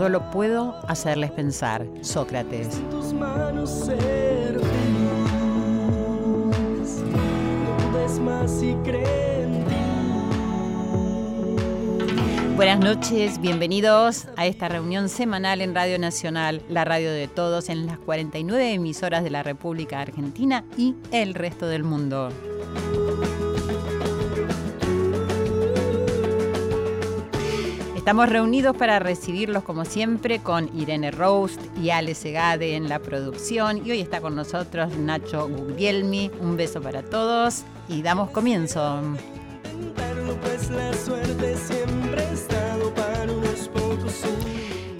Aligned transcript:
solo 0.00 0.30
puedo 0.30 0.74
hacerles 0.88 1.30
pensar. 1.30 1.86
Sócrates. 2.00 2.74
En 2.74 2.88
tus 2.88 3.12
manos 3.12 3.68
ser 3.68 4.58
feliz. 4.58 4.70
No 7.12 7.92
dudes 7.92 8.18
más 8.18 8.62
y 8.62 8.72
cree 8.82 9.42
en 9.42 9.62
ti. 9.66 9.74
Buenas 12.56 12.80
noches, 12.80 13.38
bienvenidos 13.42 14.26
a 14.38 14.46
esta 14.46 14.70
reunión 14.70 15.10
semanal 15.10 15.60
en 15.60 15.74
Radio 15.74 15.98
Nacional, 15.98 16.62
la 16.70 16.86
radio 16.86 17.12
de 17.12 17.28
todos, 17.28 17.68
en 17.68 17.84
las 17.84 17.98
49 17.98 18.72
emisoras 18.72 19.22
de 19.22 19.28
la 19.28 19.42
República 19.42 20.00
Argentina 20.00 20.64
y 20.78 20.94
el 21.12 21.34
resto 21.34 21.66
del 21.66 21.84
mundo. 21.84 22.30
Estamos 28.10 28.28
reunidos 28.28 28.76
para 28.76 28.98
recibirlos 28.98 29.62
como 29.62 29.84
siempre 29.84 30.40
con 30.40 30.68
Irene 30.76 31.12
Roast 31.12 31.60
y 31.80 31.90
Ale 31.90 32.16
Segade 32.16 32.74
en 32.74 32.88
la 32.88 32.98
producción 32.98 33.86
y 33.86 33.92
hoy 33.92 34.00
está 34.00 34.20
con 34.20 34.34
nosotros 34.34 34.98
Nacho 34.98 35.48
Guglielmi. 35.48 36.28
Un 36.40 36.56
beso 36.56 36.82
para 36.82 37.04
todos 37.04 37.62
y 37.88 38.02
damos 38.02 38.30
comienzo. 38.30 39.00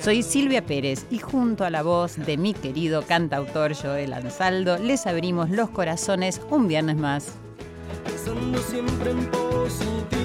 Soy 0.01 0.23
Silvia 0.23 0.65
Pérez 0.65 1.05
y 1.11 1.19
junto 1.19 1.65
a 1.65 1.71
la 1.71 1.83
voz 1.83 2.15
de 2.15 2.37
mi 2.37 2.55
querido 2.55 3.03
cantautor 3.03 3.75
Joel 3.75 4.13
Ansaldo 4.13 4.79
les 4.79 5.09
abrimos 5.09 5.51
los 5.51 5.69
corazones 5.71 6.41
un 6.49 6.69
viernes 6.69 6.97
más. 6.97 7.33
Pensando 8.05 8.61
siempre 8.61 9.11
en 9.11 9.27
positivo. 9.27 10.20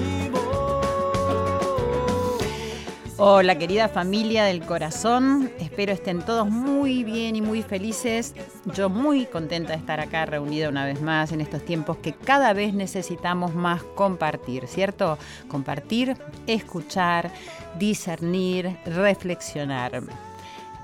Hola 3.18 3.56
querida 3.56 3.88
familia 3.88 4.44
del 4.44 4.60
corazón, 4.60 5.50
espero 5.58 5.90
estén 5.90 6.20
todos 6.20 6.50
muy 6.50 7.02
bien 7.02 7.34
y 7.34 7.40
muy 7.40 7.62
felices. 7.62 8.34
Yo 8.74 8.90
muy 8.90 9.24
contenta 9.24 9.72
de 9.72 9.78
estar 9.78 10.00
acá 10.00 10.26
reunida 10.26 10.68
una 10.68 10.84
vez 10.84 11.00
más 11.00 11.32
en 11.32 11.40
estos 11.40 11.64
tiempos 11.64 11.96
que 11.96 12.12
cada 12.12 12.52
vez 12.52 12.74
necesitamos 12.74 13.54
más 13.54 13.82
compartir, 13.94 14.66
¿cierto? 14.66 15.16
Compartir, 15.48 16.18
escuchar, 16.46 17.30
discernir, 17.78 18.76
reflexionar. 18.84 20.02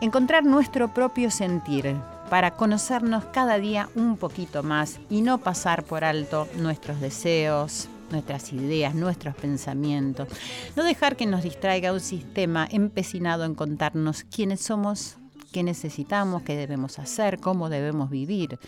Encontrar 0.00 0.43
nuestro 0.43 0.88
propio 0.88 1.31
sentir 1.31 1.94
para 2.31 2.53
conocernos 2.53 3.26
cada 3.26 3.59
día 3.59 3.91
un 3.94 4.16
poquito 4.16 4.62
más 4.62 5.00
y 5.10 5.20
no 5.20 5.37
pasar 5.37 5.84
por 5.84 6.03
alto 6.03 6.49
nuestros 6.56 6.99
deseos, 6.99 7.91
nuestras 8.12 8.53
ideas, 8.53 8.95
nuestros 8.95 9.34
pensamientos. 9.34 10.28
No 10.77 10.84
dejar 10.84 11.17
que 11.17 11.27
nos 11.27 11.43
distraiga 11.43 11.93
un 11.93 12.00
sistema 12.00 12.69
empecinado 12.71 13.45
en 13.45 13.55
contarnos 13.55 14.25
quiénes 14.25 14.61
somos, 14.61 15.17
qué 15.53 15.62
necesitamos, 15.62 16.43
qué 16.43 16.56
debemos 16.56 16.99
hacer, 16.99 17.39
cómo 17.39 17.69
debemos 17.69 18.11
vivir, 18.11 18.59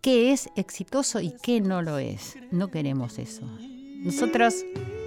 qué 0.00 0.32
es 0.32 0.48
exitoso 0.56 1.20
y 1.20 1.32
qué 1.42 1.60
no 1.60 1.82
lo 1.82 1.98
es. 1.98 2.36
No 2.50 2.70
queremos 2.70 3.18
eso. 3.18 3.42
Nosotros 4.02 4.64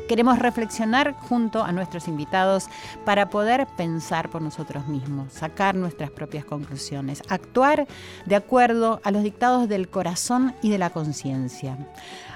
queremos 0.10 0.40
reflexionar 0.40 1.14
junto 1.14 1.64
a 1.64 1.72
nuestros 1.72 2.08
invitados 2.08 2.68
para 3.06 3.30
poder 3.30 3.68
pensar 3.78 4.32
por 4.32 4.42
nosotros 4.42 4.88
mismos, 4.88 5.32
sacar 5.32 5.76
nuestras 5.76 6.10
propias 6.10 6.44
conclusiones, 6.46 7.22
actuar 7.30 7.88
de 8.26 8.36
acuerdo 8.36 9.02
a 9.04 9.12
los 9.12 9.22
dictados 9.22 9.70
del 9.70 9.88
corazón 9.88 10.56
y 10.64 10.72
de 10.72 10.80
la 10.80 10.90
conciencia. 10.90 11.78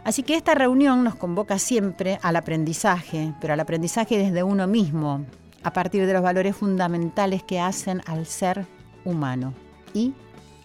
Así 0.04 0.22
que 0.22 0.36
esta 0.36 0.54
reunión 0.54 1.04
nos 1.04 1.16
convoca 1.16 1.58
siempre 1.58 2.20
al 2.22 2.36
aprendizaje, 2.36 3.34
pero 3.42 3.54
al 3.54 3.60
aprendizaje 3.60 4.20
desde 4.20 4.44
uno 4.44 4.68
mismo, 4.68 5.26
a 5.64 5.74
partir 5.74 6.06
de 6.06 6.14
los 6.14 6.22
valores 6.22 6.56
fundamentales 6.56 7.42
que 7.42 7.60
hacen 7.60 8.04
al 8.06 8.28
ser 8.28 8.68
humano 9.04 9.56
y 9.96 10.14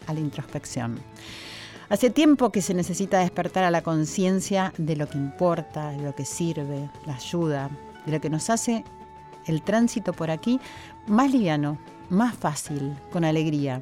a 0.06 0.12
la 0.12 0.20
introspección. 0.20 1.00
Hace 1.91 2.10
tiempo 2.10 2.53
que 2.53 2.60
se 2.60 2.75
necesita 2.75 3.21
despertar 3.21 3.65
a 3.65 3.71
la 3.71 3.81
conciencia 3.81 4.75
de 4.76 4.94
lo 4.94 5.09
que 5.09 5.16
importa, 5.16 5.91
de 5.91 6.03
lo 6.03 6.15
que 6.15 6.26
sirve, 6.26 6.91
la 7.06 7.15
ayuda, 7.15 7.71
de 8.04 8.12
lo 8.12 8.21
que 8.21 8.28
nos 8.28 8.50
hace 8.50 8.84
el 9.47 9.62
tránsito 9.62 10.12
por 10.12 10.31
aquí 10.31 10.60
más 11.06 11.32
liviano, 11.32 11.78
más 12.10 12.34
fácil, 12.37 12.94
con 13.10 13.25
alegría. 13.25 13.81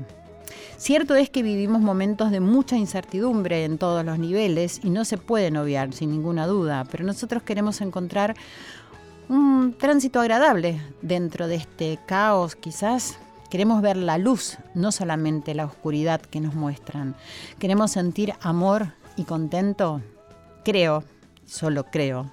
Cierto 0.77 1.17
es 1.17 1.31
que 1.31 1.43
vivimos 1.43 1.81
momentos 1.81 2.31
de 2.31 2.39
mucha 2.39 2.77
incertidumbre 2.77 3.65
en 3.65 3.77
todos 3.77 4.05
los 4.05 4.21
niveles 4.21 4.81
y 4.85 4.91
no 4.91 5.05
se 5.05 5.19
pueden 5.19 5.57
obviar 5.57 5.93
sin 5.93 6.11
ninguna 6.11 6.47
duda, 6.47 6.85
pero 6.89 7.03
nosotros 7.03 7.43
queremos 7.43 7.81
encontrar 7.81 8.37
un 9.29 9.75
tránsito 9.77 10.21
agradable 10.21 10.81
dentro 11.03 11.49
de 11.49 11.57
este 11.57 11.99
caos 12.07 12.55
quizás 12.55 13.19
Queremos 13.49 13.81
ver 13.83 13.97
la 13.97 14.19
luz, 14.19 14.59
no 14.75 14.93
solamente 14.93 15.55
la 15.55 15.65
oscuridad 15.65 16.21
que 16.21 16.41
nos 16.41 16.55
muestran. 16.55 17.17
Queremos 17.59 17.93
sentir 17.93 18.35
amor 18.41 18.95
y 19.17 19.25
contento. 19.25 20.03
Creo, 20.65 21.05
solo 21.45 21.85
creo, 21.85 22.31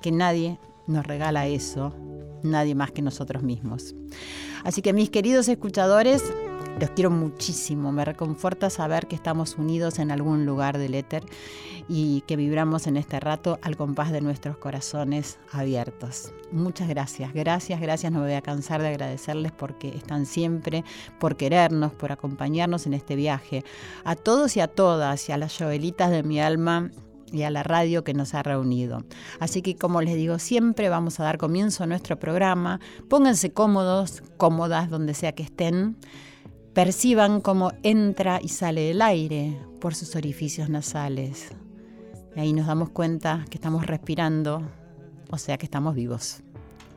que 0.00 0.12
nadie 0.12 0.58
nos 0.86 1.06
regala 1.06 1.46
eso, 1.46 1.94
nadie 2.42 2.74
más 2.74 2.90
que 2.90 3.02
nosotros 3.02 3.42
mismos. 3.42 3.94
Así 4.64 4.82
que 4.82 4.92
mis 4.92 5.10
queridos 5.10 5.48
escuchadores, 5.48 6.22
los 6.80 6.90
quiero 6.90 7.10
muchísimo, 7.10 7.92
me 7.92 8.04
reconforta 8.04 8.70
saber 8.70 9.06
que 9.06 9.14
estamos 9.14 9.56
unidos 9.56 9.98
en 9.98 10.10
algún 10.10 10.46
lugar 10.46 10.78
del 10.78 10.94
éter 10.94 11.24
y 11.88 12.22
que 12.22 12.36
vibramos 12.36 12.86
en 12.86 12.96
este 12.96 13.20
rato 13.20 13.58
al 13.62 13.76
compás 13.76 14.12
de 14.12 14.20
nuestros 14.20 14.56
corazones 14.56 15.38
abiertos. 15.50 16.32
Muchas 16.50 16.88
gracias, 16.88 17.32
gracias, 17.32 17.80
gracias, 17.80 18.12
no 18.12 18.20
me 18.20 18.26
voy 18.26 18.34
a 18.34 18.42
cansar 18.42 18.82
de 18.82 18.88
agradecerles 18.88 19.52
porque 19.52 19.88
están 19.88 20.26
siempre, 20.26 20.84
por 21.18 21.36
querernos, 21.36 21.92
por 21.92 22.12
acompañarnos 22.12 22.86
en 22.86 22.94
este 22.94 23.16
viaje. 23.16 23.64
A 24.04 24.16
todos 24.16 24.56
y 24.56 24.60
a 24.60 24.68
todas 24.68 25.28
y 25.28 25.32
a 25.32 25.36
las 25.36 25.56
Joelitas 25.56 26.10
de 26.10 26.22
mi 26.22 26.40
alma 26.40 26.90
y 27.32 27.42
a 27.42 27.50
la 27.50 27.62
radio 27.62 28.04
que 28.04 28.14
nos 28.14 28.34
ha 28.34 28.42
reunido. 28.42 29.04
Así 29.40 29.62
que 29.62 29.76
como 29.76 30.02
les 30.02 30.14
digo, 30.14 30.38
siempre 30.38 30.88
vamos 30.88 31.18
a 31.18 31.24
dar 31.24 31.38
comienzo 31.38 31.84
a 31.84 31.86
nuestro 31.86 32.18
programa. 32.18 32.80
Pónganse 33.08 33.52
cómodos, 33.52 34.22
cómodas 34.36 34.90
donde 34.90 35.14
sea 35.14 35.32
que 35.32 35.42
estén. 35.42 35.96
Perciban 36.74 37.42
cómo 37.42 37.72
entra 37.82 38.40
y 38.42 38.48
sale 38.48 38.90
el 38.90 39.02
aire 39.02 39.58
por 39.78 39.94
sus 39.94 40.16
orificios 40.16 40.70
nasales. 40.70 41.48
Y 42.34 42.40
ahí 42.40 42.54
nos 42.54 42.66
damos 42.66 42.88
cuenta 42.88 43.44
que 43.50 43.58
estamos 43.58 43.86
respirando, 43.86 44.62
o 45.30 45.36
sea 45.36 45.58
que 45.58 45.66
estamos 45.66 45.94
vivos. 45.94 46.42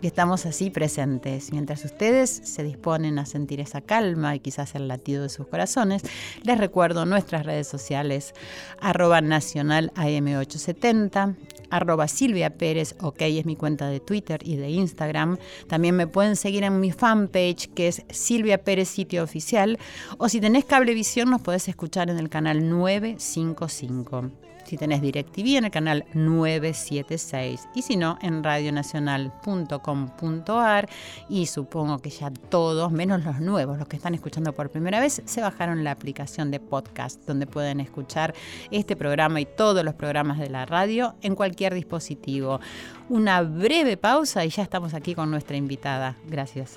Y 0.02 0.08
estamos 0.08 0.46
así 0.46 0.70
presentes. 0.70 1.52
Mientras 1.52 1.84
ustedes 1.84 2.30
se 2.30 2.64
disponen 2.64 3.20
a 3.20 3.26
sentir 3.26 3.60
esa 3.60 3.82
calma 3.82 4.34
y 4.34 4.40
quizás 4.40 4.76
el 4.76 4.88
latido 4.88 5.24
de 5.24 5.30
sus 5.30 5.48
corazones, 5.48 6.04
les 6.44 6.58
recuerdo 6.58 7.06
nuestras 7.06 7.46
redes 7.46 7.68
sociales, 7.68 8.34
arroba 8.80 9.20
nacional 9.20 9.92
AM870, 9.96 11.36
arroba 11.70 12.08
Silvia 12.08 12.58
Pérez, 12.58 12.96
ok, 13.02 13.22
es 13.22 13.46
mi 13.46 13.56
cuenta 13.56 13.90
de 13.90 14.00
Twitter 14.00 14.42
y 14.44 14.56
de 14.56 14.70
Instagram. 14.70 15.38
También 15.68 15.96
me 15.96 16.08
pueden 16.08 16.36
seguir 16.36 16.64
en 16.64 16.80
mi 16.80 16.92
fanpage 16.92 17.70
que 17.74 17.88
es 17.88 18.04
Silvia 18.10 18.64
Pérez 18.64 18.90
Sitio 18.90 19.24
Oficial. 19.24 19.80
O 20.18 20.30
si 20.30 20.40
tenés 20.40 20.66
cablevisión 20.66 21.30
nos 21.30 21.42
podés 21.42 21.68
escuchar 21.68 22.10
en 22.10 22.20
el 22.20 22.30
canal 22.30 22.70
955. 22.70 24.32
Si 24.66 24.78
tenés 24.78 25.02
DirecTV 25.02 25.58
en 25.58 25.66
el 25.66 25.72
canal 25.72 26.06
976 26.14 27.68
y 27.74 27.82
si 27.82 27.98
no 27.98 28.18
en 28.22 28.44
radionacional.com.ar 28.44 30.90
y 31.30 31.46
supongo 31.46 32.00
que 32.00 32.10
ya 32.10 32.32
todos, 32.32 32.92
menos 32.92 33.24
los 33.24 33.40
nuevos, 33.40 33.78
los 33.78 33.88
que 33.88 33.96
están 33.96 34.16
escuchando 34.16 34.54
por 34.54 34.72
primera 34.72 35.00
vez, 35.00 35.22
se 35.24 35.42
bajaron 35.42 35.84
la 35.84 35.92
aplicación 35.92 36.50
de 36.52 36.60
podcast 36.60 37.22
donde 37.26 37.48
pueden 37.48 37.80
escuchar 37.80 38.36
este 38.72 38.96
programa 38.96 39.42
y 39.42 39.46
todos 39.46 39.84
los 39.84 39.94
programas 39.94 40.40
de 40.40 40.50
la 40.50 40.66
radio 40.66 41.16
en 41.22 41.36
cualquier 41.36 41.74
dispositivo. 41.74 42.62
Una 43.10 43.42
breve 43.42 43.98
pausa 43.98 44.46
y 44.46 44.50
ya 44.50 44.64
estamos 44.64 44.94
aquí 44.94 45.16
con 45.16 45.32
nuestra 45.32 45.58
invitada. 45.58 46.16
Gracias. 46.26 46.74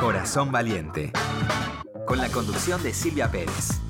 Corazón 0.00 0.50
Valiente, 0.50 1.12
con 2.06 2.18
la 2.18 2.28
conducción 2.28 2.82
de 2.82 2.94
Silvia 2.94 3.30
Pérez. 3.30 3.80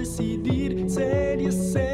decidir, 0.00 0.88
ser 0.88 1.40
y 1.42 1.52
ser. 1.52 1.89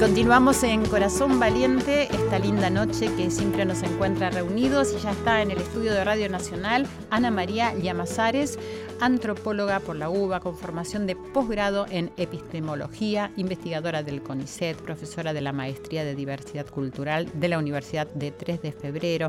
Continuamos 0.00 0.64
en 0.64 0.84
Corazón 0.84 1.38
Valiente, 1.38 2.08
esta 2.12 2.40
linda 2.40 2.70
noche 2.70 3.08
que 3.16 3.30
siempre 3.30 3.64
nos 3.64 3.84
encuentra 3.84 4.30
reunidos 4.30 4.92
y 4.92 5.00
ya 5.00 5.12
está 5.12 5.42
en 5.42 5.52
el 5.52 5.58
estudio 5.58 5.92
de 5.92 6.02
Radio 6.02 6.28
Nacional 6.28 6.88
Ana 7.10 7.30
María 7.30 7.72
Llamazares, 7.72 8.58
antropóloga 9.00 9.78
por 9.78 9.94
la 9.94 10.10
UBA 10.10 10.40
con 10.40 10.56
formación 10.56 11.06
de 11.06 11.14
posgrado 11.14 11.86
en 11.88 12.10
epistemología, 12.16 13.30
investigadora 13.36 14.02
del 14.02 14.22
CONICET, 14.22 14.76
profesora 14.78 15.32
de 15.32 15.42
la 15.42 15.52
Maestría 15.52 16.04
de 16.04 16.16
Diversidad 16.16 16.66
Cultural 16.66 17.28
de 17.32 17.48
la 17.48 17.58
Universidad 17.58 18.08
de 18.08 18.32
3 18.32 18.62
de 18.62 18.72
Febrero 18.72 19.28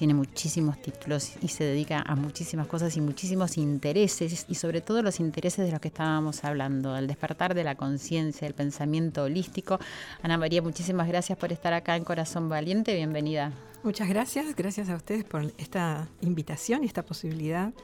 tiene 0.00 0.14
muchísimos 0.14 0.80
títulos 0.80 1.34
y 1.42 1.48
se 1.48 1.62
dedica 1.62 2.02
a 2.06 2.16
muchísimas 2.16 2.66
cosas 2.66 2.96
y 2.96 3.02
muchísimos 3.02 3.58
intereses 3.58 4.46
y 4.48 4.54
sobre 4.54 4.80
todo 4.80 5.02
los 5.02 5.20
intereses 5.20 5.66
de 5.66 5.72
los 5.72 5.78
que 5.78 5.88
estábamos 5.88 6.42
hablando, 6.42 6.96
el 6.96 7.06
despertar 7.06 7.54
de 7.54 7.64
la 7.64 7.74
conciencia, 7.74 8.48
el 8.48 8.54
pensamiento 8.54 9.24
holístico. 9.24 9.78
Ana 10.22 10.38
María, 10.38 10.62
muchísimas 10.62 11.06
gracias 11.06 11.36
por 11.36 11.52
estar 11.52 11.74
acá 11.74 11.96
en 11.96 12.04
Corazón 12.04 12.48
Valiente, 12.48 12.94
bienvenida. 12.94 13.52
Muchas 13.82 14.08
gracias, 14.08 14.56
gracias 14.56 14.88
a 14.88 14.96
ustedes 14.96 15.24
por 15.24 15.52
esta 15.58 16.08
invitación 16.22 16.82
y 16.82 16.86
esta 16.86 17.04
posibilidad 17.04 17.74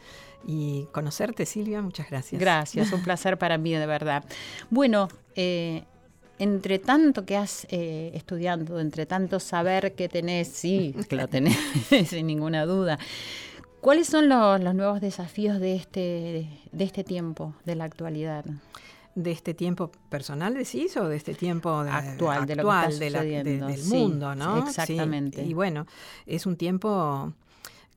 y 0.46 0.86
conocerte, 0.92 1.44
Silvia, 1.44 1.82
muchas 1.82 2.08
gracias. 2.08 2.40
Gracias, 2.40 2.92
un 2.94 3.02
placer 3.02 3.36
para 3.36 3.58
mí, 3.58 3.74
de 3.74 3.84
verdad. 3.84 4.24
Bueno, 4.70 5.08
eh, 5.34 5.84
entre 6.38 6.78
tanto 6.78 7.24
que 7.24 7.36
has 7.36 7.66
eh, 7.70 8.10
estudiando, 8.14 8.80
entre 8.80 9.06
tanto 9.06 9.40
saber 9.40 9.94
que 9.94 10.08
tenés, 10.08 10.48
sí, 10.48 10.94
que 11.08 11.16
lo 11.16 11.28
tenés, 11.28 11.56
sin 12.08 12.26
ninguna 12.26 12.66
duda. 12.66 12.98
¿Cuáles 13.80 14.08
son 14.08 14.28
los, 14.28 14.74
nuevos 14.74 15.00
desafíos 15.00 15.60
de 15.60 15.76
este, 15.76 16.48
de 16.72 16.84
este 16.84 17.04
tiempo, 17.04 17.54
de 17.64 17.76
la 17.76 17.84
actualidad? 17.84 18.44
de 19.14 19.30
este 19.30 19.54
tiempo 19.54 19.90
personal 20.10 20.52
decís 20.52 20.94
o 20.98 21.08
de 21.08 21.16
este 21.16 21.32
tiempo 21.32 21.70
actual, 21.70 22.44
de 22.44 22.54
lo 22.54 22.68
que 23.22 23.42
del 23.42 23.84
mundo, 23.84 24.34
¿no? 24.34 24.66
exactamente. 24.66 25.42
Y 25.42 25.54
bueno, 25.54 25.86
es 26.26 26.44
un 26.44 26.56
tiempo 26.56 27.32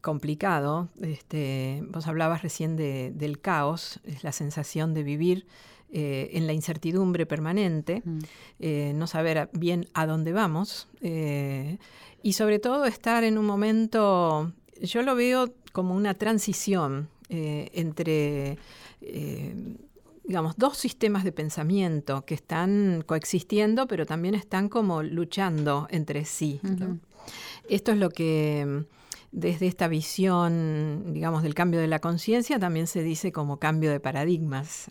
complicado. 0.01 0.89
Este, 1.01 1.83
vos 1.89 2.07
hablabas 2.07 2.41
recién 2.41 2.75
de, 2.77 3.11
del 3.13 3.41
caos, 3.41 3.99
es 4.05 4.23
la 4.23 4.31
sensación 4.31 4.93
de 4.93 5.03
vivir 5.03 5.45
eh, 5.91 6.29
en 6.33 6.45
la 6.45 6.53
incertidumbre 6.53 7.25
permanente, 7.25 8.03
mm. 8.05 8.19
eh, 8.59 8.91
no 8.95 9.07
saber 9.07 9.49
bien 9.53 9.87
a 9.95 10.05
dónde 10.05 10.33
vamos 10.33 10.87
eh, 11.01 11.79
y 12.21 12.33
sobre 12.33 12.59
todo 12.59 12.85
estar 12.85 13.23
en 13.23 13.39
un 13.39 13.47
momento, 13.47 14.53
yo 14.81 15.01
lo 15.01 15.15
veo 15.15 15.51
como 15.71 15.95
una 15.95 16.13
transición 16.13 17.09
entre 17.31 18.57
digamos, 20.23 20.57
dos 20.57 20.77
sistemas 20.77 21.23
de 21.23 21.31
pensamiento 21.31 22.23
que 22.25 22.33
están 22.33 23.03
coexistiendo, 23.05 23.87
pero 23.87 24.07
también 24.07 24.33
están 24.33 24.67
como 24.67 25.03
luchando 25.03 25.87
entre 25.91 26.25
sí. 26.25 26.59
Esto 27.67 27.91
es 27.91 27.97
lo 27.97 28.09
que 28.09 28.85
desde 29.31 29.67
esta 29.67 29.87
visión, 29.87 31.13
digamos, 31.13 31.43
del 31.43 31.53
cambio 31.53 31.79
de 31.79 31.87
la 31.87 31.99
conciencia, 31.99 32.59
también 32.59 32.87
se 32.87 33.03
dice 33.03 33.31
como 33.31 33.57
cambio 33.57 33.91
de 33.91 33.99
paradigmas. 33.99 34.89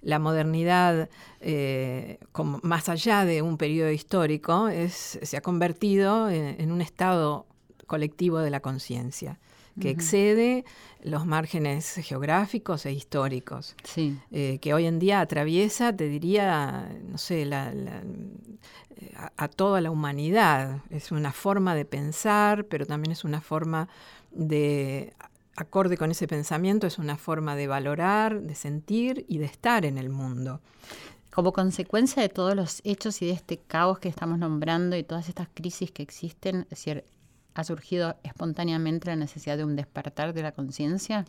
la 0.00 0.18
modernidad, 0.18 1.08
eh, 1.40 2.18
como 2.32 2.60
más 2.62 2.88
allá 2.88 3.24
de 3.24 3.42
un 3.42 3.58
periodo 3.58 3.90
histórico, 3.90 4.68
es, 4.68 5.18
se 5.22 5.36
ha 5.36 5.40
convertido 5.42 6.30
en, 6.30 6.72
un 6.72 6.80
estado 6.80 7.46
colectivo 7.86 8.38
de 8.38 8.50
la 8.50 8.60
conciencia 8.60 9.38
que 9.80 9.90
excede 9.90 10.64
los 11.02 11.26
márgenes 11.26 11.94
geográficos 11.96 12.86
e 12.86 12.92
históricos, 12.92 13.74
eh, 13.96 14.58
que 14.60 14.74
hoy 14.74 14.86
en 14.86 14.98
día 14.98 15.20
atraviesa, 15.20 15.96
te 15.96 16.08
diría, 16.08 16.88
no 17.08 17.18
sé, 17.18 17.44
la, 17.44 17.72
a, 19.36 19.48
toda 19.48 19.80
la 19.80 19.90
humanidad. 19.90 20.80
Es 20.90 21.12
una 21.12 21.32
forma 21.32 21.74
de 21.74 21.84
pensar, 21.84 22.66
pero 22.66 22.86
también 22.86 23.12
es 23.12 23.24
una 23.24 23.40
forma 23.40 23.88
de, 24.30 25.14
acorde 25.56 25.96
con 25.96 26.10
ese 26.10 26.26
pensamiento, 26.28 26.86
es 26.86 26.98
una 26.98 27.16
forma 27.16 27.56
de 27.56 27.66
valorar, 27.66 28.40
de 28.40 28.54
sentir 28.54 29.24
y 29.28 29.38
de 29.38 29.46
estar 29.46 29.84
en 29.84 29.98
el 29.98 30.08
mundo. 30.08 30.60
Como 31.32 31.52
consecuencia 31.52 32.22
de 32.22 32.28
todos 32.28 32.54
los 32.54 32.80
hechos 32.84 33.22
y 33.22 33.26
de 33.26 33.32
este 33.32 33.56
caos 33.56 33.98
que 33.98 34.08
estamos 34.08 34.38
nombrando 34.38 34.96
y 34.96 35.02
todas 35.02 35.28
estas 35.28 35.48
crisis 35.52 35.90
que 35.90 36.02
existen, 36.02 36.62
es 36.62 36.70
decir, 36.70 37.04
¿ha 37.54 37.64
surgido 37.64 38.16
espontáneamente 38.22 39.08
la 39.08 39.16
necesidad 39.16 39.56
de 39.56 39.64
un 39.64 39.76
despertar 39.76 40.32
de 40.32 40.42
la 40.42 40.52
conciencia? 40.52 41.24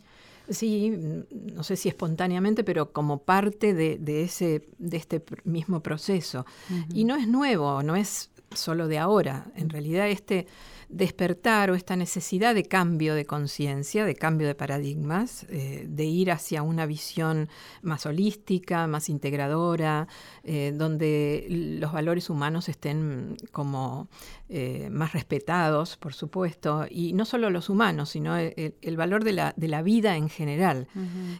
Sí, 0.48 0.92
no 1.30 1.62
sé 1.62 1.76
si 1.76 1.88
espontáneamente, 1.88 2.64
pero 2.64 2.92
como 2.92 3.22
parte 3.22 3.72
de, 3.72 4.22
ese, 4.22 4.68
de 4.78 4.96
este 4.96 5.24
mismo 5.44 5.80
proceso. 5.80 6.44
Y 6.92 7.04
no 7.04 7.16
es 7.16 7.26
nuevo, 7.26 7.82
no 7.82 7.96
es 7.96 8.30
solo 8.54 8.86
de 8.86 8.98
ahora. 8.98 9.46
En 9.56 9.70
realidad 9.70 10.08
este 10.08 10.46
despertar 10.88 11.70
o 11.70 11.74
esta 11.74 11.96
necesidad 11.96 12.54
de 12.54 12.64
cambio 12.64 13.14
de 13.14 13.24
conciencia, 13.24 14.04
de 14.04 14.14
cambio 14.14 14.46
de 14.46 14.54
paradigmas, 14.54 15.46
eh, 15.48 15.86
de 15.88 16.04
ir 16.04 16.30
hacia 16.30 16.62
una 16.62 16.86
visión 16.86 17.48
más 17.82 18.06
holística, 18.06 18.86
más 18.86 19.08
integradora, 19.08 20.08
eh, 20.42 20.72
donde 20.74 21.46
los 21.80 21.92
valores 21.92 22.30
humanos 22.30 22.68
estén 22.68 23.36
como 23.52 24.08
eh, 24.48 24.88
más 24.90 25.12
respetados, 25.12 25.96
por 25.96 26.14
supuesto, 26.14 26.86
y 26.88 27.12
no 27.12 27.24
solo 27.24 27.50
los 27.50 27.68
humanos, 27.68 28.10
sino 28.10 28.36
el, 28.36 28.96
valor 28.96 29.24
de 29.24 29.32
la, 29.32 29.54
de 29.56 29.68
la, 29.68 29.82
vida 29.82 30.16
en 30.16 30.28
general. 30.28 30.88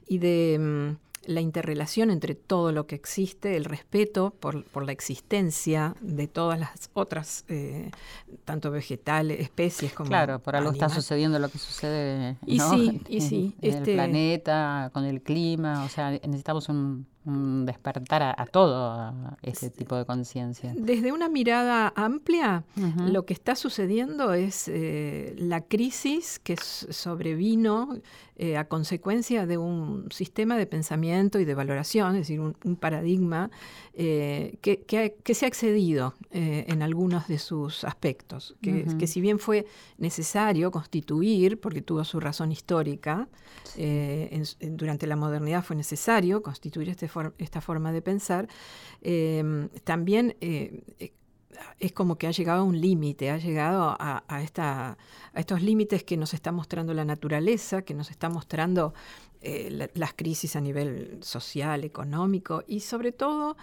Y 0.07 0.19
de 0.19 0.59
mm, 0.59 1.05
la 1.27 1.41
interrelación 1.41 2.11
entre 2.11 2.35
todo 2.35 2.73
lo 2.73 2.87
que 2.87 2.95
existe, 2.95 3.57
el 3.57 3.65
respeto 3.65 4.35
por, 4.39 4.65
la 4.85 4.93
existencia 4.93 5.95
de 6.01 6.29
todas 6.29 6.59
las 6.59 6.91
otras, 6.93 7.45
eh, 7.49 7.91
tanto 8.45 8.71
vegetales, 8.71 9.41
especies 9.41 9.93
como. 9.93 10.09
Claro, 10.09 10.39
por 10.39 10.57
algo 10.57 10.71
está 10.71 10.89
sucediendo 10.89 11.39
lo 11.39 11.49
que 11.49 11.59
sucede 11.59 12.37
y 12.47 12.61
sí, 12.61 13.01
y 13.09 13.21
sí, 13.21 13.55
en, 13.61 13.71
el 13.71 13.79
este 13.79 13.95
planeta, 13.95 14.91
con 14.93 15.05
el 15.05 15.23
clima, 15.23 15.85
o 15.85 15.89
sea, 15.89 16.11
necesitamos 16.11 16.69
un, 16.69 17.07
despertar 17.25 18.23
a, 18.23 18.47
todo 18.47 19.15
ese 19.43 19.71
tipo 19.71 19.97
de 19.97 20.05
conciencia. 20.05 20.75
Desde 20.77 21.11
una 21.11 21.29
mirada 21.29 21.93
amplia, 21.97 22.65
lo 22.99 23.25
que 23.25 23.33
está 23.33 23.57
sucediendo 23.57 24.35
es 24.35 24.69
eh, 24.69 25.35
la 25.39 25.63
crisis 25.63 26.39
que 26.39 26.57
sobrevino 26.57 27.97
eh, 28.37 28.57
a 28.57 28.65
consecuencia 28.65 29.47
de 29.47 29.57
un 29.57 30.09
sistema 30.11 30.59
de 30.59 30.67
pensamiento 30.67 31.39
y 31.39 31.45
de 31.45 31.55
valoración, 31.55 32.17
es 32.17 32.23
decir, 32.23 32.41
un, 32.41 32.77
paradigma 32.77 33.51
eh, 33.95 34.59
que, 34.61 35.35
se 35.35 35.45
ha 35.45 35.49
excedido 35.49 36.15
en 36.31 36.83
algunos 36.83 37.29
de 37.29 37.39
sus 37.39 37.85
aspectos, 37.85 38.57
que, 38.61 39.07
si 39.07 39.21
bien 39.21 39.39
fue 39.39 39.67
necesario 39.97 40.71
constituir, 40.71 41.61
porque 41.61 41.81
tuvo 41.81 42.05
su 42.05 42.21
razón 42.21 42.53
histórica, 42.53 43.29
durante 44.61 45.07
la 45.07 45.17
modernidad 45.17 45.65
fue 45.65 45.77
necesario 45.77 46.43
constituir 46.43 46.89
este 46.89 47.09
esta 47.39 47.61
forma 47.61 47.93
de 47.93 48.03
pensar, 48.03 48.49
también 49.85 50.37
es 51.79 51.93
como 51.93 52.17
que 52.17 52.27
ha 52.27 52.31
llegado 52.31 52.61
a 52.61 52.65
un 52.65 52.81
límite, 52.81 53.31
ha 53.31 53.39
llegado 53.39 53.97
a, 53.99 54.43
esta, 54.43 54.97
a 55.33 55.41
estos 55.41 55.63
límites 55.63 56.05
que 56.05 56.17
nos 56.17 56.35
está 56.35 56.53
mostrando 56.53 56.95
la 56.95 57.05
naturaleza, 57.05 57.83
que 57.83 57.95
nos 57.95 58.11
está 58.11 58.29
mostrando 58.29 58.95
eh, 59.41 59.89
las 59.95 60.15
crisis 60.15 60.57
a 60.57 60.61
nivel 60.61 61.19
social, 61.23 61.85
económico 61.85 62.65
y 62.67 62.81
sobre 62.81 63.13
todo 63.13 63.57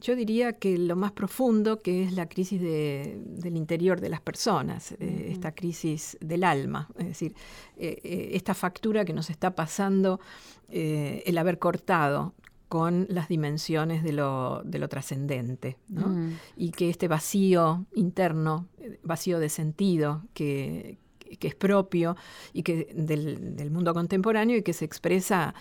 yo 0.00 0.16
diría 0.16 0.54
que 0.54 0.76
lo 0.76 0.96
más 0.96 1.12
profundo 1.12 1.80
que 1.80 2.02
es 2.02 2.12
la 2.12 2.28
crisis 2.28 2.60
del 2.60 3.56
interior 3.56 4.00
de 4.00 4.08
las 4.08 4.20
personas, 4.20 4.92
eh, 4.98 5.28
esta 5.30 5.54
crisis 5.54 6.18
del 6.20 6.42
alma, 6.42 6.88
es 6.98 7.06
decir, 7.06 7.34
eh, 7.76 8.30
esta 8.32 8.52
factura 8.52 9.04
que 9.04 9.12
nos 9.12 9.30
está 9.30 9.54
pasando 9.54 10.20
el 10.68 11.36
haber 11.36 11.58
cortado 11.58 12.34
con 12.72 13.04
las 13.10 13.28
dimensiones 13.28 14.02
de 14.02 14.12
lo, 14.12 14.62
de 14.64 14.78
lo 14.78 14.88
trascendente, 14.88 15.76
¿no? 15.90 16.32
y 16.56 16.70
que 16.70 16.88
este 16.88 17.06
vacío 17.06 17.84
interno, 17.94 18.66
vacío 19.02 19.38
de 19.38 19.50
sentido 19.50 20.22
que, 20.32 20.96
que 21.38 21.48
es 21.48 21.54
propio 21.54 22.16
y 22.54 22.62
que 22.62 22.88
del, 22.94 23.56
del, 23.56 23.70
mundo 23.70 23.92
contemporáneo 23.92 24.56
y 24.56 24.62
que 24.62 24.72
se 24.72 24.86
expresa 24.86 25.54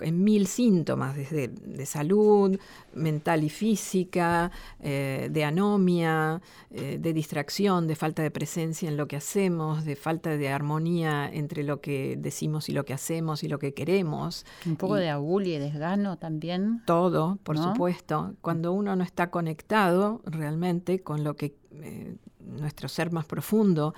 en 0.00 0.22
mil 0.24 0.46
síntomas, 0.46 1.16
desde 1.16 1.48
de 1.48 1.86
salud 1.86 2.58
mental 2.94 3.44
y 3.44 3.50
física, 3.50 4.50
eh, 4.80 5.28
de 5.30 5.44
anomia, 5.44 6.40
eh, 6.70 6.98
de 7.00 7.12
distracción, 7.12 7.86
de 7.86 7.96
falta 7.96 8.22
de 8.22 8.30
presencia 8.30 8.88
en 8.88 8.96
lo 8.96 9.06
que 9.06 9.16
hacemos, 9.16 9.84
de 9.84 9.96
falta 9.96 10.36
de 10.36 10.48
armonía 10.48 11.30
entre 11.32 11.62
lo 11.62 11.80
que 11.80 12.16
decimos 12.18 12.68
y 12.68 12.72
lo 12.72 12.84
que 12.84 12.94
hacemos 12.94 13.42
y 13.44 13.48
lo 13.48 13.58
que 13.58 13.74
queremos. 13.74 14.44
Un 14.66 14.76
poco 14.76 14.96
de 14.96 15.08
agul 15.08 15.46
y 15.46 15.58
desgano 15.58 16.18
también. 16.18 16.82
Todo, 16.86 17.38
por 17.42 17.58
supuesto. 17.58 18.34
Cuando 18.40 18.72
uno 18.72 18.96
no 18.96 19.04
está 19.04 19.30
conectado 19.30 20.22
realmente 20.24 21.00
con 21.00 21.24
lo 21.24 21.36
que 21.36 21.54
eh, 21.82 22.16
nuestro 22.40 22.88
ser 22.88 23.12
más 23.12 23.26
profundo 23.26 23.94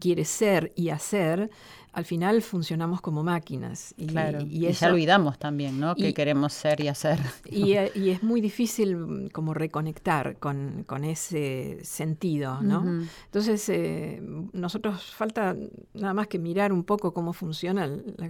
quiere 0.00 0.26
ser 0.26 0.72
y 0.76 0.90
hacer, 0.90 1.50
al 1.96 2.04
final 2.04 2.42
funcionamos 2.42 3.00
como 3.00 3.22
máquinas. 3.22 3.94
Y, 3.96 4.08
claro, 4.08 4.40
y, 4.42 4.70
ya 4.70 4.92
olvidamos 4.92 5.38
también, 5.38 5.80
¿no? 5.80 5.94
Que 5.94 6.12
queremos 6.12 6.52
ser 6.52 6.78
y 6.82 6.88
hacer. 6.88 7.18
Y, 7.50 7.72
es 7.72 8.22
muy 8.22 8.42
difícil 8.42 8.96
mm, 8.96 9.28
como 9.28 9.54
reconectar 9.54 10.36
con, 10.36 10.84
ese 11.04 11.78
sentido, 11.82 12.60
¿no? 12.60 12.84
Entonces, 13.24 13.66
eh, 13.70 14.20
nosotros 14.52 15.10
falta 15.14 15.56
nada 15.94 16.12
más 16.12 16.26
que 16.26 16.38
mirar 16.38 16.70
un 16.70 16.84
poco 16.84 17.14
cómo 17.14 17.32
funciona 17.32 17.86
la 17.86 18.28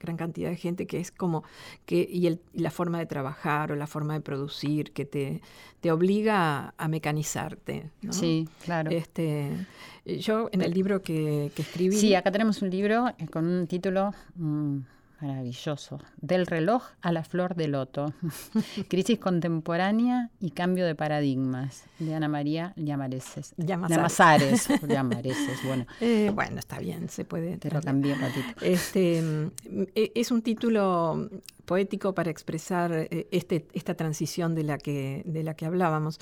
gran 0.00 0.16
cantidad 0.16 0.48
de 0.48 0.56
gente 0.56 0.86
que 0.86 0.98
es 0.98 1.10
como 1.10 1.44
que, 1.84 2.00
y, 2.00 2.40
la 2.54 2.70
forma 2.70 2.98
de 2.98 3.04
trabajar 3.04 3.72
o 3.72 3.76
la 3.76 3.86
forma 3.86 4.14
de 4.14 4.22
producir 4.22 4.92
que 4.92 5.04
te, 5.04 5.42
te 5.80 5.92
obliga 5.92 6.72
a, 6.78 6.88
mecanizarte. 6.88 7.90
¿no? 8.00 8.14
Sí, 8.14 8.48
claro. 8.64 8.90
Este, 8.90 9.66
yo 10.06 10.48
en 10.52 10.62
el 10.62 10.72
libro 10.72 11.02
que, 11.02 11.52
escribí... 11.56 11.96
Sí, 11.96 12.14
acá 12.14 12.30
tenemos 12.30 12.62
un 12.62 12.70
libro 12.70 13.08
eh, 13.18 13.26
con 13.26 13.46
un 13.46 13.66
título 13.66 14.14
mm, 14.36 14.78
maravilloso, 15.20 15.98
Del 16.20 16.46
reloj 16.46 16.84
a 17.02 17.10
la 17.10 17.24
flor 17.24 17.54
de 17.56 17.68
loto, 17.68 18.12
crisis 18.88 19.18
contemporánea 19.18 20.30
y 20.40 20.50
cambio 20.50 20.86
de 20.86 20.94
paradigmas, 20.94 21.84
de 21.98 22.14
Ana 22.14 22.28
María 22.28 22.72
Llamareses. 22.76 23.54
Llamazares. 23.56 24.68
Llamareses, 24.88 25.58
bueno. 25.64 25.86
Eh, 26.00 26.30
bueno, 26.34 26.58
está 26.58 26.78
bien, 26.78 27.08
se 27.08 27.24
puede... 27.24 27.56
Te 27.56 27.70
lo 27.70 27.80
cambié 27.80 28.12
un 28.12 28.20
ratito. 28.20 28.46
Este, 28.60 29.22
mm, 29.22 29.82
e, 29.94 30.12
es 30.14 30.30
un 30.30 30.42
título 30.42 31.28
poético 31.66 32.14
para 32.14 32.30
expresar 32.30 32.92
eh, 32.92 33.28
este, 33.30 33.66
esta 33.74 33.94
transición 33.94 34.54
de 34.54 34.62
la 34.62 34.78
que, 34.78 35.22
de 35.26 35.42
la 35.42 35.54
que 35.54 35.66
hablábamos, 35.66 36.18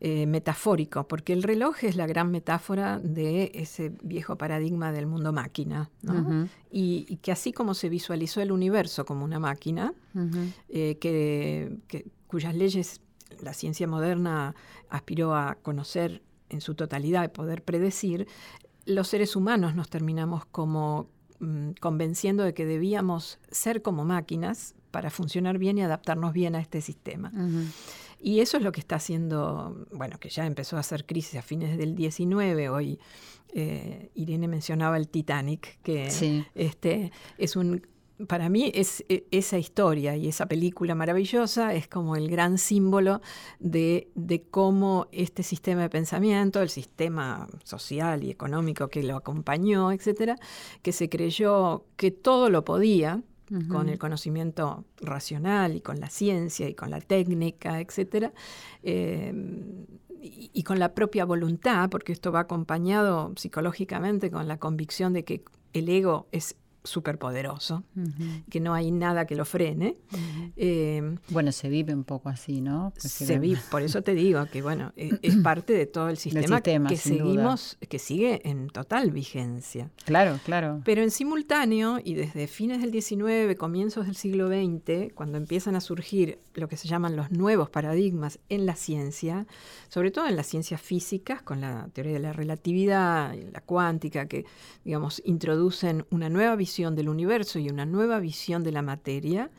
eh, 0.00 0.26
metafórico, 0.26 1.06
porque 1.06 1.32
el 1.32 1.42
reloj 1.42 1.84
es 1.84 1.96
la 1.96 2.06
gran 2.06 2.30
metáfora 2.30 2.98
de 2.98 3.52
ese 3.54 3.92
viejo 4.02 4.36
paradigma 4.36 4.90
del 4.90 5.06
mundo 5.06 5.32
máquina, 5.32 5.90
y, 6.70 7.16
que 7.22 7.32
así 7.32 7.52
como 7.52 7.74
se 7.74 7.88
visualizó 7.88 8.40
el 8.40 8.52
universo 8.52 9.04
como 9.04 9.24
una 9.24 9.38
máquina, 9.38 9.94
eh, 10.68 10.98
que, 10.98 11.78
cuyas 12.26 12.54
leyes 12.54 13.00
la 13.40 13.52
ciencia 13.52 13.86
moderna 13.86 14.54
aspiró 14.88 15.34
a 15.34 15.56
conocer 15.56 16.22
en 16.48 16.60
su 16.60 16.74
totalidad 16.74 17.24
y 17.24 17.28
poder 17.28 17.62
predecir, 17.62 18.26
los 18.86 19.08
seres 19.08 19.34
humanos 19.34 19.74
nos 19.74 19.88
terminamos 19.88 20.46
como 20.46 21.08
mm, 21.40 21.72
convenciendo 21.80 22.44
de 22.44 22.54
que 22.54 22.64
debíamos 22.64 23.38
ser 23.50 23.82
como 23.82 24.04
máquinas 24.04 24.75
para 24.90 25.10
funcionar 25.10 25.58
bien 25.58 25.78
y 25.78 25.82
adaptarnos 25.82 26.32
bien 26.32 26.54
a 26.54 26.60
este 26.60 26.80
sistema. 26.80 27.32
Y 28.20 28.40
eso 28.40 28.56
es 28.56 28.62
lo 28.62 28.72
que 28.72 28.80
está 28.80 28.96
haciendo, 28.96 29.86
bueno, 29.92 30.18
que 30.18 30.30
ya 30.30 30.46
empezó 30.46 30.76
a 30.76 30.80
hacer 30.80 31.04
crisis 31.04 31.36
a 31.36 31.42
fines 31.42 31.76
del 31.76 31.94
19, 31.94 32.70
hoy 32.70 32.98
eh, 33.52 34.10
Irene 34.14 34.48
mencionaba 34.48 34.96
el 34.96 35.08
Titanic, 35.08 35.78
que 35.82 36.08
este, 36.54 37.12
es 37.38 37.56
un 37.56 37.82
para 38.28 38.48
mí 38.48 38.70
es, 38.74 39.04
e, 39.08 39.26
esa 39.30 39.58
historia 39.58 40.16
y 40.16 40.28
esa 40.28 40.46
película 40.46 40.94
maravillosa 40.94 41.74
es 41.74 41.86
como 41.86 42.16
el 42.16 42.30
gran 42.30 42.58
símbolo 42.58 43.20
de, 43.58 44.10
de, 44.14 44.42
cómo 44.42 45.06
este 45.12 45.42
sistema 45.42 45.82
de 45.82 45.90
pensamiento, 45.90 46.62
el 46.62 46.70
sistema 46.70 47.46
social 47.64 48.24
y 48.24 48.30
económico 48.30 48.88
que 48.88 49.02
lo 49.02 49.16
acompañó, 49.16 49.92
etcétera, 49.92 50.36
que 50.82 50.92
se 50.92 51.08
creyó 51.08 51.84
que 51.96 52.10
todo 52.10 52.48
lo 52.48 52.64
podía, 52.64 53.22
con 53.68 53.88
el 53.88 53.98
conocimiento 53.98 54.84
racional 55.00 55.76
y 55.76 55.80
con 55.80 56.00
la 56.00 56.10
ciencia 56.10 56.68
y 56.68 56.74
con 56.74 56.90
la 56.90 57.00
técnica, 57.00 57.80
etcétera, 57.80 58.32
em, 58.82 59.86
y, 60.20 60.62
con 60.64 60.78
la 60.78 60.94
propia 60.94 61.24
voluntad, 61.24 61.88
porque 61.88 62.12
esto 62.12 62.32
va 62.32 62.40
acompañado 62.40 63.32
psicológicamente 63.36 64.30
con 64.30 64.48
la 64.48 64.58
convicción 64.58 65.12
de 65.12 65.24
que 65.24 65.44
el 65.72 65.88
ego 65.88 66.26
es 66.32 66.56
superpoderoso, 66.86 67.84
que 68.50 68.60
no 68.60 68.74
hay 68.74 68.90
nada 68.90 69.26
que 69.26 69.36
lo 69.36 69.44
frene. 69.44 69.96
Eh, 70.56 71.16
bueno, 71.28 71.52
se 71.52 71.68
vive 71.68 71.92
un 71.92 72.04
poco 72.04 72.28
así, 72.28 72.60
¿no? 72.60 72.92
se 72.96 73.38
vive, 73.38 73.60
por 73.70 73.82
eso 73.82 74.02
te 74.02 74.14
digo 74.14 74.46
que 74.46 74.62
bueno, 74.62 74.92
e, 74.96 75.18
es, 75.22 75.36
parte 75.42 75.72
de 75.72 75.86
todo 75.86 76.08
el 76.08 76.16
sistema, 76.16 76.60
que 76.60 76.96
seguimos, 76.96 77.78
que 77.88 77.98
sigue 77.98 78.48
en 78.48 78.68
total 78.68 79.10
vigencia. 79.10 79.90
Claro, 80.04 80.38
claro. 80.44 80.80
Pero 80.84 81.02
en 81.02 81.10
simultáneo, 81.10 81.98
y 82.02 82.14
desde 82.14 82.46
fines 82.46 82.80
del 82.80 82.90
XIX, 82.90 83.56
comienzos 83.58 84.06
del 84.06 84.16
siglo 84.16 84.48
XX, 84.48 85.12
cuando 85.14 85.38
empiezan 85.38 85.76
a 85.76 85.80
surgir 85.80 86.38
lo 86.54 86.68
que 86.68 86.76
se 86.76 86.88
llaman 86.88 87.16
los 87.16 87.30
nuevos 87.30 87.70
paradigmas 87.70 88.38
en 88.48 88.66
la 88.66 88.76
ciencia, 88.76 89.46
sobre 89.88 90.10
todo 90.10 90.26
en 90.26 90.36
las 90.36 90.46
ciencias 90.46 90.80
físicas, 90.80 91.42
con 91.42 91.60
la 91.60 91.88
teoría 91.92 92.14
de 92.14 92.20
la 92.20 92.32
relatividad, 92.32 93.34
la 93.52 93.60
cuántica, 93.60 94.26
que 94.26 94.44
digamos 94.84 95.22
introducen 95.24 96.06
una 96.10 96.28
nueva 96.28 96.56
visión 96.56 96.75
del 96.76 97.08
universo 97.08 97.58
y 97.58 97.70
una 97.70 97.86
nueva 97.86 98.18
visión 98.18 98.62
de 98.62 98.72
la 98.72 98.82
materia, 98.82 99.50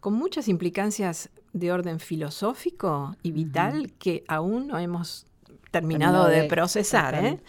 con 0.00 0.14
muchas 0.14 0.48
implicancias 0.48 1.30
de 1.52 1.70
orden 1.70 2.00
filosófico 2.00 3.14
y 3.22 3.30
vital 3.32 3.92
que 3.98 4.24
aún 4.26 4.68
no 4.68 4.78
hemos 4.78 5.26
terminado, 5.70 6.26
de, 6.28 6.44
procesar. 6.44 7.14
¿eh? 7.14 7.40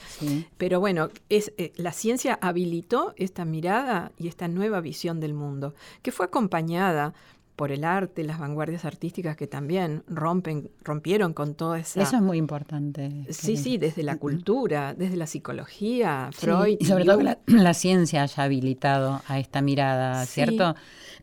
Pero 0.58 0.80
bueno, 0.80 1.10
es, 1.30 1.52
eh, 1.58 1.74
la 1.76 1.92
ciencia 1.92 2.40
habilitó 2.42 3.14
esta 3.18 3.44
mirada 3.44 4.12
y 4.18 4.28
esta 4.28 4.48
nueva 4.48 4.82
visión 4.82 5.20
del 5.20 5.34
mundo, 5.34 5.74
que 6.02 6.12
fue 6.12 6.26
acompañada 6.26 7.14
por 7.56 7.72
el 7.72 7.84
arte, 7.84 8.24
las 8.24 8.40
vanguardias 8.40 8.84
artísticas 8.86 9.38
que 9.38 9.48
también 9.48 10.04
rompen, 10.08 10.72
rompieron 10.84 11.34
con 11.34 11.54
toda 11.54 11.80
esa... 11.80 12.02
Eso 12.02 12.16
es 12.16 12.22
muy 12.22 12.38
importante. 12.38 13.26
Sí, 13.30 13.58
sí, 13.58 13.78
desde 13.78 14.02
la 14.04 14.18
cultura, 14.18 14.96
desde 14.96 15.18
la 15.18 15.28
psicología, 15.28 16.30
Freud. 16.34 16.78
y 16.80 16.86
sobre 16.86 17.06
todo 17.06 17.20
que 17.20 17.38
la, 17.48 17.74
ciencia 17.74 18.24
haya 18.24 18.44
habilitado 18.44 19.22
a 19.28 19.40
esta 19.40 19.62
mirada, 19.62 20.26
¿cierto? 20.26 20.76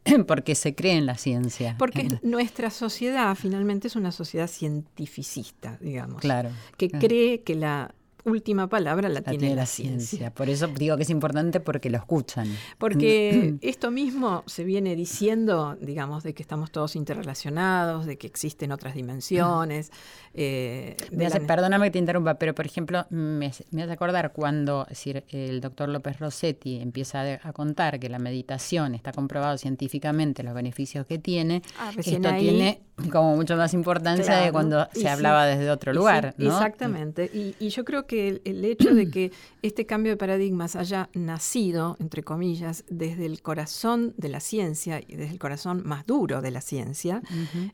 Porque 0.27 0.55
se 0.55 0.75
cree 0.75 0.97
en 0.97 1.07
la 1.07 1.17
ciencia. 1.17 1.75
Porque 1.79 2.09
nuestra 2.23 2.71
sociedad 2.71 3.35
finalmente 3.35 3.89
es 3.89 3.97
una 3.97 4.13
sociedad 4.13 4.47
cientificista, 4.47 5.79
digamos. 5.81 6.21
Claro. 6.21 6.51
Que 6.77 6.91
cree 6.91 7.43
que 7.43 7.57
la 7.57 7.95
última 8.25 8.69
palabra 8.69 9.09
la, 9.09 9.23
tiene, 9.23 9.55
la, 9.55 9.67
ciencia. 9.67 10.33
Por 10.33 10.49
eso 10.49 10.67
digo 10.69 10.97
que 10.97 11.03
es 11.03 11.11
importante 11.11 11.61
porque 11.61 11.91
lo 11.91 11.99
escuchan. 11.99 12.49
Porque 12.79 13.57
esto 13.63 13.91
mismo 13.91 14.43
se 14.47 14.65
viene 14.65 14.97
diciendo, 14.97 15.77
digamos, 15.81 16.23
de 16.23 16.35
que 16.35 16.43
estamos 16.43 16.71
todos 16.71 16.97
interrelacionados, 16.97 18.07
de 18.07 18.19
que 18.19 18.27
existen 18.27 18.73
otras 18.73 18.95
dimensiones. 18.95 19.91
Eh, 20.33 20.97
perdóname 21.45 21.87
que 21.87 21.91
te 21.91 21.99
interrumpa, 21.99 22.35
pero 22.35 22.55
por 22.55 22.65
ejemplo, 22.65 23.05
me, 23.11 23.49
hace 23.49 23.93
acordar 23.93 24.33
cuando 24.33 24.87
el 25.31 25.61
doctor 25.61 25.89
López 25.89 26.21
Rossetti 26.21 26.81
empieza 26.81 27.41
a, 27.43 27.53
contar 27.53 27.99
que 27.99 28.09
la 28.09 28.21
meditación 28.21 28.95
está 28.95 29.11
comprobado 29.13 29.59
científicamente 29.59 30.45
los 30.45 30.55
beneficios 30.55 31.05
que 31.05 31.19
tiene, 31.19 31.63
ah, 31.81 31.91
esto 31.97 32.21
tiene 32.39 32.81
como 33.11 33.37
mucho 33.37 33.57
más 33.57 33.73
importancia 33.73 34.37
de 34.37 34.53
cuando 34.53 34.87
se 34.93 35.09
hablaba 35.09 35.47
desde 35.47 35.71
otro 35.71 35.93
lugar. 35.95 36.35
Exactamente. 36.39 37.31
Y, 37.33 37.55
y 37.59 37.71
yo 37.71 37.85
creo 37.85 38.07
que 38.07 38.11
que 38.11 38.43
el, 38.45 38.65
hecho 38.65 38.93
de 38.93 39.09
que 39.09 39.31
este 39.63 39.87
cambio 39.87 40.11
de 40.11 40.17
paradigmas 40.17 40.75
haya 40.75 41.09
nacido, 41.15 41.97
entre 42.01 42.25
comillas, 42.25 42.85
desde 42.89 43.25
el 43.25 43.41
corazón 43.41 44.15
de 44.17 44.29
la 44.29 44.41
ciencia 44.41 45.01
y 45.07 45.15
desde 45.15 45.33
el 45.33 45.39
corazón 45.39 45.83
más 45.85 46.07
duro 46.07 46.43
de 46.43 46.51
la 46.51 46.61
ciencia, 46.61 47.23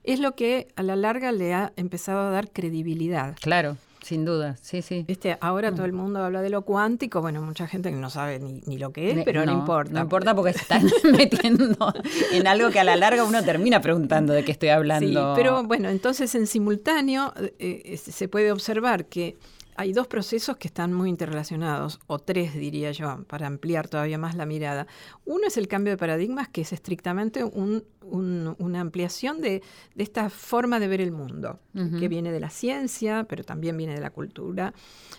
es 0.04 0.20
lo 0.20 0.34
que 0.34 0.68
a 0.76 0.82
la 0.82 0.94
larga 0.94 1.32
le 1.32 1.54
ha 1.54 1.72
empezado 1.76 2.20
a 2.20 2.30
dar 2.30 2.50
credibilidad. 2.52 3.34
Claro. 3.40 3.78
Sin 4.06 4.24
duda, 4.24 4.54
sí, 4.62 4.82
sí. 4.82 5.04
Este, 5.08 5.36
ahora 5.40 5.72
todo 5.72 5.84
el 5.84 5.92
mundo 5.92 6.22
habla 6.22 6.40
de 6.40 6.48
lo 6.48 6.62
cuántico, 6.62 7.20
bueno, 7.20 7.42
mucha 7.42 7.66
gente 7.66 7.90
que 7.90 7.96
no 7.96 8.08
sabe 8.08 8.38
ni, 8.38 8.78
lo 8.78 8.92
que 8.92 9.10
es, 9.10 9.24
pero 9.24 9.44
no, 9.44 9.50
importa. 9.50 9.92
No 9.92 10.00
importa 10.02 10.32
porque 10.32 10.52
están 10.52 10.88
metiendo 11.18 11.92
en 12.30 12.46
algo 12.46 12.70
que 12.70 12.78
a 12.78 12.84
la 12.84 12.94
larga 12.94 13.24
uno 13.24 13.42
termina 13.42 13.80
preguntando 13.80 14.32
de 14.32 14.44
qué 14.44 14.52
estoy 14.52 14.68
hablando. 14.68 15.08
Sí, 15.08 15.32
pero 15.34 15.64
bueno, 15.64 15.88
entonces 15.88 16.32
en 16.36 16.46
simultáneo 16.46 17.34
eh, 17.58 17.82
eh, 17.84 17.96
se 17.96 18.28
puede 18.28 18.52
observar 18.52 19.06
que 19.06 19.36
hay 19.76 19.92
dos 19.92 20.06
procesos 20.06 20.56
que 20.56 20.68
están 20.68 20.92
muy 20.92 21.08
interrelacionados, 21.08 22.00
o 22.06 22.18
tres 22.18 22.54
diría 22.54 22.92
yo, 22.92 23.24
para 23.28 23.46
ampliar 23.46 23.88
todavía 23.88 24.18
más 24.18 24.34
la 24.34 24.46
mirada. 24.46 24.86
Uno 25.24 25.46
es 25.46 25.56
el 25.56 25.68
cambio 25.68 25.92
de 25.92 25.96
paradigmas, 25.96 26.48
que 26.48 26.62
es 26.62 26.72
estrictamente 26.72 27.44
una 27.44 28.80
ampliación 28.80 29.40
de, 29.40 29.62
esta 29.96 30.30
forma 30.30 30.80
de 30.80 30.88
ver 30.88 31.00
el 31.00 31.12
mundo, 31.12 31.60
que 31.98 32.08
viene 32.08 32.32
de 32.32 32.40
la 32.40 32.50
ciencia, 32.50 33.26
pero 33.28 33.44
también 33.44 33.76
viene 33.76 33.94
de 33.94 34.00
la 34.00 34.10
cultura, 34.10 34.72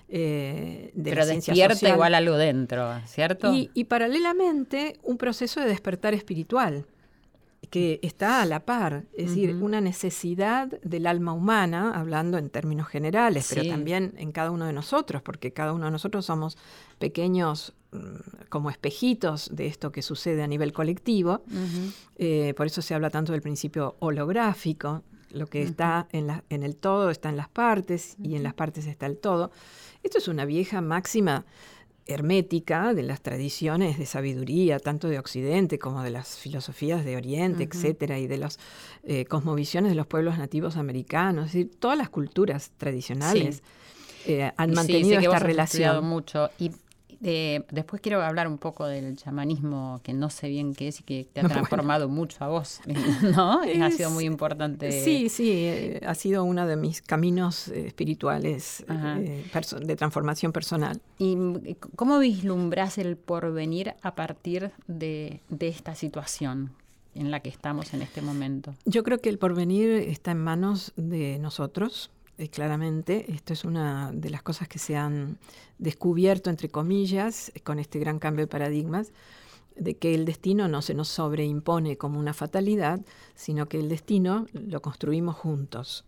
eh, 0.09 0.91
de 0.93 1.11
pero 1.11 1.21
la 1.21 1.27
ciencia 1.27 1.53
despierta 1.53 1.89
igual 1.89 2.15
algo 2.15 2.35
dentro, 2.37 2.99
¿cierto? 3.05 3.51
y 3.53 3.83
paralelamente 3.85 4.99
un 5.03 5.17
proceso 5.17 5.59
de 5.59 5.67
despertar 5.67 6.13
espiritual 6.13 6.85
que 7.69 7.99
está 8.01 8.41
a 8.41 8.45
la 8.45 8.61
par, 8.65 9.05
es 9.13 9.29
decir, 9.29 9.55
una 9.55 9.81
necesidad 9.81 10.67
del 10.83 11.05
alma 11.05 11.33
humana, 11.33 11.91
hablando 11.95 12.37
en 12.37 12.49
términos 12.49 12.87
generales, 12.87 13.47
pero 13.49 13.67
también 13.67 14.13
en 14.17 14.31
cada 14.31 14.51
uno 14.51 14.65
de 14.65 14.73
nosotros, 14.73 15.21
porque 15.21 15.51
cada 15.51 15.73
uno 15.73 15.85
de 15.85 15.91
nosotros 15.91 16.25
somos 16.25 16.57
pequeños 16.97 17.73
mm, 17.91 17.97
como 18.49 18.69
espejitos 18.69 19.49
de 19.53 19.67
esto 19.67 19.91
que 19.91 20.01
sucede 20.01 20.43
a 20.43 20.47
nivel 20.47 20.71
colectivo. 20.71 21.41
Eh, 22.17 22.53
por 22.55 22.67
eso 22.67 22.81
se 22.81 22.93
habla 22.93 23.09
tanto 23.09 23.33
del 23.33 23.41
principio 23.41 23.97
holográfico, 23.99 25.03
lo 25.31 25.47
que 25.47 25.61
está 25.61 26.07
en, 26.13 26.27
la, 26.27 26.45
en, 26.49 26.63
el 26.63 26.77
todo 26.77 27.09
está 27.09 27.27
en 27.27 27.35
las 27.35 27.49
partes 27.49 28.15
y 28.23 28.35
en 28.35 28.43
las 28.43 28.53
partes 28.53 28.87
está 28.87 29.07
el 29.07 29.17
todo. 29.17 29.51
Esto 30.03 30.19
es 30.19 30.29
una 30.29 30.45
vieja 30.45 30.79
máxima 30.79 31.45
hermética 32.07 32.93
de 32.93 33.03
las 33.03 33.21
tradiciones 33.21 33.97
de 33.97 34.05
sabiduría, 34.05 34.79
tanto 34.79 35.07
de 35.09 35.19
Occidente 35.19 35.77
como 35.77 36.03
de 36.03 36.11
las 36.11 36.37
filosofías 36.37 37.03
de 37.03 37.17
Oriente, 37.17 37.63
etcétera, 37.63 38.17
y 38.19 38.27
de 38.27 38.38
las 38.38 38.60
eh, 39.03 39.25
cosmovisiones 39.25 39.91
de 39.91 39.95
los 39.95 40.08
pueblos 40.08 40.38
nativos 40.38 40.77
americanos, 40.77 41.47
es 41.47 41.53
decir, 41.53 41.71
todas 41.79 41.97
las 41.97 42.10
culturas 42.10 42.71
tradicionales 42.77 43.62
eh, 44.25 44.51
han 44.58 44.73
mantenido 44.73 45.19
esta 45.19 45.39
relación. 45.39 46.05
mucho. 46.05 46.49
Y 46.60 46.71
después 47.19 48.01
quiero 48.01 48.21
hablar 48.21 48.47
un 48.47 48.58
poco 48.58 48.86
del 48.86 49.15
chamanismo, 49.17 49.99
que 50.03 50.13
no 50.13 50.30
sé 50.30 50.49
bien 50.49 50.73
qué 50.73 50.89
es 50.89 50.99
y 50.99 51.03
que 51.03 51.27
te 51.32 51.41
ha 51.41 51.47
transformado 51.47 52.10
mucho 52.10 52.43
a 52.43 52.47
vos, 52.47 52.82
¿no? 53.36 53.62
ha 53.84 53.91
sido 53.91 54.10
muy 54.12 54.25
importante. 54.25 54.91
Sí, 55.03 55.30
sí, 55.30 55.51
eh, 55.51 56.01
ha 56.06 56.15
sido 56.15 56.43
uno 56.43 56.65
de 56.67 56.75
mis 56.75 57.01
caminos 57.01 57.67
eh, 57.69 57.88
espirituales 57.88 58.86
eh, 58.89 59.43
de 59.82 59.95
transformación 59.95 60.51
personal. 60.51 61.01
¿Y 61.17 61.75
cómo 61.95 62.19
vislumbras 62.19 62.97
el 62.97 63.17
porvenir 63.17 63.95
a 64.01 64.15
partir 64.15 64.71
de, 64.88 65.41
de 65.49 65.67
esta 65.67 65.95
situación? 65.95 66.71
en 67.15 67.32
la 67.32 67.39
que 67.39 67.49
estamos 67.49 67.95
en 67.95 68.03
este 68.03 68.21
momento. 68.21 68.75
Yo 68.86 69.03
creo 69.03 69.19
que 69.19 69.30
el 69.30 69.39
porvenir 69.39 69.89
está 69.89 70.32
en 70.32 70.38
manos 70.38 70.93
de 70.95 71.39
nosotros, 71.39 72.12
eh, 72.38 72.50
claramente. 72.50 73.32
Esto 73.32 73.54
es 73.54 73.65
una 73.65 74.12
de 74.13 74.30
las 74.30 74.43
cosas 74.43 74.67
que 74.67 74.80
se 74.80 74.95
han 74.95 75.38
descubierto, 75.80 76.50
entre 76.50 76.69
comillas, 76.69 77.52
con 77.63 77.80
este 77.80 78.00
gran 78.00 78.19
cambio 78.19 78.45
de 78.45 78.50
paradigmas, 78.50 79.12
de 79.76 79.95
que 79.95 80.15
el 80.15 80.26
destino 80.26 80.67
no 80.67 80.82
se 80.82 80.93
nos 80.93 81.08
sobreimpone 81.08 81.97
como 81.97 82.19
una 82.19 82.34
fatalidad, 82.34 83.00
sino 83.36 83.67
que 83.67 83.80
el 83.80 83.89
destino 83.89 84.45
lo 84.54 84.82
construimos 84.82 85.36
juntos. 85.36 86.06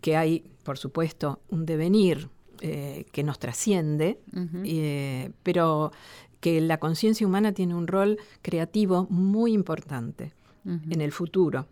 Que 0.00 0.16
hay, 0.16 0.44
por 0.64 0.78
supuesto, 0.78 1.40
un 1.48 1.66
devenir 1.66 2.28
eh, 2.60 3.06
que 3.12 3.22
nos 3.22 3.38
trasciende, 3.38 4.18
eh, 4.64 5.30
pero 5.42 5.92
que 6.40 6.60
la 6.60 6.78
conciencia 6.78 7.26
humana 7.26 7.52
tiene 7.52 7.76
un 7.76 7.86
rol 7.86 8.18
creativo 8.40 9.06
muy 9.10 9.52
importante 9.52 10.32
en 10.64 11.00
el 11.00 11.12
futuro. 11.12 11.66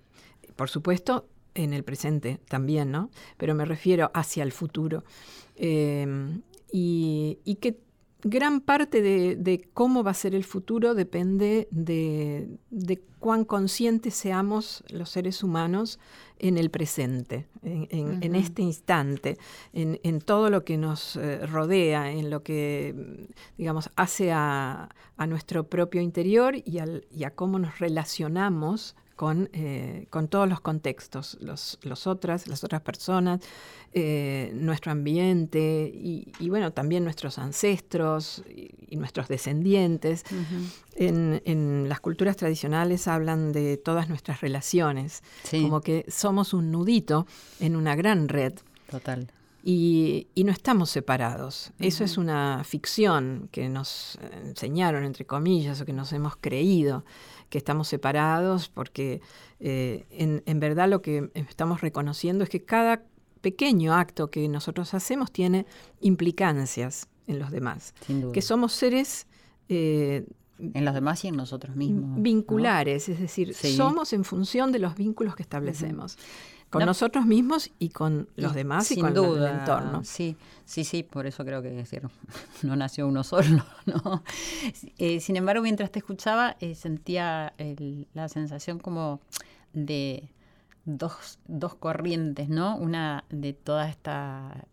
Por 0.57 0.69
supuesto, 0.69 1.27
en 1.55 1.73
el 1.73 1.85
presente 1.85 2.41
también, 2.49 2.91
¿no? 2.91 3.11
Pero 3.37 3.55
me 3.55 3.65
refiero 3.65 4.11
hacia 4.15 4.43
el 4.43 4.53
futuro. 4.53 5.05
Em, 5.57 6.43
y, 6.73 7.59
que 7.61 7.79
gran 8.23 8.61
parte 8.61 9.03
de, 9.03 9.69
cómo 9.75 10.03
va 10.03 10.13
a 10.13 10.15
ser 10.15 10.35
el 10.35 10.45
futuro 10.45 10.95
depende 10.95 11.69
de, 11.71 12.59
cuán 13.19 13.45
conscientes 13.45 14.15
seamos 14.15 14.83
los 14.89 15.11
seres 15.11 15.43
humanos 15.43 15.99
en 16.39 16.57
el 16.57 16.71
presente, 16.71 17.47
en, 17.63 18.35
este 18.35 18.63
instante, 18.63 19.37
en, 19.73 20.21
todo 20.21 20.49
lo 20.49 20.65
que 20.65 20.79
nos 20.79 21.17
eh, 21.17 21.47
rodea, 21.47 22.11
en 22.13 22.31
lo 22.31 22.43
que, 22.43 23.29
digamos, 23.59 23.91
hace 23.97 24.33
a, 24.33 24.89
nuestro 25.29 25.65
propio 25.65 26.01
interior 26.01 26.57
y, 26.57 26.79
y 27.11 27.25
a 27.25 27.35
cómo 27.35 27.59
nos 27.59 27.79
relacionamos 27.79 28.97
eh, 29.53 30.07
con, 30.11 30.29
todos 30.29 30.49
los 30.49 30.61
contextos, 30.61 31.37
los, 31.41 32.07
otras, 32.07 32.47
las 32.49 32.65
otras 32.65 32.81
personas, 32.81 33.41
eh, 33.93 34.51
nuestro 34.55 34.93
ambiente 34.93 35.91
y, 35.93 36.49
bueno, 36.49 36.73
también 36.73 37.05
nuestros 37.05 37.39
ancestros 37.39 38.43
y, 38.49 38.97
nuestros 38.97 39.29
descendientes. 39.29 40.25
en, 40.97 41.89
las 41.89 42.01
culturas 42.01 42.37
tradicionales 42.37 43.09
hablan 43.09 43.53
de 43.53 43.77
todas 43.77 44.09
nuestras 44.09 44.41
relaciones, 44.41 45.23
como 45.51 45.81
que 45.81 46.05
somos 46.09 46.55
un 46.55 46.71
nudito 46.71 47.27
en 47.59 47.77
una 47.77 47.95
gran 47.97 48.29
red. 48.29 48.55
Total. 48.91 49.31
Y, 49.63 50.27
no 50.37 50.53
estamos 50.53 50.91
separados. 50.91 51.73
Eso 51.79 52.03
es 52.05 52.17
una 52.17 52.65
ficción 52.65 53.49
que 53.53 53.69
nos 53.69 54.19
enseñaron, 54.45 55.05
entre 55.05 55.27
comillas, 55.27 55.81
o 55.81 55.85
que 55.85 55.93
nos 55.93 56.13
hemos 56.13 56.37
creído 56.37 57.05
que 57.51 57.59
estamos 57.59 57.89
separados, 57.89 58.69
porque 58.69 59.21
eh, 59.59 60.07
en, 60.11 60.61
verdad 60.61 60.89
lo 60.89 61.03
que 61.03 61.31
estamos 61.35 61.83
reconociendo 61.83 62.45
es 62.45 62.51
que 62.51 62.65
cada 62.65 63.03
pequeño 63.43 63.93
acto 63.93 64.31
que 64.31 64.49
nosotros 64.49 64.95
hacemos 64.95 65.31
tiene 65.33 65.67
implicancias 66.01 67.09
en 67.27 67.39
los 67.39 67.51
demás. 67.51 67.95
Que 68.33 68.41
somos 68.41 68.73
seres... 68.73 69.27
Eh, 69.69 70.27
en 70.75 70.85
los 70.85 70.93
demás 70.93 71.25
y 71.25 71.29
en 71.29 71.37
nosotros 71.37 71.75
mismos. 71.75 72.21
Vinculares, 72.21 73.09
es 73.09 73.19
decir, 73.19 73.55
somos 73.55 74.13
en 74.13 74.25
función 74.25 74.73
de 74.73 74.79
los 74.79 74.95
vínculos 74.95 75.35
que 75.35 75.43
establecemos 75.43 76.19
con 76.71 76.87
nosotros 76.87 77.27
mismos 77.27 77.71
y 77.79 77.89
con 77.91 78.29
los 78.37 78.55
demás 78.55 78.91
y 78.93 79.01
con 79.01 79.17
el 79.17 79.45
entorno. 79.45 80.05
Sí, 80.05 80.37
sí, 80.65 80.85
sí, 80.85 81.03
por 81.03 81.27
eso 81.27 81.45
creo 81.45 81.63
que 81.63 81.85
no 82.63 82.77
nació 82.77 83.09
uno 83.09 83.25
solo. 83.25 83.65
¿no? 83.87 84.23
Eh, 84.99 85.21
sin 85.21 85.37
embargo, 85.37 85.63
mientras 85.63 85.91
te 85.91 85.99
escuchaba, 85.99 86.57
eh, 86.61 86.75
sentía 86.75 87.53
la 88.15 88.29
sensación 88.29 88.79
como 88.79 89.21
de, 89.73 90.29
dos, 90.85 91.39
dos 91.47 91.75
corrientes, 91.75 92.49
¿no? 92.49 92.77
Una 92.77 93.25
de 93.31 93.53
toda 93.53 93.89
esta, 93.89 94.67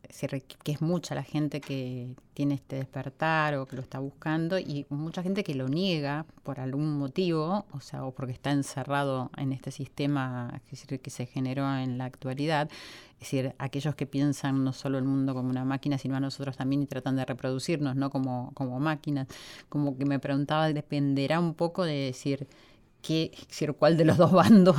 que 0.64 0.72
es 0.72 0.82
mucha 0.82 1.16
la 1.16 1.24
gente 1.24 1.62
que 1.62 2.16
tiene 2.34 2.56
este 2.56 2.78
despertar 2.78 3.56
o 3.56 3.66
que 3.66 3.76
lo 3.76 3.82
está 3.82 4.00
buscando 4.00 4.60
y 4.60 4.86
mucha 4.90 5.24
gente 5.24 5.44
que 5.44 5.56
lo 5.56 5.68
niega 5.68 6.26
por 6.44 6.60
algún 6.60 6.98
motivo, 6.98 7.66
o 7.72 7.80
sea, 7.80 8.06
o 8.06 8.12
porque 8.12 8.34
está 8.34 8.52
encerrado 8.52 9.32
en 9.38 9.54
este 9.54 9.72
sistema 9.72 10.62
que 10.70 11.10
se 11.10 11.26
generó 11.26 11.78
en 11.78 11.98
la 11.98 12.06
actualidad. 12.06 12.70
Es 13.14 13.22
decir, 13.22 13.56
aquellos 13.58 13.96
que 13.96 14.06
piensan 14.06 14.64
no 14.64 14.74
solo 14.74 15.00
el 15.00 15.04
mundo 15.04 15.34
como 15.34 15.50
una 15.50 15.66
máquina, 15.66 15.98
sino 15.98 16.16
a 16.16 16.20
nosotros 16.20 16.56
también 16.56 16.84
y 16.84 16.86
tratan 16.86 17.16
de 17.16 17.26
reproducirnos, 17.26 17.96
¿no? 17.96 18.12
Como, 18.12 18.52
como 18.54 18.80
máquinas. 18.80 19.28
Como 19.70 19.98
que 19.98 20.06
me 20.06 20.20
preguntaba, 20.20 20.72
dependerá 20.72 21.40
un 21.40 21.56
poco 21.56 21.84
de 21.84 21.96
decir, 21.96 22.48
qué, 23.08 23.32
cuál 23.78 23.96
de 23.96 24.04
los 24.04 24.18
dos 24.18 24.34
bandos. 24.34 24.76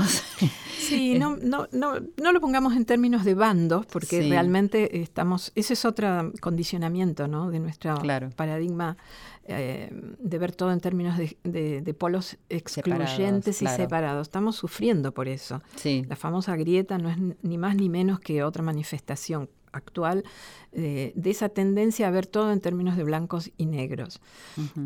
Sí, 0.78 1.18
no, 1.18 1.36
no, 1.36 1.66
no, 1.72 1.94
no 2.22 2.32
lo 2.32 2.40
pongamos 2.40 2.76
en 2.76 2.84
términos 2.84 3.24
de 3.24 3.34
bandos, 3.34 3.86
porque 3.86 4.28
realmente 4.28 5.00
estamos, 5.00 5.50
ese 5.54 5.72
es 5.72 5.84
otro 5.86 6.32
condicionamiento 6.40 7.26
¿no? 7.26 7.50
de 7.50 7.58
nuestro 7.58 8.00
paradigma 8.36 8.98
eh, 9.44 9.88
de 10.18 10.38
ver 10.38 10.54
todo 10.54 10.72
en 10.72 10.80
términos 10.80 11.16
de, 11.16 11.96
polos 11.98 12.36
excluyentes 12.50 13.62
y 13.62 13.66
separados. 13.66 14.28
Estamos 14.28 14.56
sufriendo 14.56 15.12
por 15.12 15.26
eso. 15.26 15.62
La 16.06 16.16
famosa 16.16 16.54
grieta 16.56 16.98
no 16.98 17.08
es 17.08 17.16
ni 17.42 17.56
más 17.56 17.76
ni 17.76 17.88
menos 17.88 18.20
que 18.20 18.42
otra 18.42 18.62
manifestación 18.62 19.48
actual 19.72 20.24
eh, 20.72 21.12
de 21.14 21.30
esa 21.30 21.48
tendencia 21.48 22.08
a 22.08 22.10
ver 22.10 22.26
todo 22.26 22.52
en 22.52 22.60
términos 22.60 22.96
de 22.96 23.04
blancos 23.04 23.50
y 23.56 23.66
negros, 23.66 24.20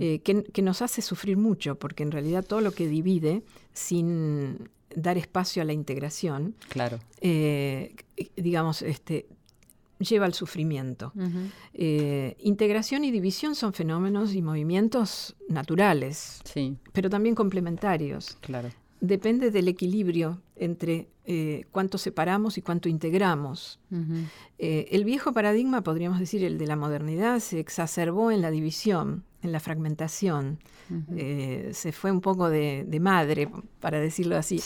eh, 0.00 0.20
que, 0.20 0.62
nos 0.62 0.82
hace 0.82 1.02
sufrir 1.02 1.36
mucho, 1.36 1.76
porque 1.76 2.02
en 2.02 2.10
realidad 2.10 2.44
todo 2.44 2.60
lo 2.60 2.72
que 2.72 2.86
divide 2.86 3.42
sin 3.72 4.70
dar 4.94 5.18
espacio 5.18 5.62
a 5.62 5.64
la 5.64 5.72
integración, 5.72 6.54
claro. 6.68 6.98
Eh, 7.20 7.94
digamos, 8.36 8.82
este, 8.82 9.26
lleva 9.98 10.26
al 10.26 10.34
sufrimiento. 10.34 11.12
integración 11.74 13.04
y 13.04 13.10
división 13.10 13.54
son 13.54 13.72
fenómenos 13.72 14.34
y 14.34 14.42
movimientos 14.42 15.34
naturales, 15.48 16.40
sí. 16.44 16.76
pero 16.92 17.08
también 17.10 17.34
complementarios. 17.34 18.36
Claro 18.40 18.70
depende 19.02 19.50
del 19.50 19.68
equilibrio 19.68 20.40
entre 20.64 21.08
eh, 21.24 21.66
cuánto 21.70 21.98
separamos 21.98 22.58
y 22.58 22.62
cuánto 22.62 22.88
integramos. 22.88 23.78
Eh, 24.58 24.88
el 24.90 25.04
viejo 25.04 25.32
paradigma, 25.32 25.82
podríamos 25.82 26.18
decir, 26.18 26.44
el 26.44 26.58
de 26.58 26.66
la 26.66 26.76
modernidad, 26.76 27.40
se 27.40 27.58
exacerbó 27.58 28.30
en 28.30 28.42
la 28.42 28.50
división, 28.50 29.24
en 29.42 29.52
la 29.52 29.60
fragmentación. 29.60 30.58
Eh, 31.16 31.70
se 31.72 31.92
fue 31.92 32.10
un 32.10 32.20
poco 32.20 32.50
de, 32.50 32.98
madre, 33.00 33.48
para 33.80 33.98
decirlo 33.98 34.36
así. 34.36 34.60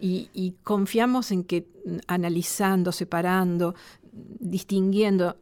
Y, 0.00 0.54
confiamos 0.64 1.30
en 1.32 1.44
que 1.44 1.66
analizando, 2.06 2.92
separando, 2.92 3.74
distinguiendo 4.12 5.36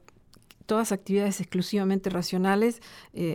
todas 0.66 0.92
actividades 0.92 1.40
exclusivamente 1.40 2.10
racionales, 2.10 2.80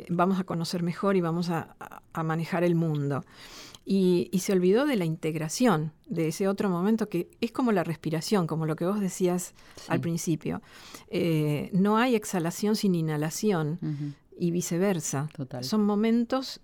vamos 0.09 0.39
a 0.39 0.45
conocer 0.45 0.83
mejor 0.83 1.15
y 1.15 1.21
vamos 1.21 1.49
a 1.49 1.75
manejar 2.23 2.63
el 2.63 2.75
mundo. 2.75 3.23
Y, 3.87 4.31
se 4.39 4.51
olvidó 4.51 4.85
de 4.85 4.95
la 4.95 5.05
integración, 5.05 5.91
de 6.07 6.29
ese 6.29 6.47
otro 6.47 6.69
momento 6.69 7.07
que 7.07 7.29
es 7.39 7.51
como 7.51 7.71
la 7.71 7.83
respiración, 7.83 8.47
como 8.47 8.65
lo 8.65 8.75
que 8.75 8.85
vos 8.85 8.99
decías 8.99 9.53
al 9.87 10.01
principio. 10.01 10.61
Eh, 11.09 11.69
no 11.71 11.97
hay 11.97 12.15
exhalación 12.15 12.75
sin 12.75 12.95
inhalación 12.95 14.15
y 14.37 14.49
viceversa. 14.49 15.29
Son 15.61 15.85
momentos 15.85 16.61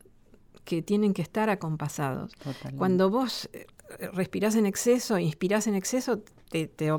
que 0.66 0.82
tienen 0.82 1.14
que 1.14 1.22
estar 1.22 1.50
acompasados. 1.50 2.32
Cuando 2.76 3.10
vos 3.10 3.50
eh, 3.54 3.68
respirás 4.14 4.56
en 4.56 4.66
exceso, 4.66 5.18
inspirás 5.20 5.68
en 5.68 5.76
exceso, 5.76 6.24
te, 6.50 6.68
te 6.68 6.92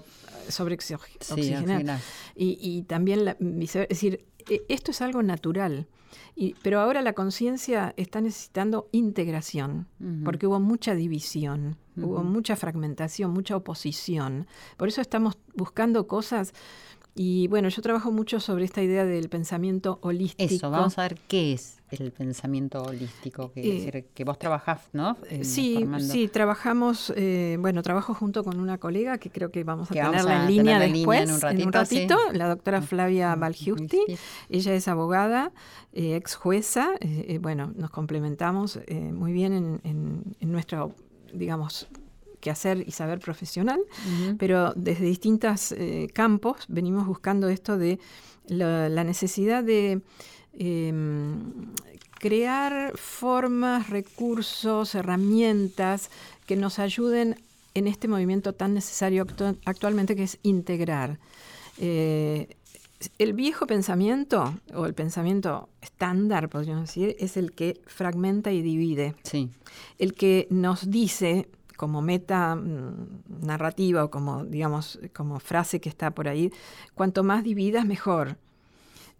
sobreoxigenás. 0.48 2.02
y, 2.34 2.58
y, 2.60 2.82
también, 2.82 3.24
la, 3.24 3.36
es 3.40 3.88
decir, 3.88 4.24
e, 4.48 4.62
esto 4.68 4.90
es 4.90 5.00
algo 5.02 5.22
natural 5.22 5.88
pero 6.62 6.80
ahora 6.80 7.02
la 7.02 7.12
conciencia 7.12 7.94
está 7.96 8.20
necesitando 8.20 8.88
integración, 8.92 9.86
porque 10.24 10.46
hubo 10.46 10.60
mucha 10.60 10.94
división, 10.94 11.76
hubo 11.96 12.22
mucha 12.22 12.56
fragmentación, 12.56 13.30
mucha 13.32 13.56
oposición. 13.56 14.46
Por 14.76 14.88
eso 14.88 15.00
estamos 15.00 15.38
buscando 15.54 16.06
cosas 16.06 16.52
y 17.14 17.46
bueno, 17.48 17.68
yo 17.68 17.82
trabajo 17.82 18.10
mucho 18.10 18.40
sobre 18.40 18.64
esta 18.64 18.82
idea 18.82 19.04
del 19.04 19.28
pensamiento 19.28 19.98
holístico. 20.02 20.54
Eso, 20.54 20.70
vamos 20.70 20.98
a 20.98 21.02
ver 21.02 21.18
qué 21.28 21.52
es 21.52 21.81
el 22.00 22.12
pensamiento 22.12 22.82
holístico 22.82 23.52
que, 23.52 23.88
eh, 23.88 24.06
que 24.14 24.24
vos 24.24 24.38
trabajás, 24.38 24.88
¿no? 24.92 25.16
sí, 25.42 25.86
sí, 26.00 26.28
trabajamos, 26.28 27.12
eh, 27.16 27.56
bueno, 27.60 27.82
trabajo 27.82 28.14
junto 28.14 28.44
con 28.44 28.60
una 28.60 28.78
colega 28.78 29.18
que 29.18 29.30
creo 29.30 29.50
que 29.50 29.64
vamos 29.64 29.90
a 29.90 29.94
tenerla 29.94 30.42
en 30.42 30.46
línea 30.48 30.78
después, 30.78 31.28
en 31.42 31.66
un 31.66 31.72
ratito, 31.72 32.16
la 32.32 32.48
doctora 32.48 32.80
mm, 32.80 32.84
Flavia 32.84 33.34
Balgiusti. 33.34 34.00
Mm, 34.08 34.12
Ella 34.50 34.74
es 34.74 34.88
abogada, 34.88 35.52
eh, 35.92 36.16
ex 36.16 36.34
jueza, 36.34 36.90
bueno, 37.40 37.72
nos 37.76 37.90
complementamos 37.90 38.78
muy 39.12 39.32
bien 39.32 39.52
en, 39.52 40.34
en 40.40 40.52
nuestro, 40.52 40.94
digamos, 41.32 41.88
que 42.42 42.50
hacer 42.50 42.84
y 42.86 42.90
saber 42.90 43.20
profesional, 43.20 43.80
pero 44.36 44.72
desde 44.74 45.04
distintos 45.04 45.70
eh, 45.72 46.08
campos 46.12 46.56
venimos 46.68 47.06
buscando 47.06 47.48
esto 47.48 47.78
de 47.78 48.00
la, 48.48 49.04
necesidad 49.04 49.62
de 49.62 50.02
em, 50.58 51.40
crear 52.18 52.96
formas, 52.96 53.90
recursos, 53.90 54.94
herramientas 54.94 56.10
que 56.46 56.56
nos 56.56 56.78
ayuden 56.78 57.36
en 57.74 57.86
este 57.86 58.08
movimiento 58.08 58.52
tan 58.52 58.74
necesario 58.74 59.26
actualmente 59.64 60.14
que 60.14 60.24
es 60.24 60.38
integrar. 60.42 61.18
Eh, 61.78 62.56
el 63.18 63.32
viejo 63.32 63.66
pensamiento, 63.66 64.54
o 64.74 64.86
el 64.86 64.94
pensamiento 64.94 65.68
estándar, 65.80 66.48
podríamos 66.48 66.88
decir, 66.88 67.16
es 67.18 67.36
el 67.36 67.52
que 67.52 67.80
fragmenta 67.86 68.52
y 68.52 68.62
divide. 68.62 69.14
Sí. 69.24 69.50
El 69.98 70.14
que 70.14 70.46
nos 70.50 70.90
dice, 70.90 71.48
como 71.76 72.02
meta 72.02 72.54
mm, 72.54 73.44
narrativa 73.44 74.04
o 74.04 74.10
como, 74.10 74.44
digamos, 74.44 75.00
como 75.12 75.40
frase 75.40 75.80
que 75.80 75.88
está 75.88 76.12
por 76.12 76.28
ahí, 76.28 76.52
cuanto 76.94 77.24
más 77.24 77.42
dividas, 77.42 77.84
mejor. 77.84 78.36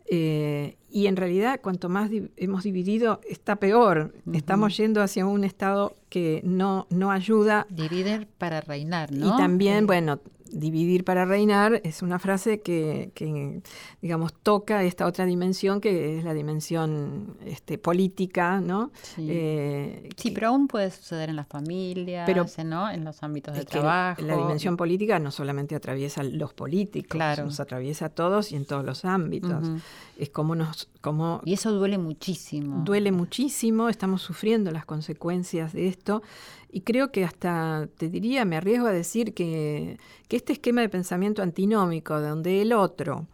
Eh, 0.06 0.76
y 0.92 1.06
en 1.06 1.16
realidad, 1.16 1.60
cuanto 1.62 1.88
más 1.88 2.10
hemos 2.36 2.64
dividido, 2.64 3.20
está 3.28 3.56
peor. 3.56 4.14
Estamos 4.32 4.76
yendo 4.76 5.02
hacia 5.02 5.26
un 5.26 5.44
estado 5.44 5.94
que 6.08 6.40
no, 6.44 6.86
no 6.90 7.10
ayuda. 7.10 7.66
Dividir 7.70 8.28
para 8.38 8.60
reinar, 8.60 9.10
¿no? 9.10 9.34
Y 9.34 9.36
también, 9.38 9.86
bueno, 9.86 10.20
dividir 10.52 11.04
para 11.04 11.24
reinar 11.24 11.80
es 11.82 12.02
una 12.02 12.18
frase 12.18 12.60
que, 12.60 13.62
digamos, 14.00 14.34
toca 14.34 14.84
esta 14.84 15.06
otra 15.06 15.24
dimensión 15.24 15.80
que 15.80 16.18
es 16.18 16.24
la 16.24 16.34
dimensión 16.34 17.36
este, 17.44 17.78
política, 17.78 18.60
¿no? 18.60 18.92
Sí. 19.02 19.26
Eh, 19.30 20.10
pero 20.34 20.48
aún 20.48 20.68
puede 20.68 20.90
suceder 20.90 21.30
en 21.30 21.36
las 21.36 21.48
familias, 21.48 22.26
pero, 22.26 22.46
¿no? 22.64 22.90
En 22.90 23.04
los 23.04 23.22
ámbitos 23.22 23.56
de 23.56 23.64
trabajo. 23.64 24.22
La 24.22 24.36
dimensión 24.36 24.76
política 24.76 25.18
no 25.18 25.30
solamente 25.30 25.74
atraviesa 25.74 26.22
los 26.22 26.52
políticos, 26.52 27.20
nos 27.38 27.60
atraviesa 27.60 28.06
a 28.06 28.08
todos 28.10 28.52
y 28.52 28.56
en 28.56 28.66
todos 28.66 28.84
los 28.84 29.04
ámbitos. 29.04 29.68
Es 30.18 30.30
como 30.30 30.54
nos... 30.54 30.81
Y 31.44 31.52
eso 31.54 31.72
duele 31.72 31.98
muchísimo. 31.98 32.82
Duele 32.84 33.12
muchísimo, 33.12 33.88
estamos 33.88 34.22
sufriendo 34.22 34.70
las 34.70 34.84
consecuencias 34.84 35.72
de 35.72 35.88
esto 35.88 36.22
y 36.70 36.80
creo 36.80 37.12
que 37.12 37.24
hasta, 37.24 37.88
te 37.96 38.08
diría, 38.08 38.44
me 38.44 38.56
arriesgo 38.56 38.86
a 38.86 38.92
decir 38.92 39.34
que, 39.34 39.98
este 40.30 40.54
esquema 40.54 40.80
de 40.80 40.88
pensamiento 40.88 41.42
antinómico, 41.42 42.18
donde 42.18 42.62
el 42.62 42.72
otro 42.72 43.26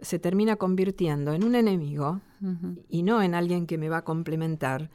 se 0.00 0.18
termina 0.18 0.56
convirtiendo 0.56 1.32
en 1.32 1.44
un 1.44 1.54
enemigo 1.54 2.20
y 2.88 3.04
no 3.04 3.22
en 3.22 3.34
alguien 3.36 3.66
que 3.66 3.78
me 3.78 3.88
va 3.88 3.98
a 3.98 4.04
complementar, 4.04 4.90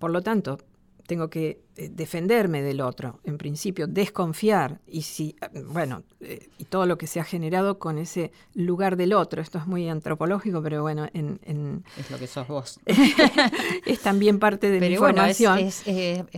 por 0.00 0.10
lo 0.10 0.22
tanto, 0.22 0.58
tengo 1.06 1.30
que 1.30 1.62
eh, 1.76 1.88
defenderme 1.90 2.62
del 2.62 2.80
otro, 2.80 3.20
en 3.24 3.38
principio, 3.38 3.86
desconfiar, 3.86 4.80
y 4.86 5.02
si, 5.02 5.36
eh, 5.40 5.62
bueno, 5.66 6.02
eh, 6.20 6.48
y 6.58 6.64
todo 6.64 6.86
lo 6.86 6.98
que 6.98 7.06
se 7.06 7.20
ha 7.20 7.24
generado 7.24 7.78
con 7.78 7.98
ese 7.98 8.32
lugar 8.54 8.96
del 8.96 9.12
otro, 9.12 9.40
esto 9.40 9.58
es 9.58 9.66
muy 9.66 9.88
antropológico, 9.88 10.62
pero 10.62 10.82
bueno, 10.82 11.06
en... 11.12 11.84
es 11.96 12.10
lo 12.10 12.18
que 12.18 12.26
sos 12.26 12.48
vos. 12.48 12.80
es 13.86 14.00
también 14.00 14.38
parte 14.38 14.70
de 14.70 14.80
mi 14.80 14.96
formación. 14.96 15.58
Es, 15.58 15.82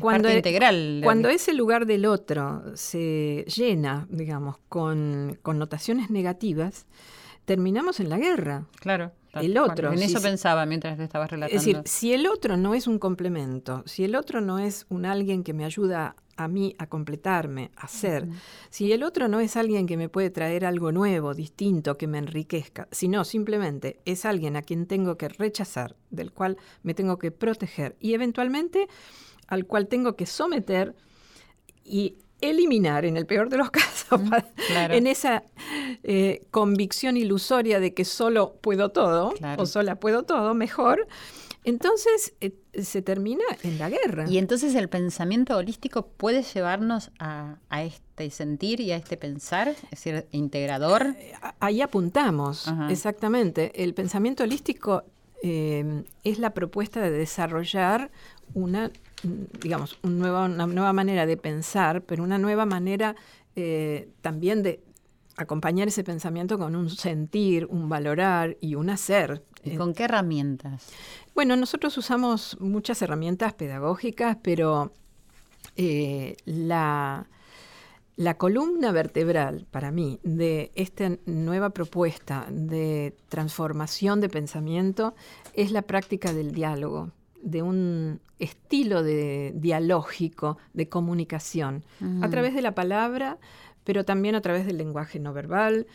cuando, 0.00 0.28
parte 0.28 0.36
integral. 0.36 1.00
Cuando 1.02 1.28
ese 1.28 1.54
lugar 1.54 1.86
del 1.86 2.06
otro 2.06 2.62
se 2.74 3.44
llena, 3.48 4.06
digamos, 4.10 4.58
con 4.68 5.38
connotaciones 5.42 6.10
negativas, 6.10 6.86
terminamos 7.44 8.00
en 8.00 8.08
la 8.10 8.18
guerra. 8.18 8.66
Claro 8.80 9.12
el 9.34 9.58
otro. 9.58 9.92
en 9.92 10.02
eso 10.02 10.20
pensaba 10.20 10.66
mientras 10.66 10.96
te 10.96 11.04
estabas 11.04 11.30
relatando. 11.30 11.56
Es 11.56 11.64
decir, 11.64 11.82
si 11.84 12.12
el 12.12 12.26
otro 12.26 12.56
no 12.56 12.74
es 12.74 12.86
un 12.86 12.98
complemento, 12.98 13.82
si 13.86 14.04
el 14.04 14.14
otro 14.14 14.40
no 14.40 14.58
es 14.58 14.86
un 14.88 15.04
alguien 15.04 15.44
que 15.44 15.52
me 15.52 15.64
ayuda 15.64 16.16
a 16.36 16.46
mí 16.46 16.74
a 16.78 16.86
completarme, 16.86 17.72
a 17.76 17.88
ser, 17.88 18.28
si 18.70 18.92
el 18.92 19.02
otro 19.02 19.26
no 19.26 19.40
es 19.40 19.56
alguien 19.56 19.86
que 19.86 19.96
me 19.96 20.08
puede 20.08 20.30
traer 20.30 20.64
algo 20.64 20.92
nuevo, 20.92 21.34
distinto, 21.34 21.98
que 21.98 22.06
me 22.06 22.18
enriquezca, 22.18 22.86
sino 22.92 23.24
simplemente 23.24 23.98
es 24.04 24.24
alguien 24.24 24.56
a 24.56 24.62
quien 24.62 24.86
tengo 24.86 25.18
que 25.18 25.28
rechazar, 25.28 25.96
del 26.10 26.32
cual 26.32 26.56
me 26.82 26.94
tengo 26.94 27.18
que 27.18 27.32
proteger 27.32 27.96
y 27.98 28.14
eventualmente 28.14 28.86
al 29.48 29.66
cual 29.66 29.88
tengo 29.88 30.14
que 30.14 30.26
someter 30.26 30.94
y 31.84 32.18
eliminar, 32.40 33.04
en 33.04 33.16
el 33.16 33.26
peor 33.26 33.48
de 33.48 33.58
los 33.58 33.70
casos, 33.72 34.20
en 34.70 35.06
esa 35.06 35.42
eh, 36.02 36.46
convicción 36.50 37.16
ilusoria 37.16 37.80
de 37.80 37.94
que 37.94 38.04
solo 38.04 38.54
puedo 38.60 38.90
todo 38.90 39.34
o 39.56 39.66
sola 39.66 39.96
puedo 39.96 40.22
todo, 40.22 40.54
mejor. 40.54 41.06
Entonces 41.64 42.32
eh, 42.40 42.52
se 42.80 43.02
termina 43.02 43.44
en 43.62 43.78
la 43.78 43.90
guerra. 43.90 44.26
Y 44.28 44.38
entonces 44.38 44.74
el 44.74 44.88
pensamiento 44.88 45.56
holístico 45.56 46.06
puede 46.06 46.42
llevarnos 46.42 47.10
a, 47.18 47.58
este 47.82 48.30
sentir 48.30 48.80
y 48.80 48.92
a 48.92 48.96
este 48.96 49.16
pensar, 49.16 49.68
es 49.68 49.90
decir, 49.90 50.26
integrador. 50.30 51.14
Eh, 51.18 51.32
ahí 51.60 51.82
apuntamos, 51.82 52.66
exactamente. 52.88 53.82
El 53.82 53.92
pensamiento 53.94 54.44
holístico 54.44 55.04
es 55.42 56.38
la 56.38 56.50
propuesta 56.50 57.00
de 57.00 57.10
desarrollar 57.10 58.10
una 58.54 58.90
digamos, 59.22 59.98
una 60.02 60.48
nueva 60.66 60.92
manera 60.92 61.26
de 61.26 61.36
pensar, 61.36 62.02
pero 62.02 62.22
una 62.22 62.38
nueva 62.38 62.66
manera 62.66 63.16
eh, 63.56 64.10
también 64.20 64.62
de 64.62 64.82
acompañar 65.36 65.88
ese 65.88 66.04
pensamiento 66.04 66.58
con 66.58 66.74
un 66.76 66.90
sentir, 66.90 67.66
un 67.66 67.88
valorar 67.88 68.56
y 68.60 68.74
un 68.74 68.90
hacer. 68.90 69.42
¿Y 69.64 69.76
con 69.76 69.94
qué 69.94 70.04
herramientas? 70.04 70.88
Bueno, 71.34 71.56
nosotros 71.56 71.96
usamos 71.98 72.56
muchas 72.60 73.02
herramientas 73.02 73.54
pedagógicas, 73.54 74.36
pero 74.42 74.92
eh, 75.76 76.36
la, 76.44 77.28
la 78.16 78.34
columna 78.34 78.92
vertebral 78.92 79.66
para 79.70 79.90
mí 79.90 80.18
de 80.22 80.72
esta 80.74 81.16
nueva 81.26 81.70
propuesta 81.70 82.46
de 82.50 83.16
transformación 83.28 84.20
de 84.20 84.28
pensamiento 84.28 85.14
es 85.54 85.70
la 85.70 85.82
práctica 85.82 86.32
del 86.32 86.52
diálogo 86.52 87.12
de 87.50 87.62
un 87.62 88.20
estilo 88.38 89.02
de 89.02 89.52
dialógico, 89.56 90.58
de 90.72 90.88
comunicación, 90.88 91.84
a 92.22 92.28
través 92.28 92.54
de 92.54 92.62
la 92.62 92.74
palabra, 92.74 93.38
pero 93.84 94.04
también 94.04 94.34
a 94.34 94.40
través 94.40 94.66
del 94.66 94.78
lenguaje 94.78 95.18
no 95.18 95.32
verbal 95.32 95.86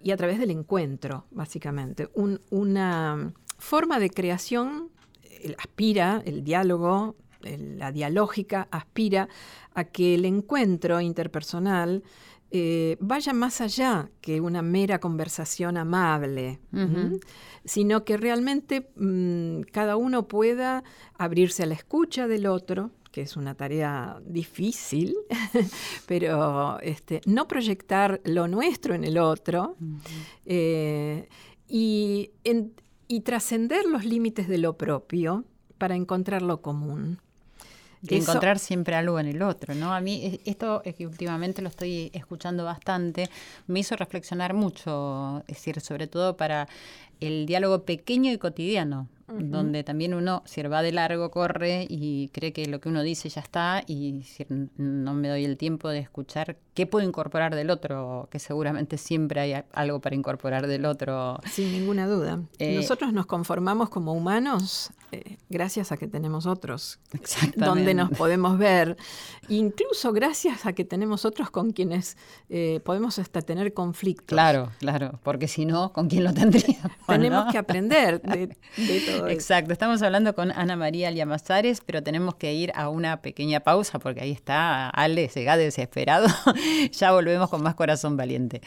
y 0.00 0.10
a 0.10 0.16
través 0.16 0.38
del 0.38 0.50
encuentro, 0.50 1.24
básicamente. 1.30 2.08
una 2.50 3.32
forma 3.58 4.00
de 4.00 4.10
creación 4.10 4.90
aspira, 5.58 6.22
el 6.24 6.44
diálogo, 6.44 7.16
la 7.42 7.90
dialógica 7.92 8.68
aspira 8.70 9.28
a 9.74 9.84
que 9.84 10.14
el 10.14 10.24
encuentro 10.24 11.00
interpersonal 11.00 12.02
eh, 12.54 12.98
vaya 13.00 13.32
más 13.32 13.62
allá 13.62 14.10
que 14.20 14.42
una 14.42 14.60
mera 14.60 15.00
conversación 15.00 15.78
amable, 15.78 16.60
sino 17.64 18.04
que 18.04 18.18
realmente 18.18 18.90
mm, 18.94 19.62
cada 19.72 19.96
uno 19.96 20.28
pueda 20.28 20.84
abrirse 21.16 21.62
a 21.62 21.66
la 21.66 21.72
escucha 21.72 22.28
del 22.28 22.44
otro, 22.44 22.90
que 23.10 23.22
es 23.22 23.38
una 23.38 23.54
tarea 23.54 24.20
difícil, 24.26 25.16
pero 26.06 26.78
este, 26.80 27.22
no 27.24 27.48
proyectar 27.48 28.20
lo 28.24 28.46
nuestro 28.48 28.94
en 28.94 29.04
el 29.04 29.16
otro 29.16 29.76
eh, 30.44 31.30
y, 31.66 32.32
y 33.08 33.20
trascender 33.20 33.86
los 33.86 34.04
límites 34.04 34.46
de 34.46 34.58
lo 34.58 34.76
propio 34.76 35.46
para 35.78 35.96
encontrar 35.96 36.42
lo 36.42 36.60
común. 36.60 37.18
De 38.02 38.16
encontrar 38.16 38.58
siempre 38.58 38.96
algo 38.96 39.18
en 39.20 39.28
el 39.28 39.42
otro, 39.42 39.74
¿no? 39.74 39.94
A 39.94 40.00
mí 40.00 40.40
esto 40.44 40.82
es 40.84 40.96
que 40.96 41.06
últimamente 41.06 41.62
lo 41.62 41.68
estoy 41.68 42.10
escuchando 42.12 42.64
bastante, 42.64 43.30
me 43.68 43.78
hizo 43.78 43.94
reflexionar 43.96 44.54
mucho, 44.54 45.38
es 45.46 45.56
decir, 45.56 45.80
sobre 45.80 46.08
todo 46.08 46.36
para 46.36 46.68
el 47.22 47.46
diálogo 47.46 47.84
pequeño 47.84 48.32
y 48.32 48.38
cotidiano, 48.38 49.08
donde 49.28 49.82
también 49.82 50.12
uno, 50.12 50.42
si 50.44 50.60
va 50.62 50.82
de 50.82 50.92
largo, 50.92 51.30
corre 51.30 51.86
y 51.88 52.28
cree 52.28 52.52
que 52.52 52.66
lo 52.66 52.80
que 52.80 52.88
uno 52.88 53.02
dice 53.02 53.28
ya 53.30 53.40
está 53.40 53.82
y 53.86 54.22
si 54.24 54.44
no 54.76 55.14
me 55.14 55.28
doy 55.28 55.44
el 55.44 55.56
tiempo 55.56 55.88
de 55.88 56.00
escuchar 56.00 56.58
qué 56.74 56.86
puedo 56.86 57.06
incorporar 57.06 57.54
del 57.54 57.70
otro, 57.70 58.28
que 58.30 58.38
seguramente 58.38 58.98
siempre 58.98 59.40
hay 59.40 59.64
algo 59.72 60.00
para 60.00 60.16
incorporar 60.16 60.66
del 60.66 60.84
otro. 60.84 61.40
Sin 61.50 61.72
ninguna 61.72 62.06
duda. 62.06 62.42
Eh, 62.58 62.76
Nosotros 62.76 63.12
nos 63.12 63.26
conformamos 63.26 63.88
como 63.88 64.12
humanos 64.12 64.90
eh, 65.14 65.36
gracias 65.50 65.92
a 65.92 65.98
que 65.98 66.06
tenemos 66.06 66.46
otros, 66.46 66.98
donde 67.56 67.92
nos 67.92 68.08
podemos 68.16 68.56
ver, 68.56 68.96
incluso 69.50 70.10
gracias 70.14 70.64
a 70.64 70.72
que 70.72 70.86
tenemos 70.86 71.26
otros 71.26 71.50
con 71.50 71.72
quienes 71.72 72.16
eh, 72.48 72.80
podemos 72.82 73.18
hasta 73.18 73.42
tener 73.42 73.74
conflictos. 73.74 74.28
Claro, 74.28 74.70
claro, 74.78 75.20
porque 75.22 75.48
si 75.48 75.66
no, 75.66 75.92
¿con 75.92 76.08
quién 76.08 76.24
lo 76.24 76.32
tendríamos? 76.32 76.90
Tenemos 77.18 77.52
que 77.52 77.58
aprender 77.58 78.20
de, 78.22 78.48
todo. 79.06 79.28
Exacto, 79.28 79.72
estamos 79.72 80.02
hablando 80.02 80.34
con 80.34 80.50
Ana 80.52 80.76
María 80.76 81.10
Llamazares, 81.10 81.80
pero 81.84 82.02
tenemos 82.02 82.34
que 82.34 82.52
ir 82.54 82.72
a 82.74 82.88
una 82.88 83.22
pequeña 83.22 83.60
pausa 83.60 83.98
porque 83.98 84.20
ahí 84.20 84.32
está 84.32 84.88
Ale, 84.90 85.28
se 85.28 85.44
va 85.44 85.56
desesperado. 85.56 86.28
ya 86.92 87.12
volvemos 87.12 87.50
con 87.50 87.62
más 87.62 87.74
Corazón 87.74 88.16
Valiente. 88.16 88.60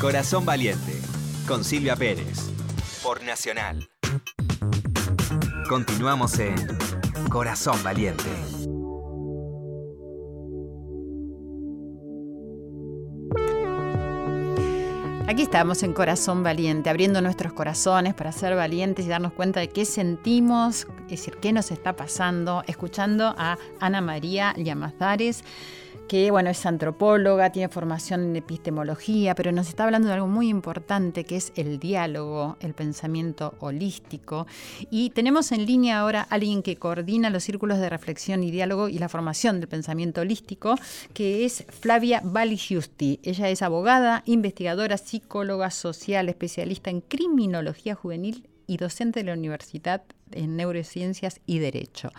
Corazón 0.00 0.44
Valiente, 0.44 0.92
con 1.46 1.64
Silvia 1.64 1.96
Pérez, 1.96 2.50
por 3.02 3.22
Nacional. 3.22 3.88
Continuamos 5.68 6.38
en 6.38 6.54
Corazón 7.28 7.82
Valiente. 7.82 8.57
Aquí 15.28 15.42
estamos 15.42 15.82
en 15.82 15.92
Corazón 15.92 16.42
Valiente, 16.42 16.88
abriendo 16.88 17.20
nuestros 17.20 17.52
corazones 17.52 18.14
para 18.14 18.32
ser 18.32 18.56
valientes 18.56 19.04
y 19.04 19.10
darnos 19.10 19.34
cuenta 19.34 19.60
de 19.60 19.68
qué 19.68 19.84
sentimos, 19.84 20.86
es 21.02 21.10
decir, 21.10 21.36
qué 21.36 21.52
nos 21.52 21.70
está 21.70 21.92
pasando, 21.92 22.62
escuchando 22.66 23.34
a 23.36 23.58
Ana 23.78 24.00
María 24.00 24.54
Llamazares 24.56 25.44
que 26.08 26.30
bueno, 26.30 26.48
es 26.48 26.64
antropóloga, 26.64 27.52
tiene 27.52 27.68
formación 27.68 28.22
en 28.30 28.36
epistemología, 28.36 29.34
pero 29.34 29.52
nos 29.52 29.68
está 29.68 29.84
hablando 29.84 30.08
de 30.08 30.14
algo 30.14 30.26
muy 30.26 30.48
importante 30.48 31.24
que 31.24 31.36
es 31.36 31.52
el 31.54 31.78
diálogo, 31.78 32.56
el 32.60 32.72
pensamiento 32.72 33.54
holístico. 33.60 34.46
Y 34.90 35.10
tenemos 35.10 35.52
en 35.52 35.66
línea 35.66 36.00
ahora 36.00 36.22
a 36.22 36.34
alguien 36.34 36.62
que 36.62 36.76
coordina 36.76 37.28
los 37.28 37.44
círculos 37.44 37.78
de 37.78 37.90
reflexión 37.90 38.42
y 38.42 38.50
diálogo 38.50 38.88
y 38.88 38.98
la 38.98 39.10
formación 39.10 39.60
del 39.60 39.68
pensamiento 39.68 40.22
holístico, 40.22 40.76
que 41.12 41.44
es 41.44 41.66
Flavia 41.68 42.22
Giusti. 42.56 43.20
Ella 43.22 43.50
es 43.50 43.60
abogada, 43.60 44.22
investigadora, 44.24 44.96
psicóloga 44.96 45.70
social, 45.70 46.30
especialista 46.30 46.88
en 46.88 47.02
criminología 47.02 47.94
juvenil 47.94 48.48
y 48.66 48.78
docente 48.78 49.20
de 49.20 49.26
la 49.26 49.34
Universidad 49.34 50.02
en 50.32 50.56
Neurociencias 50.56 51.40
y 51.46 51.58
Derecho. 51.58 52.10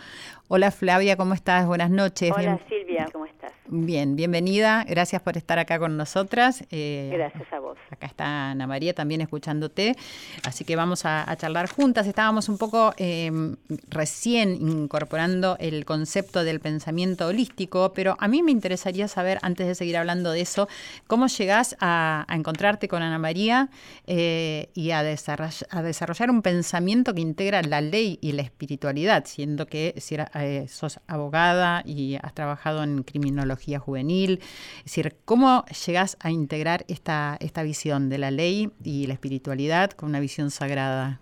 Hola 0.48 0.70
Flavia, 0.70 1.16
¿cómo 1.16 1.34
estás? 1.34 1.66
Buenas 1.66 1.90
noches. 1.90 2.32
Hola 2.36 2.60
Silvia, 2.68 3.08
¿cómo 3.12 3.26
estás? 3.26 3.39
Bien, 3.72 4.16
bienvenida. 4.16 4.84
Gracias 4.88 5.22
por 5.22 5.36
estar 5.36 5.60
acá 5.60 5.78
con 5.78 5.96
nosotras. 5.96 6.64
Eh, 6.72 7.08
Gracias 7.12 7.52
a 7.52 7.60
vos. 7.60 7.78
Acá 7.92 8.08
está 8.08 8.50
Ana 8.50 8.66
María 8.66 8.94
también 8.94 9.20
escuchándote. 9.20 9.94
Así 10.42 10.64
que 10.64 10.74
vamos 10.74 11.04
a, 11.04 11.24
charlar 11.36 11.68
juntas. 11.68 12.08
Estábamos 12.08 12.48
un 12.48 12.58
poco 12.58 12.92
em, 12.96 13.54
recién 13.88 14.54
incorporando 14.54 15.56
el 15.60 15.84
concepto 15.84 16.42
del 16.42 16.58
pensamiento 16.58 17.28
holístico, 17.28 17.92
pero 17.94 18.16
a 18.18 18.26
mí 18.26 18.42
me 18.42 18.50
interesaría 18.50 19.06
saber, 19.06 19.38
antes 19.42 19.68
de 19.68 19.76
seguir 19.76 19.96
hablando 19.96 20.32
de 20.32 20.40
eso, 20.40 20.68
cómo 21.06 21.28
llegás 21.28 21.76
a, 21.78 22.26
encontrarte 22.28 22.88
con 22.88 23.04
Ana 23.04 23.18
María 23.20 23.70
eh, 24.08 24.70
y 24.74 24.90
a, 24.90 24.98
a 24.98 25.82
desarrollar 25.82 26.30
un 26.30 26.42
pensamiento 26.42 27.14
que 27.14 27.20
integra 27.20 27.62
la 27.62 27.80
ley 27.80 28.18
y 28.20 28.32
la 28.32 28.42
espiritualidad, 28.42 29.26
siendo 29.26 29.66
que 29.66 29.94
si 29.98 30.16
eh, 30.34 30.66
sos 30.68 30.98
abogada 31.06 31.84
y 31.86 32.16
has 32.20 32.34
trabajado 32.34 32.82
en 32.82 33.04
criminología 33.04 33.59
juvenil. 33.78 34.40
Es 34.78 34.84
decir, 34.84 35.16
¿cómo 35.24 35.64
llegás 35.86 36.16
a 36.20 36.30
integrar 36.30 36.84
esta, 36.88 37.36
esta 37.40 37.62
visión 37.62 38.08
de 38.08 38.18
la 38.18 38.30
ley 38.30 38.70
y 38.84 39.06
la 39.06 39.14
espiritualidad 39.14 39.90
con 39.90 40.08
una 40.08 40.20
visión 40.20 40.50
sagrada? 40.50 41.20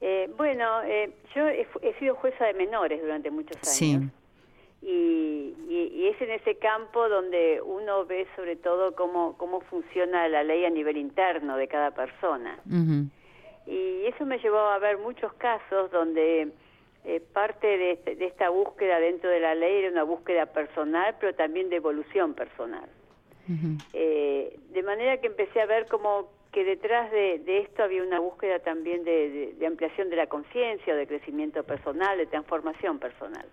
Eh, 0.00 0.30
bueno, 0.36 0.82
eh, 0.82 1.10
yo 1.34 1.48
he, 1.48 1.66
sido 1.98 2.14
jueza 2.16 2.44
de 2.44 2.54
menores 2.54 3.00
durante 3.00 3.30
muchos 3.30 3.56
años. 3.56 3.66
Sí. 3.66 4.10
Y, 4.82 5.54
es 6.06 6.20
en 6.20 6.30
ese 6.32 6.56
campo 6.56 7.08
donde 7.08 7.62
uno 7.62 8.04
ve 8.04 8.26
sobre 8.36 8.56
todo 8.56 8.94
cómo, 8.94 9.36
cómo 9.38 9.62
funciona 9.62 10.28
la 10.28 10.44
ley 10.44 10.66
a 10.66 10.70
nivel 10.70 10.98
interno 10.98 11.56
de 11.56 11.66
cada 11.66 11.92
persona. 11.92 12.58
Y 13.66 14.04
eso 14.04 14.26
me 14.26 14.38
llevó 14.38 14.58
a 14.58 14.78
ver 14.78 14.98
muchos 14.98 15.32
casos 15.34 15.90
donde 15.90 16.52
eh, 17.04 17.20
parte 17.20 17.92
este, 17.92 18.16
de, 18.16 18.26
esta 18.26 18.48
búsqueda 18.48 18.98
dentro 18.98 19.28
de 19.28 19.38
la 19.38 19.54
ley 19.54 19.80
era 19.80 19.90
una 19.90 20.04
búsqueda 20.04 20.46
personal, 20.46 21.14
pero 21.20 21.34
también 21.34 21.68
de 21.68 21.76
evolución 21.76 22.34
personal. 22.34 22.88
Eh, 23.92 24.58
de 24.70 24.82
manera 24.82 25.18
que 25.18 25.26
empecé 25.26 25.60
a 25.60 25.66
ver 25.66 25.86
como 25.86 26.30
que 26.50 26.64
detrás 26.64 27.10
de, 27.10 27.42
esto 27.58 27.82
había 27.82 28.02
una 28.02 28.20
búsqueda 28.20 28.60
también 28.60 29.04
de, 29.04 29.54
ampliación 29.66 30.08
de 30.08 30.16
la 30.16 30.28
conciencia, 30.28 30.94
de 30.94 31.06
crecimiento 31.06 31.62
personal, 31.64 32.16
de 32.16 32.24
transformación 32.24 32.98
personal. 32.98 33.44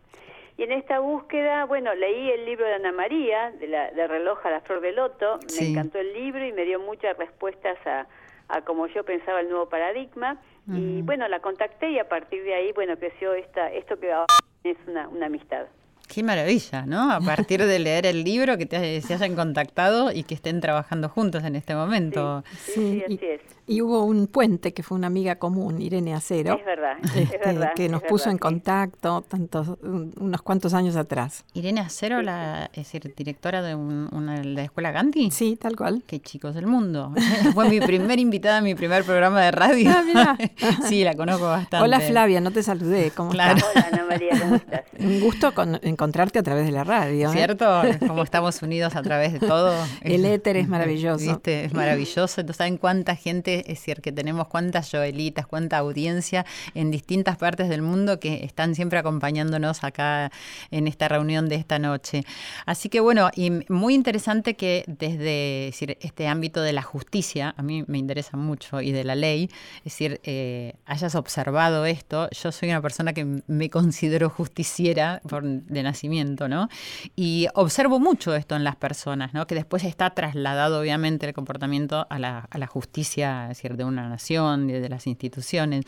Y 0.58 0.64
en 0.64 0.72
esta 0.72 1.00
búsqueda, 1.00 1.66
bueno, 1.66 1.94
leí 1.94 2.30
el 2.30 2.46
libro 2.46 2.66
de 2.66 2.76
Ana 2.76 2.94
María, 2.94 3.52
de, 3.52 3.68
la, 3.68 3.92
de 3.92 4.08
Reloj 4.08 4.46
a 4.46 4.52
la 4.52 4.62
Flor 4.62 4.80
de 4.80 4.94
Loto, 4.94 5.40
me 5.60 5.68
encantó 5.68 6.00
el 6.00 6.14
libro 6.14 6.46
y 6.46 6.54
me 6.54 6.64
dio 6.64 6.80
muchas 6.80 7.18
respuestas 7.18 7.78
a, 7.86 8.08
a 8.52 8.62
como 8.62 8.88
yo 8.88 9.04
pensaba 9.04 9.40
el 9.42 9.50
nuevo 9.50 9.70
paradigma. 9.70 10.40
Y 10.68 11.02
bueno, 11.02 11.28
la 11.28 11.40
contacté 11.40 11.92
y 11.92 12.00
a 12.00 12.08
partir 12.08 12.44
de 12.44 12.54
ahí, 12.54 12.72
bueno, 12.74 12.96
creció 12.98 13.34
esta, 13.34 13.72
esto 13.72 14.00
que 14.00 14.12
ahora 14.12 14.28
es 14.64 14.78
una, 14.88 15.08
una 15.10 15.26
amistad. 15.26 15.66
Qué 16.08 16.24
maravilla, 16.24 16.86
¿no? 16.86 17.12
A 17.12 17.20
partir 17.22 17.66
de 17.66 17.80
leer 17.80 18.06
el 18.06 18.24
libro, 18.24 18.58
que 18.58 18.68
se 19.02 19.14
hayan 19.14 19.36
contactado 19.36 20.12
y 20.12 20.24
que 20.24 20.34
estén 20.36 20.60
trabajando 20.60 21.08
juntos 21.08 21.44
en 21.46 21.56
este 21.56 21.74
momento. 21.74 22.44
Sí, 22.66 23.02
así 23.06 23.20
es. 23.22 23.42
Y 23.72 23.82
hubo 23.82 24.04
un 24.04 24.28
puente 24.28 24.74
que 24.74 24.84
fue 24.84 24.98
una 24.98 25.08
amiga 25.08 25.36
común, 25.36 25.82
Irene 25.82 26.14
Acero. 26.14 26.58
Es 26.60 26.66
verdad, 26.66 26.98
es 27.06 27.16
este, 27.16 27.38
verdad 27.38 27.72
Que 27.74 27.88
nos 27.88 28.04
puso 28.04 28.30
en 28.30 28.38
contacto 28.38 29.22
tantos, 29.22 29.78
unos 29.82 30.42
cuantos 30.42 30.74
años 30.74 30.98
atrás. 30.98 31.46
Irene 31.54 31.80
Acero, 31.80 32.22
la, 32.22 32.66
es 32.74 32.92
decir, 32.92 33.14
directora 33.16 33.62
de 33.62 33.74
una, 33.76 34.44
la 34.44 34.64
escuela 34.64 34.92
Gandhi. 34.92 35.32
Sí, 35.32 35.56
tal 35.56 35.78
cual. 35.78 36.04
Qué 36.06 36.20
chicos 36.20 36.54
del 36.54 36.68
mundo. 36.68 37.14
fue 37.54 37.70
mi 37.70 37.80
primer 37.80 38.20
invitada 38.20 38.58
en 38.58 38.66
mi 38.66 38.76
primer 38.76 39.06
programa 39.06 39.42
de 39.42 39.52
radio. 39.52 39.90
Ah, 40.16 40.38
sí, 40.90 41.06
la 41.06 41.16
conozco 41.16 41.46
bastante. 41.46 41.86
Hola 41.86 42.02
Flavia, 42.02 42.42
no 42.42 42.52
te 42.52 42.64
saludé. 42.64 43.12
¿Cómo 43.12 43.30
Hola 43.30 43.56
Ana 43.90 44.06
María, 44.06 44.38
¿cómo 44.38 44.56
estás? 44.56 44.82
Un 45.00 45.22
gusto 45.22 45.54
encontrarte 45.82 46.40
a 46.40 46.44
través 46.44 46.66
de 46.66 46.74
la 46.74 46.84
radio. 46.84 47.30
¿eh? 47.30 47.34
¿Cierto? 47.34 47.84
Como 48.06 48.24
estamos 48.24 48.62
unidos 48.62 48.98
a 48.98 49.02
través 49.02 49.32
de 49.32 49.40
todo. 49.40 49.74
El 50.02 50.26
éter 50.26 50.58
es 50.58 50.68
maravilloso. 50.68 51.26
¿Viste? 51.26 51.64
Es 51.64 51.74
maravilloso. 51.74 52.42
Entonces, 52.42 52.58
¿saben 52.58 52.78
cuánta 52.78 53.16
gente 53.16 53.61
es 53.62 53.80
decir, 53.80 54.02
que 54.02 54.12
tenemos 54.12 54.48
cuántas 54.48 54.90
Joelitas, 54.92 55.48
cuánta 55.48 55.78
audiencia 55.78 56.46
en 56.74 56.92
distintas 56.92 57.38
partes 57.38 57.70
del 57.70 57.82
mundo 57.82 58.20
que 58.20 58.44
están 58.44 58.76
siempre 58.76 59.00
acompañándonos 59.00 59.84
acá 59.84 60.32
en 60.72 60.88
esta 60.88 61.08
reunión 61.08 61.50
de 61.50 61.56
esta 61.56 61.80
noche. 61.80 62.24
Así 62.66 62.90
que 62.90 63.00
bueno, 63.00 63.30
y 63.36 63.52
muy 63.70 63.94
interesante 63.94 64.56
que 64.56 64.84
desde 64.88 65.70
este 66.00 66.28
ámbito 66.28 66.62
de 66.62 66.74
la 66.74 66.82
justicia, 66.82 67.54
a 67.58 67.62
mí 67.62 67.84
me 67.88 67.98
interesa 67.98 68.38
mucho, 68.38 68.82
y 68.82 68.92
de 68.92 69.04
la 69.04 69.16
ley, 69.16 69.50
es 69.78 69.84
decir, 69.86 70.20
eh, 70.24 70.74
hayas 70.86 71.16
observado 71.16 71.86
esto. 71.86 72.30
Yo 72.32 72.52
soy 72.52 72.70
una 72.70 72.82
persona 72.82 73.14
que 73.14 73.42
me 73.48 73.70
considero 73.70 74.30
justiciera 74.30 75.22
de 75.24 75.84
nacimiento, 75.84 76.48
¿no? 76.48 76.70
Y 77.16 77.48
observo 77.54 78.00
mucho 78.00 78.36
esto 78.36 78.56
en 78.56 78.64
las 78.64 78.76
personas, 78.76 79.34
¿no? 79.34 79.48
Que 79.48 79.56
después 79.56 79.84
está 79.84 80.12
trasladado, 80.12 80.80
obviamente, 80.80 81.28
el 81.28 81.34
comportamiento 81.34 82.08
a 82.10 82.20
la, 82.20 82.48
a 82.50 82.58
la 82.58 82.68
justicia, 82.68 83.51
decir, 83.52 83.78
de 83.78 83.84
una 83.84 84.10
nación, 84.10 84.68
de, 84.68 84.90
las 84.90 85.08
instituciones. 85.08 85.86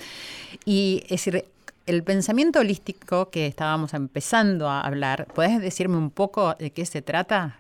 Y 0.65 1.02
es 1.04 1.26
decir, 1.26 1.45
el 1.86 2.04
pensamiento 2.04 2.60
holístico 2.60 3.30
que 3.30 3.47
estábamos 3.47 3.93
empezando 3.93 4.69
a 4.69 4.82
hablar, 4.82 5.28
¿puedes 5.34 5.62
decirme 5.62 5.97
un 5.97 6.12
poco 6.12 6.56
de 6.56 6.71
qué 6.71 6.86
se 6.86 7.02
trata? 7.02 7.60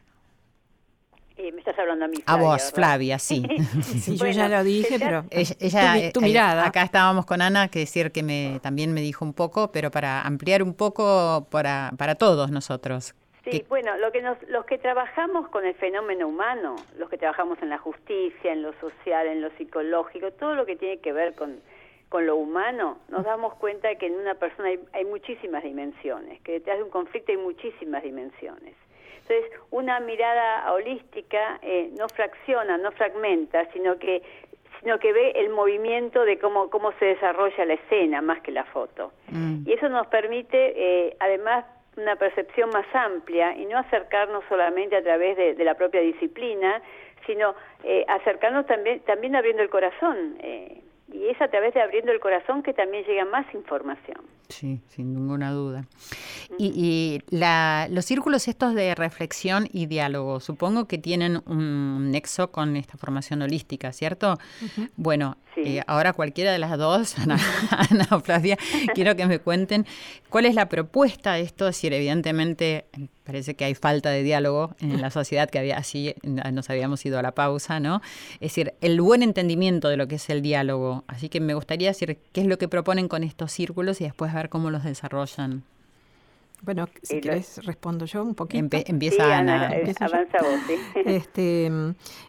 Eh, 1.35 1.51
me 1.51 1.59
estás 1.59 1.77
hablando 1.79 2.05
a 2.05 2.07
mí. 2.07 2.17
Flavia, 2.17 2.33
a 2.33 2.49
vos, 2.49 2.71
Flavia, 2.73 3.19
sí. 3.19 3.43
sí 3.83 4.17
yo 4.17 4.27
ya 4.27 4.47
lo 4.47 4.63
dije, 4.63 4.99
pero 4.99 5.25
ella, 5.31 6.11
tu, 6.11 6.21
mirada. 6.21 6.67
Acá 6.67 6.83
estábamos 6.83 7.25
con 7.25 7.41
Ana, 7.41 7.67
que 7.69 7.79
decir 7.79 8.11
que 8.11 8.21
me, 8.21 8.59
también 8.61 8.93
me 8.93 9.01
dijo 9.01 9.25
un 9.25 9.33
poco, 9.33 9.71
pero 9.71 9.89
para 9.89 10.21
ampliar 10.21 10.61
un 10.61 10.73
poco 10.73 11.47
para, 11.49 11.91
para 11.97 12.15
todos 12.15 12.51
nosotros. 12.51 13.15
Sí, 13.43 13.65
bueno, 13.67 13.97
lo 13.97 14.11
que 14.11 14.21
nos, 14.21 14.41
los 14.47 14.65
que 14.65 14.77
trabajamos 14.77 15.49
con 15.49 15.65
el 15.65 15.75
fenómeno 15.75 16.27
humano, 16.29 16.75
los 16.97 17.09
que 17.09 17.17
trabajamos 17.17 17.61
en 17.61 17.69
la 17.69 17.77
justicia, 17.77 18.53
en 18.53 18.61
lo 18.61 18.73
social, 18.79 19.27
en 19.27 19.41
lo 19.41 19.49
psicológico, 19.51 20.31
todo 20.31 20.55
lo 20.55 20.65
que 20.65 20.77
tiene 20.77 20.99
que 20.99 21.11
ver 21.11 21.35
con, 21.35 21.59
con 22.07 22.25
lo 22.25 22.37
humano, 22.37 22.99
nos 23.09 23.25
damos 23.25 23.55
cuenta 23.55 23.89
de 23.89 23.97
que 23.97 24.07
en 24.07 24.13
una 24.13 24.35
persona 24.35 24.69
hay, 24.69 24.79
hay 24.93 25.03
muchísimas 25.03 25.63
dimensiones, 25.63 26.41
que 26.41 26.53
detrás 26.53 26.77
de 26.77 26.83
un 26.83 26.89
conflicto 26.89 27.33
hay 27.33 27.37
muchísimas 27.37 28.01
dimensiones. 28.03 28.75
Entonces, 29.27 29.59
una 29.71 29.99
mirada 29.99 30.71
holística 30.73 31.59
eh, 31.61 31.89
no 31.97 32.07
fracciona, 32.09 32.77
no 32.77 32.91
fragmenta, 32.91 33.65
sino 33.71 33.97
que 33.97 34.21
sino 34.79 34.99
que 34.99 35.13
ve 35.13 35.31
el 35.35 35.49
movimiento 35.49 36.25
de 36.25 36.37
cómo 36.39 36.69
cómo 36.69 36.91
se 36.99 37.05
desarrolla 37.05 37.65
la 37.65 37.73
escena 37.75 38.21
más 38.21 38.41
que 38.41 38.51
la 38.51 38.65
foto. 38.65 39.13
Mm. 39.29 39.63
Y 39.65 39.73
eso 39.73 39.87
nos 39.87 40.07
permite, 40.07 40.73
eh, 40.75 41.15
además, 41.19 41.65
una 41.97 42.15
percepción 42.15 42.69
más 42.71 42.85
amplia 42.93 43.55
y 43.55 43.65
no 43.65 43.77
acercarnos 43.77 44.43
solamente 44.49 44.95
a 44.95 45.03
través 45.03 45.37
de, 45.37 45.63
la 45.63 45.75
propia 45.75 46.01
disciplina, 46.01 46.81
sino 47.25 47.55
eh, 47.83 48.05
acercarnos 48.07 48.65
también, 48.65 48.99
también 49.01 49.35
abriendo 49.35 49.61
el 49.61 49.69
corazón. 49.69 50.37
Eh, 50.39 50.81
y 51.13 51.27
es 51.27 51.39
a 51.41 51.47
través 51.47 51.73
de 51.75 51.81
abriendo 51.81 52.11
el 52.11 52.19
corazón 52.19 52.63
que 52.63 52.73
también 52.73 53.05
llega 53.05 53.23
más 53.25 53.45
información. 53.53 54.17
Sí, 54.49 54.81
sin 54.87 55.13
ninguna 55.13 55.51
duda. 55.51 55.85
Y, 56.57 57.21
los 57.29 58.05
círculos 58.05 58.47
estos 58.47 58.73
de 58.73 58.95
reflexión 58.95 59.67
y 59.71 59.85
diálogo, 59.85 60.39
supongo 60.39 60.87
que 60.87 60.97
tienen 60.97 61.41
un 61.45 62.11
nexo 62.11 62.51
con 62.51 62.75
esta 62.75 62.97
formación 62.97 63.41
holística, 63.43 63.93
¿cierto? 63.93 64.37
Bueno, 64.95 65.37
eh, 65.55 65.81
ahora 65.85 66.13
cualquiera 66.13 66.51
de 66.51 66.57
las 66.57 66.77
dos, 66.77 67.15
Ana, 67.19 67.37
o 68.11 68.19
Flavia, 68.19 68.57
quiero 68.95 69.15
que 69.15 69.27
me 69.27 69.39
cuenten 69.39 69.85
cuál 70.29 70.45
es 70.45 70.55
la 70.55 70.67
propuesta 70.67 71.33
de 71.33 71.41
esto, 71.41 71.67
es 71.67 71.75
decir, 71.75 71.93
evidentemente 71.93 72.85
parece 73.23 73.55
que 73.55 73.65
hay 73.65 73.75
falta 73.75 74.09
de 74.09 74.23
diálogo 74.23 74.75
en 74.79 75.01
la 75.01 75.09
sociedad 75.09 75.49
que 75.49 75.59
había 75.59 75.77
así 75.77 76.13
nos 76.23 76.69
habíamos 76.69 77.05
ido 77.05 77.19
a 77.19 77.21
la 77.21 77.33
pausa, 77.33 77.79
¿no? 77.79 78.01
Es 78.35 78.51
decir, 78.51 78.73
el 78.81 78.99
buen 79.01 79.23
entendimiento 79.23 79.89
de 79.89 79.97
lo 79.97 80.07
que 80.07 80.15
es 80.15 80.29
el 80.29 80.41
diálogo. 80.41 81.03
Así 81.07 81.29
que 81.29 81.39
me 81.39 81.53
gustaría 81.53 81.89
decir 81.89 82.19
qué 82.31 82.41
es 82.41 82.47
lo 82.47 82.57
que 82.57 82.67
proponen 82.67 83.07
con 83.07 83.23
estos 83.23 83.51
círculos 83.51 84.01
y 84.01 84.05
después 84.05 84.33
ver 84.33 84.49
cómo 84.49 84.71
los 84.71 84.83
desarrollan. 84.83 85.63
Bueno, 86.63 86.87
si 87.01 87.19
quieres 87.19 87.59
respondo 87.65 88.05
yo 88.05 88.23
un 88.23 88.35
poquito. 88.35 88.77
empieza 88.85 89.37
Ana. 89.37 89.69
Avanza 89.99 90.37
vos, 90.41 90.59
sí. 90.65 90.75
Este, 91.05 91.69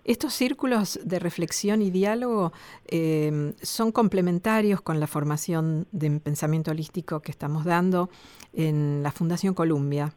estos 0.04 0.34
círculos 0.34 0.98
de 1.04 1.20
reflexión 1.20 1.82
y 1.82 1.92
diálogo 1.92 2.52
em, 2.88 3.52
son 3.62 3.92
complementarios 3.92 4.80
con 4.80 4.98
la 4.98 5.06
formación 5.06 5.86
de 5.92 6.18
pensamiento 6.18 6.72
holístico 6.72 7.20
que 7.20 7.30
estamos 7.30 7.64
dando 7.64 8.10
en 8.52 9.04
la 9.04 9.12
Fundación 9.12 9.54
Columbia. 9.54 10.12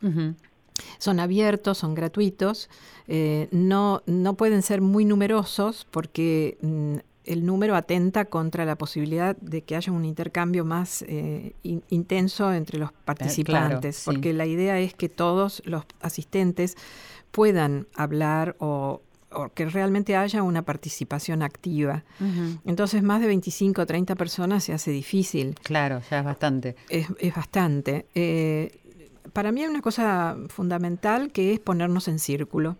Son 0.98 1.20
abiertos, 1.20 1.78
son 1.78 1.96
gratuitos, 1.96 2.70
eh, 3.08 3.48
no, 3.52 4.02
no 4.06 4.34
pueden 4.36 4.62
ser 4.62 4.82
muy 4.82 5.06
numerosos 5.06 5.88
porque 5.92 6.58
mm, 6.62 6.98
el 7.28 7.46
número 7.46 7.76
atenta 7.76 8.26
contra 8.26 8.66
la 8.66 8.78
posibilidad 8.78 9.36
de 9.38 9.62
que 9.62 9.76
haya 9.76 9.92
un 9.92 10.06
intercambio 10.06 10.66
más 10.66 11.04
eh, 11.08 11.54
intenso 11.64 12.52
entre 12.54 12.80
los 12.80 12.92
participantes, 12.94 14.04
porque 14.06 14.34
la 14.34 14.46
idea 14.46 14.80
es 14.80 14.94
que 14.94 15.10
todos 15.10 15.62
los 15.66 15.84
asistentes 16.02 16.76
puedan 17.32 17.88
hablar 17.94 18.56
o, 18.60 19.02
que 19.54 19.66
realmente 19.66 20.16
haya 20.16 20.42
una 20.42 20.64
participación 20.64 21.44
activa. 21.44 22.06
Entonces, 22.66 23.04
más 23.04 23.20
de 23.20 23.28
25 23.28 23.82
o 23.82 23.86
30 23.86 24.16
personas 24.16 24.64
se 24.64 24.74
hace 24.74 24.90
difícil. 24.90 25.56
Claro, 25.62 26.02
ya 26.10 26.20
es 26.20 26.26
bastante. 26.26 26.76
Es, 26.90 27.08
bastante. 27.36 28.08
Eh, 28.16 28.80
para 29.34 29.52
mí 29.52 29.62
hay 29.62 29.68
una 29.68 29.82
cosa 29.82 30.38
fundamental 30.50 31.32
que 31.32 31.54
es 31.54 31.60
ponernos 31.60 32.08
en 32.08 32.20
círculo 32.20 32.78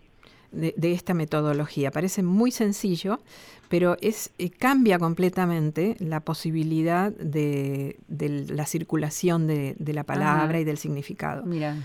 de, 0.52 0.92
esta 0.92 1.14
metodología. 1.14 1.90
Parece 1.90 2.22
muy 2.22 2.50
sencillo, 2.50 3.20
pero 3.68 3.96
es, 4.00 4.30
eh, 4.38 4.50
cambia 4.50 4.98
completamente 4.98 5.96
la 5.98 6.20
posibilidad 6.20 7.12
de, 7.12 7.98
la 8.08 8.66
circulación 8.66 9.46
de, 9.46 9.76
la 9.78 10.04
palabra 10.04 10.60
y 10.60 10.64
del 10.64 10.78
significado. 10.78 11.44
Mira. 11.44 11.76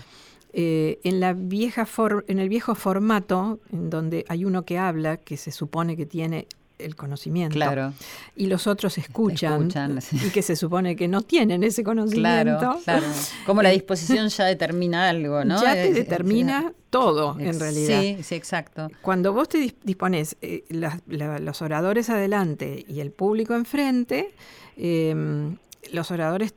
Eh, 0.56 1.00
en, 1.02 1.18
la 1.18 1.32
vieja 1.32 1.86
en 2.28 2.38
el 2.38 2.48
viejo 2.48 2.76
formato, 2.76 3.58
en 3.72 3.90
donde 3.90 4.24
hay 4.28 4.44
uno 4.44 4.64
que 4.64 4.78
habla, 4.78 5.16
que 5.16 5.36
se 5.36 5.50
supone 5.50 5.96
que 5.96 6.06
tiene 6.06 6.46
el 6.78 6.96
conocimiento. 6.96 7.54
Claro. 7.54 7.92
Y 8.36 8.46
los 8.46 8.66
otros 8.66 8.98
escuchan, 8.98 9.70
y 10.12 10.30
que 10.30 10.42
se 10.42 10.56
supone 10.56 10.96
que 10.96 11.08
no 11.08 11.22
tienen 11.22 11.62
ese 11.64 11.84
conocimiento. 11.84 12.58
Claro, 12.58 12.80
claro. 12.84 13.06
Como 13.46 13.62
la 13.62 13.70
disposición 13.70 14.28
ya 14.28 14.44
determina 14.44 15.08
algo, 15.08 15.44
¿no? 15.44 15.62
Ya 15.62 15.74
te 15.74 15.92
determina 15.92 16.72
todo, 16.90 17.38
en 17.38 17.58
realidad. 17.58 18.00
Sí, 18.00 18.18
sí, 18.22 18.34
exacto. 18.34 18.88
Cuando 19.02 19.32
vos 19.32 19.48
te 19.48 19.74
dispones 19.82 20.36
eh, 20.42 20.64
los 21.06 21.62
oradores 21.62 22.10
adelante 22.10 22.84
y 22.88 23.00
el 23.00 23.10
público 23.10 23.54
enfrente, 23.54 24.34
em, 24.76 25.56
los 25.92 26.10
oradores 26.10 26.54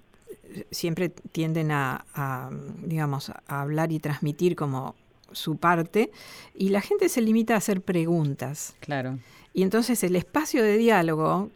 siempre 0.72 1.10
tienden 1.10 1.72
a, 1.72 2.06
a, 2.14 2.50
digamos, 2.84 3.30
a 3.30 3.62
hablar 3.62 3.92
y 3.92 4.00
transmitir 4.00 4.56
como 4.56 4.96
su 5.32 5.58
parte, 5.58 6.12
y 6.56 6.70
la 6.70 6.82
gente 6.82 7.10
se 7.10 7.22
limita 7.22 7.54
a 7.54 7.58
hacer 7.58 7.82
preguntas. 7.82 8.76
Claro. 8.80 9.20
Y 9.58 9.64
entonces 9.64 10.04
el 10.04 10.16
espacio 10.16 10.62
de 10.62 10.78
diálogo, 10.78 11.50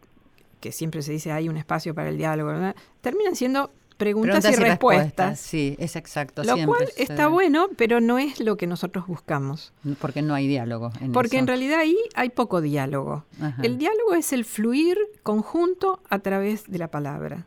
que 0.60 0.72
siempre 0.72 1.04
se 1.04 1.12
dice 1.12 1.32
hay 1.32 1.50
un 1.50 1.56
espacio 1.56 1.94
para 1.94 2.10
el 2.10 2.18
diálogo, 2.18 2.52
terminan 3.00 3.36
siendo 3.36 3.70
preguntas, 3.96 4.44
y, 4.44 4.56
respuestas. 4.56 5.40
Sí, 5.40 5.76
es 5.78 5.96
exacto. 5.96 6.44
Lo 6.44 6.56
cual 6.66 6.90
está 6.98 7.28
bueno, 7.28 7.68
pero 7.78 8.02
no 8.02 8.18
es 8.18 8.40
lo 8.40 8.58
que 8.58 8.66
nosotros 8.66 9.06
buscamos. 9.06 9.72
Porque 10.00 10.24
no 10.24 10.34
hay 10.34 10.48
diálogo. 10.48 10.92
En 11.00 11.12
Porque 11.12 11.38
en 11.38 11.46
realidad 11.46 11.78
ahí 11.78 11.96
hay 12.16 12.30
poco 12.30 12.60
diálogo. 12.60 13.24
El 13.62 13.78
diálogo 13.78 14.16
es 14.16 14.34
el 14.34 14.46
fluir 14.46 14.98
conjunto 15.22 16.00
a 16.10 16.18
través 16.18 16.72
de 16.72 16.80
la 16.80 16.88
palabra. 16.88 17.46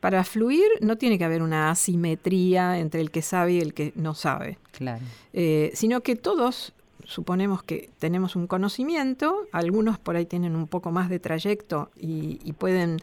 Para 0.00 0.24
fluir 0.24 0.66
no 0.80 0.98
tiene 0.98 1.18
que 1.18 1.24
haber 1.24 1.40
una 1.40 1.70
asimetría 1.70 2.80
entre 2.80 3.00
el 3.00 3.12
que 3.12 3.22
sabe 3.22 3.52
y 3.52 3.60
el 3.60 3.74
que 3.74 3.92
no 3.94 4.14
sabe. 4.14 4.58
Claro. 4.72 5.04
Eh, 5.32 5.70
sino 5.72 6.00
que 6.00 6.16
todos 6.16 6.72
suponemos 7.04 7.62
que 7.62 7.90
tenemos 7.98 8.36
un 8.36 8.46
conocimiento, 8.46 9.46
algunos 9.52 9.98
por 9.98 10.16
ahí 10.16 10.26
tienen 10.26 10.56
un 10.56 10.66
poco 10.66 10.90
más 10.90 11.08
de 11.08 11.18
trayecto 11.18 11.90
y, 11.98 12.52
pueden 12.54 12.98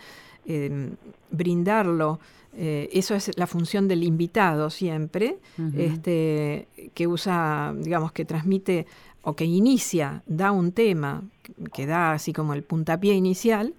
em, 0.45 0.95
brindarlo. 1.29 2.19
Eh, 2.57 2.89
eso 2.91 3.15
es 3.15 3.31
la 3.37 3.47
función 3.47 3.87
del 3.87 4.03
invitado 4.03 4.69
siempre, 4.69 5.37
este, 5.77 6.67
que 6.93 7.07
usa, 7.07 7.73
digamos, 7.77 8.11
que 8.11 8.25
transmite 8.25 8.87
o 9.23 9.35
que 9.35 9.45
inicia, 9.45 10.23
da 10.25 10.51
un 10.51 10.71
tema, 10.71 11.23
que 11.73 11.85
da 11.85 12.13
así 12.13 12.33
como 12.33 12.53
el 12.53 12.63
puntapié 12.63 13.13
inicial, 13.13 13.73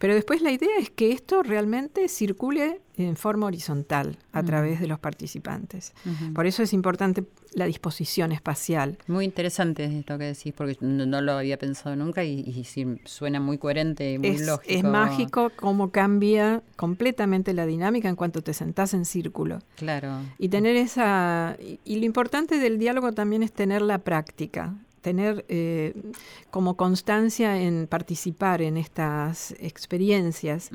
pero 0.00 0.14
después 0.14 0.40
la 0.40 0.50
idea 0.50 0.78
es 0.78 0.88
que 0.88 1.12
esto 1.12 1.42
realmente 1.42 2.08
circule 2.08 2.80
en 2.96 3.16
forma 3.16 3.46
horizontal 3.46 4.16
a 4.32 4.42
través 4.42 4.80
de 4.80 4.86
los 4.86 4.98
participantes. 4.98 5.92
Por 6.34 6.46
eso 6.46 6.62
es 6.62 6.72
importante 6.72 7.24
la 7.52 7.66
disposición 7.66 8.32
espacial. 8.32 8.96
Muy 9.08 9.26
interesante 9.26 9.84
esto 9.84 10.16
que 10.16 10.24
decís, 10.24 10.54
porque 10.56 10.78
no, 10.80 11.20
lo 11.20 11.32
había 11.32 11.58
pensado 11.58 11.96
nunca 11.96 12.24
y, 12.24 12.64
suena 13.04 13.40
muy 13.40 13.58
coherente 13.58 14.12
y 14.12 14.18
muy 14.18 14.38
lógico. 14.38 14.64
Es 14.66 14.82
mágico 14.82 15.52
cómo 15.54 15.90
cambia 15.90 16.62
completamente 16.76 17.52
la 17.52 17.66
dinámica 17.66 18.08
en 18.08 18.16
cuanto 18.16 18.40
te 18.40 18.54
sentás 18.54 18.94
en 18.94 19.04
círculo. 19.04 19.58
Claro. 19.76 20.20
Y 20.38 20.48
tener 20.48 20.76
esa... 20.76 21.58
y 21.84 21.96
lo 21.96 22.06
importante 22.06 22.58
del 22.58 22.78
diálogo 22.78 23.12
también 23.12 23.42
es 23.42 23.52
tener 23.52 23.82
la 23.82 23.98
práctica 23.98 24.76
tener 25.00 25.44
eh, 25.48 25.94
como 26.50 26.76
constancia 26.76 27.60
en 27.60 27.86
participar 27.86 28.62
en 28.62 28.76
estas 28.76 29.52
experiencias, 29.58 30.70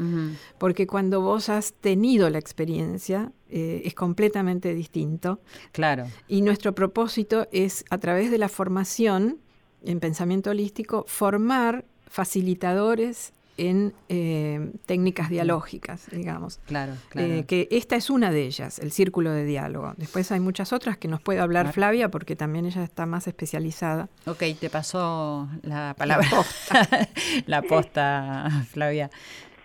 porque 0.57 0.87
cuando 0.87 1.21
vos 1.21 1.49
has 1.49 1.73
tenido 1.73 2.29
la 2.29 2.39
experiencia 2.39 3.31
eh, 3.49 3.83
es 3.85 3.93
completamente 3.93 4.73
distinto. 4.73 5.39
Claro. 5.71 6.05
Y 6.27 6.41
nuestro 6.41 6.73
propósito 6.73 7.47
es, 7.51 7.85
a 7.89 7.97
través 7.99 8.31
de 8.31 8.37
la 8.37 8.49
formación 8.49 9.39
en 9.83 9.99
pensamiento 9.99 10.49
holístico, 10.49 11.05
formar 11.07 11.85
facilitadores 12.07 13.33
en 13.57 13.93
eh, 14.09 14.71
técnicas 14.85 15.29
dialógicas, 15.29 16.09
digamos. 16.11 16.59
Claro, 16.65 16.93
claro. 17.09 17.27
Eh, 17.27 17.45
que 17.47 17.67
esta 17.71 17.95
es 17.95 18.09
una 18.09 18.31
de 18.31 18.43
ellas, 18.43 18.79
el 18.79 18.91
círculo 18.91 19.31
de 19.31 19.45
diálogo. 19.45 19.93
Después 19.97 20.31
hay 20.31 20.39
muchas 20.39 20.73
otras 20.73 20.97
que 20.97 21.07
nos 21.07 21.21
puede 21.21 21.39
hablar 21.39 21.71
Flavia 21.71 22.09
porque 22.09 22.35
también 22.35 22.65
ella 22.65 22.83
está 22.83 23.05
más 23.05 23.27
especializada. 23.27 24.09
Ok, 24.27 24.43
te 24.59 24.69
pasó 24.69 25.47
la 25.63 25.95
palabra. 25.97 26.27
La 27.45 27.61
posta, 27.61 28.49
Flavia. 28.71 29.09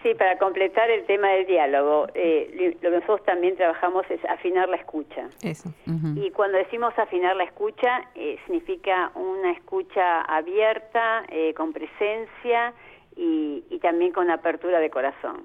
Sí, 0.03 0.15
para 0.15 0.39
completar 0.39 0.91
el 0.91 1.05
tema 1.05 1.29
del 1.29 1.47
diálogo, 1.47 2.07
eh, 2.15 2.75
lo 2.81 2.91
que 2.91 2.97
nosotros 2.97 3.23
también 3.25 3.55
trabajamos 3.57 4.05
es 4.11 4.25
afinar 4.25 4.69
la 4.69 4.77
escucha. 4.77 5.29
Eso. 5.43 5.73
Y 6.17 6.31
cuando 6.31 6.57
decimos 6.57 6.99
afinar 6.99 7.37
la 7.37 7.45
escucha, 7.45 8.09
significa 8.47 9.13
una 9.15 9.53
escucha 9.53 10.23
abierta, 10.23 11.25
con 11.55 11.73
presencia, 11.73 12.73
y, 13.17 13.79
también 13.81 14.13
con 14.13 14.31
apertura 14.31 14.79
de 14.79 14.91
corazón. 14.91 15.45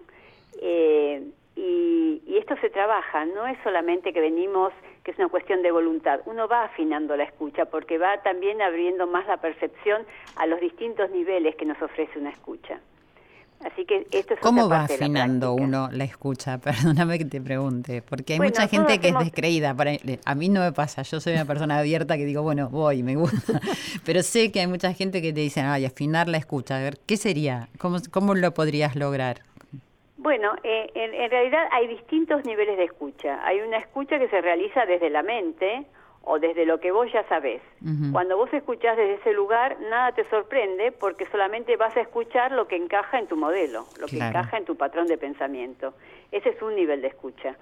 Eh, 0.62 1.24
y, 1.56 2.22
esto 2.38 2.56
se 2.58 2.70
trabaja, 2.70 3.26
no 3.26 3.48
es 3.48 3.58
solamente 3.64 4.14
que 4.14 4.20
venimos, 4.20 4.74
que 5.04 5.12
es 5.12 5.18
una 5.18 5.30
cuestión 5.30 5.62
de 5.62 5.72
voluntad, 5.72 6.20
uno 6.26 6.48
va 6.48 6.66
afinando 6.66 7.16
la 7.16 7.24
escucha 7.24 7.66
porque 7.66 7.98
va 7.98 8.22
también 8.22 8.62
abriendo 8.62 9.08
más 9.08 9.26
la 9.26 9.38
percepción 9.38 10.06
a 10.36 10.46
los 10.46 10.60
distintos 10.60 11.10
niveles 11.12 11.56
que 11.56 11.66
nos 11.66 11.82
ofrece 11.82 12.20
una 12.20 12.32
escucha. 12.32 12.80
Así 13.66 13.84
que 13.84 14.06
esto 14.12 14.36
es 14.36 14.40
¿Cómo 14.42 14.70
va 14.70 14.84
afinando 14.84 15.56
uno 15.56 15.90
la 15.92 16.04
escucha? 16.04 16.58
Perdóname 16.62 17.18
que 17.18 17.26
te 17.26 17.42
pregunte, 17.42 18.04
porque 18.04 18.34
hay 18.34 18.40
mucha 18.40 18.68
gente 18.68 19.00
que 19.00 19.10
es 19.10 19.18
descreída. 19.18 19.76
a 20.26 20.36
mí 20.36 20.50
no 20.50 20.62
me 20.62 20.72
pasa, 20.72 21.02
yo 21.02 21.20
soy 21.20 21.34
una 21.34 21.46
persona 21.46 21.80
abierta 21.80 22.16
que 22.16 22.26
digo, 22.26 22.44
bueno, 22.44 22.70
voy, 22.70 23.02
me 23.02 23.16
gusta. 23.16 23.60
Pero 24.06 24.22
sé 24.22 24.52
que 24.52 24.60
hay 24.60 24.68
mucha 24.68 24.94
gente 24.94 25.20
que 25.20 25.34
te 25.34 25.40
dice, 25.40 25.62
ay, 25.62 25.86
afinar 25.86 26.28
la 26.28 26.38
escucha. 26.38 26.78
A 26.78 26.80
ver, 26.80 27.00
¿qué 27.08 27.18
sería? 27.18 27.68
¿Cómo, 27.80 27.98
cómo 28.12 28.36
lo 28.36 28.54
podrías 28.54 28.96
lograr? 28.96 29.42
Bueno, 30.18 30.54
eh, 30.64 30.92
en 30.94 31.30
realidad 31.32 31.68
hay 31.72 31.88
distintos 31.88 32.46
niveles 32.46 32.78
de 32.78 32.84
escucha. 32.84 33.44
Hay 33.48 33.62
una 33.62 33.78
escucha 33.78 34.20
que 34.20 34.30
se 34.30 34.42
realiza 34.42 34.86
desde 34.86 35.10
la 35.10 35.24
mente, 35.24 35.86
o 36.26 36.40
desde 36.40 36.66
lo 36.66 36.80
que 36.80 36.92
vos 36.92 37.12
ya 37.12 37.24
sabés. 37.28 37.62
Cuando 38.12 38.36
vos 38.36 38.52
escuchás 38.52 38.98
desde 38.98 39.14
ese 39.14 39.34
lugar, 39.34 39.78
nada 39.80 40.12
te 40.12 40.26
sorprende 40.26 40.92
porque 40.92 41.26
solamente 41.28 41.78
vas 41.78 41.96
a 41.96 42.02
escuchar 42.02 42.52
lo 42.52 42.68
que 42.68 42.76
encaja 42.76 43.20
en 43.20 43.28
tu 43.28 43.38
modelo, 43.38 43.86
lo 44.00 44.08
que 44.08 44.18
encaja 44.18 44.58
en 44.58 44.66
tu 44.66 44.76
patrón 44.76 45.06
de 45.08 45.18
pensamiento. 45.18 45.94
Ese 46.32 46.50
es 46.50 46.62
un 46.62 46.76
nivel 46.76 47.02
de 47.02 47.10
escucha. 47.10 47.56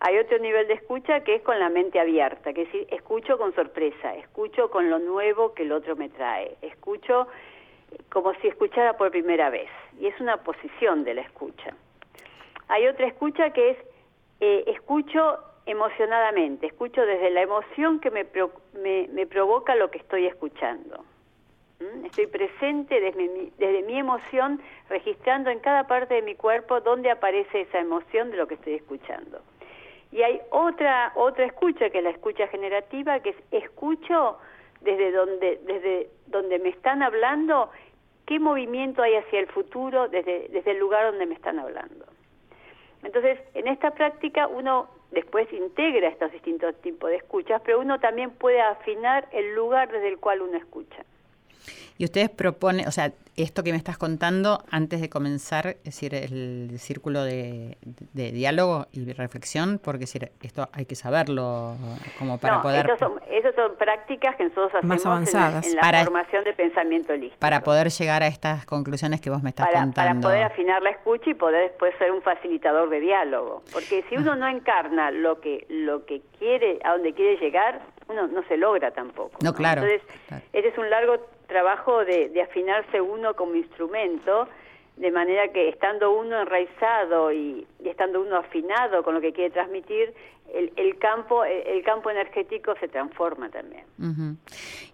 Hay 0.00 0.18
otro 0.18 0.38
nivel 0.38 0.68
de 0.68 0.74
escucha 0.74 1.20
que 1.20 1.36
es 1.36 1.42
con 1.42 1.58
la 1.58 1.70
mente 1.70 2.00
abierta, 2.00 2.52
que 2.52 2.62
es 2.62 2.72
decir, 2.72 2.86
escucho 2.90 3.38
con 3.38 3.54
sorpresa, 3.54 4.14
escucho 4.16 4.70
con 4.70 4.90
lo 4.90 4.98
nuevo 4.98 5.54
que 5.54 5.62
el 5.62 5.72
otro 5.72 5.96
me 5.96 6.08
trae, 6.08 6.56
escucho 6.60 7.28
como 8.10 8.34
si 8.34 8.48
escuchara 8.48 8.96
por 8.96 9.10
primera 9.10 9.48
vez. 9.48 9.70
Y 9.98 10.06
es 10.06 10.20
una 10.20 10.38
posición 10.38 11.04
de 11.04 11.14
la 11.14 11.22
escucha. 11.22 11.74
Hay 12.68 12.86
otra 12.88 13.06
escucha 13.06 13.50
que 13.50 13.70
es 13.70 13.78
eh, 14.40 14.64
escucho 14.66 15.38
emocionadamente, 15.66 16.66
escucho 16.66 17.04
desde 17.06 17.30
la 17.30 17.42
emoción 17.42 18.00
que 18.00 18.10
me, 18.10 18.26
me, 19.08 19.26
provoca 19.26 19.74
lo 19.76 19.90
que 19.90 19.98
estoy 19.98 20.26
escuchando. 20.26 21.04
¿Mm? 21.80 22.06
Estoy 22.06 22.26
presente 22.26 23.00
desde 23.00 23.28
mi, 23.28 23.52
desde 23.58 23.82
mi 23.82 23.98
emoción, 23.98 24.60
registrando 24.88 25.50
en 25.50 25.60
cada 25.60 25.86
parte 25.86 26.14
de 26.14 26.22
mi 26.22 26.34
cuerpo 26.34 26.80
dónde 26.80 27.10
aparece 27.10 27.62
esa 27.62 27.78
emoción 27.78 28.30
de 28.30 28.36
lo 28.36 28.46
que 28.46 28.54
estoy 28.54 28.74
escuchando. 28.74 29.40
Y 30.10 30.22
hay 30.22 30.40
otra, 30.50 31.12
otra 31.14 31.46
escucha, 31.46 31.88
que 31.90 31.98
es 31.98 32.04
la 32.04 32.10
escucha 32.10 32.46
generativa, 32.48 33.20
que 33.20 33.30
es 33.30 33.36
escucho 33.50 34.38
desde 34.82 35.10
donde, 35.12 35.60
desde 35.64 36.10
donde 36.26 36.58
me 36.58 36.68
están 36.68 37.02
hablando, 37.02 37.70
qué 38.26 38.38
movimiento 38.38 39.02
hay 39.02 39.14
hacia 39.14 39.40
el 39.40 39.46
futuro 39.46 40.08
desde, 40.08 40.48
desde 40.48 40.72
el 40.72 40.78
lugar 40.78 41.06
donde 41.06 41.26
me 41.26 41.34
están 41.34 41.58
hablando. 41.58 42.04
Entonces, 43.02 43.38
en 43.54 43.68
esta 43.68 43.90
práctica 43.92 44.46
uno 44.46 44.88
después 45.10 45.52
integra 45.52 46.08
estos 46.08 46.32
distintos 46.32 46.74
tipos 46.80 47.10
de 47.10 47.16
escuchas, 47.16 47.60
pero 47.64 47.80
uno 47.80 48.00
también 48.00 48.30
puede 48.30 48.60
afinar 48.60 49.28
el 49.32 49.54
lugar 49.54 49.90
desde 49.90 50.08
el 50.08 50.18
cual 50.18 50.42
uno 50.42 50.56
escucha. 50.56 51.04
Y 51.98 52.04
ustedes 52.04 52.30
proponen, 52.30 52.88
o 52.88 52.90
sea, 52.90 53.12
esto 53.36 53.62
que 53.62 53.70
me 53.70 53.78
estás 53.78 53.96
contando 53.96 54.62
antes 54.70 55.00
de 55.00 55.08
comenzar, 55.08 55.68
es 55.68 55.84
decir, 55.84 56.14
el 56.14 56.78
círculo 56.78 57.24
de, 57.24 57.76
diálogo 58.12 58.86
y 58.92 59.10
reflexión, 59.12 59.80
porque 59.82 60.04
esto 60.04 60.68
hay 60.72 60.84
que 60.84 60.94
saberlo 60.94 61.76
como 62.18 62.38
para 62.38 62.60
poder... 62.60 62.86
Esas 62.86 62.98
son, 62.98 63.20
son 63.54 63.76
prácticas 63.76 64.36
que 64.36 64.44
nosotros 64.44 64.74
hacemos 64.74 65.06
avanzadas. 65.06 65.66
En, 65.66 65.76
la 65.76 66.04
formación 66.04 66.44
de 66.44 66.52
pensamiento 66.52 67.14
listo. 67.14 67.36
Para 67.38 67.62
poder 67.62 67.88
llegar 67.90 68.22
a 68.22 68.26
estas 68.26 68.66
conclusiones 68.66 69.20
que 69.20 69.30
vos 69.30 69.42
me 69.42 69.50
estás 69.50 69.66
contando. 69.66 69.94
Para 69.94 70.14
poder 70.14 70.42
afinar 70.44 70.82
la 70.82 70.90
escucha 70.90 71.30
y 71.30 71.34
poder 71.34 71.70
después 71.70 71.94
ser 71.98 72.12
un 72.12 72.22
facilitador 72.22 72.90
de 72.90 73.00
diálogo. 73.00 73.62
Porque 73.72 74.04
si 74.08 74.16
uno 74.16 74.36
no 74.36 74.46
encarna 74.46 75.10
lo 75.10 75.40
que, 75.40 75.66
lo 75.68 76.04
que 76.04 76.20
quiere, 76.38 76.78
a 76.84 76.92
donde 76.92 77.14
quiere 77.14 77.36
llegar, 77.36 77.80
uno 78.12 78.28
no 78.28 78.42
se 78.48 78.56
logra 78.56 78.90
tampoco. 78.90 79.38
No, 79.42 79.52
claro. 79.52 79.82
Entonces, 79.82 80.08
ese 80.52 80.68
es 80.68 80.78
un 80.78 80.88
largo 80.90 81.26
trabajo 81.46 82.04
de, 82.04 82.40
afinarse 82.42 83.00
uno 83.00 83.34
como 83.34 83.54
instrumento, 83.54 84.48
de 84.96 85.10
manera 85.10 85.48
que 85.48 85.68
estando 85.68 86.12
uno 86.12 86.40
enraizado 86.40 87.32
y, 87.32 87.66
estando 87.84 88.20
uno 88.20 88.36
afinado 88.36 89.02
con 89.02 89.14
lo 89.14 89.20
que 89.20 89.32
quiere 89.32 89.50
transmitir, 89.50 90.14
el, 90.52 90.98
campo 90.98 91.44
el, 91.44 91.82
campo 91.82 92.10
energético 92.10 92.74
se 92.78 92.88
transforma 92.88 93.48
también. 93.48 93.84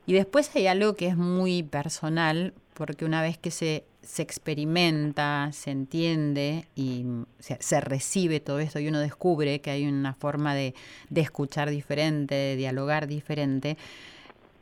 Y 0.07 0.15
después 0.15 0.55
hay 0.55 0.69
algo 0.69 0.95
que 0.95 1.09
es 1.09 1.17
muy 1.17 1.63
personal, 1.63 2.55
porque 2.75 3.05
una 3.05 3.23
vez 3.23 3.39
que 3.39 3.51
se, 3.51 3.85
se 4.09 4.23
experimenta, 4.23 5.51
se 5.53 5.71
entiende 5.71 6.65
y 6.75 7.05
se, 7.39 7.81
recibe 7.83 8.41
todo 8.41 8.59
esto 8.59 8.81
y 8.81 8.89
uno 8.89 9.01
descubre 9.01 9.61
que 9.61 9.71
hay 9.71 9.87
una 9.87 10.15
forma 10.15 10.55
de, 10.55 10.75
de 11.11 11.21
escuchar 11.21 11.69
diferente, 11.69 12.35
de 12.35 12.57
dialogar 12.57 13.07
diferente, 13.07 13.77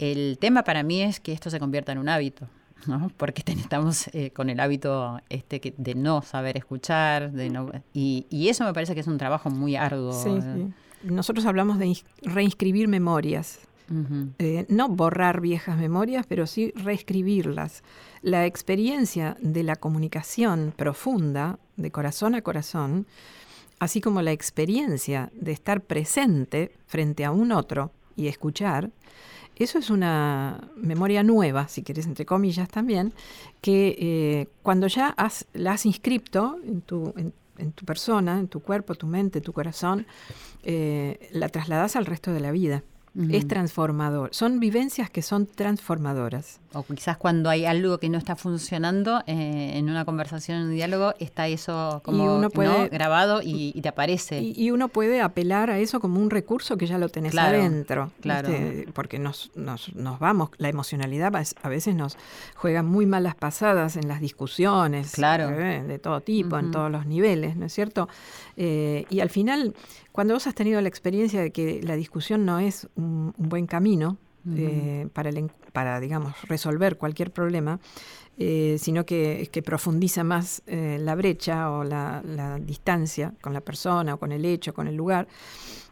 el 0.00 0.36
tema 0.40 0.64
para 0.64 0.82
mí 0.82 1.00
es 1.00 1.20
que 1.20 1.32
esto 1.32 1.48
se 1.48 1.60
convierta 1.60 1.92
en 1.92 1.98
un 1.98 2.08
hábito. 2.08 2.48
¿no? 2.88 3.08
Porque 3.16 3.44
estamos 3.46 4.08
eh, 4.08 4.32
con 4.32 4.50
el 4.50 4.58
hábito 4.58 5.20
este 5.28 5.74
de 5.76 5.94
no 5.94 6.22
saber 6.22 6.56
escuchar, 6.56 7.30
de 7.30 7.48
no, 7.48 7.70
y, 7.94 8.26
eso 8.48 8.64
me 8.64 8.72
parece 8.72 8.94
que 8.94 9.00
es 9.00 9.06
un 9.06 9.16
trabajo 9.16 9.48
muy 9.48 9.76
arduo. 9.76 10.12
Sí. 10.12 10.38
Nosotros 11.02 11.46
hablamos 11.46 11.78
de 11.78 11.96
reinscribir 12.22 12.88
memorias, 12.88 13.60
eh, 14.38 14.66
no 14.68 14.88
borrar 14.88 15.40
viejas 15.40 15.78
memorias, 15.78 16.26
pero 16.26 16.46
sí 16.46 16.72
reescribirlas. 16.74 17.82
La 18.22 18.46
experiencia 18.46 19.36
de 19.40 19.62
la 19.62 19.76
comunicación 19.76 20.72
profunda, 20.76 21.58
de 21.76 21.90
corazón 21.90 22.34
a 22.34 22.42
corazón, 22.42 23.06
así 23.78 24.00
como 24.00 24.22
la 24.22 24.32
experiencia 24.32 25.30
de 25.34 25.52
estar 25.52 25.82
presente 25.82 26.72
frente 26.86 27.24
a 27.24 27.30
un 27.30 27.52
otro 27.52 27.92
y 28.16 28.28
escuchar, 28.28 28.90
eso 29.56 29.78
es 29.78 29.88
una 29.88 30.68
memoria 30.76 31.22
nueva, 31.22 31.66
si 31.68 31.82
quieres, 31.82 32.06
entre 32.06 32.26
comillas 32.26 32.68
también, 32.68 33.14
que 33.62 33.96
eh, 33.98 34.48
cuando 34.62 34.86
ya 34.86 35.08
has, 35.16 35.46
la 35.54 35.72
has 35.72 35.86
inscripto 35.86 36.58
en 36.62 36.82
tu, 36.82 37.14
en, 37.16 37.72
tu 37.72 37.86
persona, 37.86 38.38
en 38.38 38.48
tu 38.48 38.60
cuerpo, 38.60 38.94
tu 38.96 39.06
mente, 39.06 39.40
tu 39.40 39.54
corazón, 39.54 40.06
eh, 40.62 41.30
la 41.32 41.48
trasladas 41.48 41.96
al 41.96 42.04
resto 42.04 42.32
de 42.32 42.40
la 42.40 42.50
vida. 42.50 42.82
Es 43.30 43.48
transformador. 43.48 44.30
Son 44.32 44.60
vivencias 44.60 45.10
que 45.10 45.22
son 45.22 45.46
transformadoras. 45.46 46.60
O 46.76 46.82
quizás 46.84 47.16
cuando 47.16 47.50
hay 47.50 47.64
algo 47.64 47.98
que 47.98 48.08
no 48.08 48.18
está 48.18 48.36
funcionando 48.36 49.22
eh, 49.26 49.72
en 49.74 49.88
una 49.88 50.04
conversación, 50.04 50.58
en 50.58 50.64
un 50.64 50.74
diálogo, 50.74 51.14
está 51.18 51.48
eso 51.48 52.00
como 52.04 52.40
grabado 52.90 53.40
y, 53.42 53.80
te 53.80 53.88
aparece. 53.88 54.40
Y, 54.40 54.70
uno 54.70 54.88
puede 54.88 55.20
apelar 55.20 55.70
a 55.70 55.78
eso 55.78 56.00
como 56.00 56.20
un 56.20 56.30
recurso 56.30 56.76
que 56.76 56.86
ya 56.86 56.98
lo 56.98 57.08
tenés 57.08 57.36
adentro. 57.36 58.10
Claro. 58.20 58.50
Porque 58.92 59.18
nos, 59.18 59.50
nos, 59.54 59.94
nos, 59.94 60.18
vamos, 60.18 60.50
la 60.58 60.68
emocionalidad 60.68 61.32
a 61.62 61.68
veces 61.68 61.94
nos 61.94 62.16
juega 62.54 62.82
muy 62.82 63.06
malas 63.06 63.34
pasadas 63.34 63.96
en 63.96 64.08
las 64.08 64.20
discusiones. 64.20 65.12
Claro. 65.12 65.50
¿eh? 65.50 65.82
De 65.82 65.98
todo 65.98 66.20
tipo, 66.20 66.58
en 66.58 66.70
todos 66.70 66.90
los 66.90 67.06
niveles, 67.06 67.56
¿no 67.56 67.66
es 67.66 67.72
cierto? 67.72 68.08
Eh, 68.56 69.04
y 69.10 69.20
al 69.20 69.30
final, 69.30 69.74
cuando 70.12 70.34
vos 70.34 70.46
has 70.46 70.54
tenido 70.54 70.80
la 70.80 70.88
experiencia 70.88 71.40
de 71.40 71.50
que 71.50 71.80
la 71.82 71.96
discusión 71.96 72.44
no 72.44 72.58
es 72.58 72.88
un, 72.96 73.34
buen 73.36 73.66
camino, 73.66 74.16
para, 75.12 75.30
para, 75.72 76.00
digamos, 76.00 76.34
resolver 76.48 76.96
cualquier 76.96 77.32
problema, 77.32 77.80
eh, 78.38 78.76
sino 78.78 79.06
que, 79.06 79.48
que, 79.50 79.62
profundiza 79.62 80.22
más 80.22 80.62
eh, 80.66 80.98
la 81.00 81.14
brecha 81.14 81.70
o 81.70 81.84
la, 81.84 82.22
distancia 82.60 83.32
con 83.40 83.54
la 83.54 83.62
persona 83.62 84.14
o 84.14 84.18
con 84.18 84.30
el 84.30 84.44
hecho, 84.44 84.74
con 84.74 84.88
el 84.88 84.94
lugar. 84.94 85.26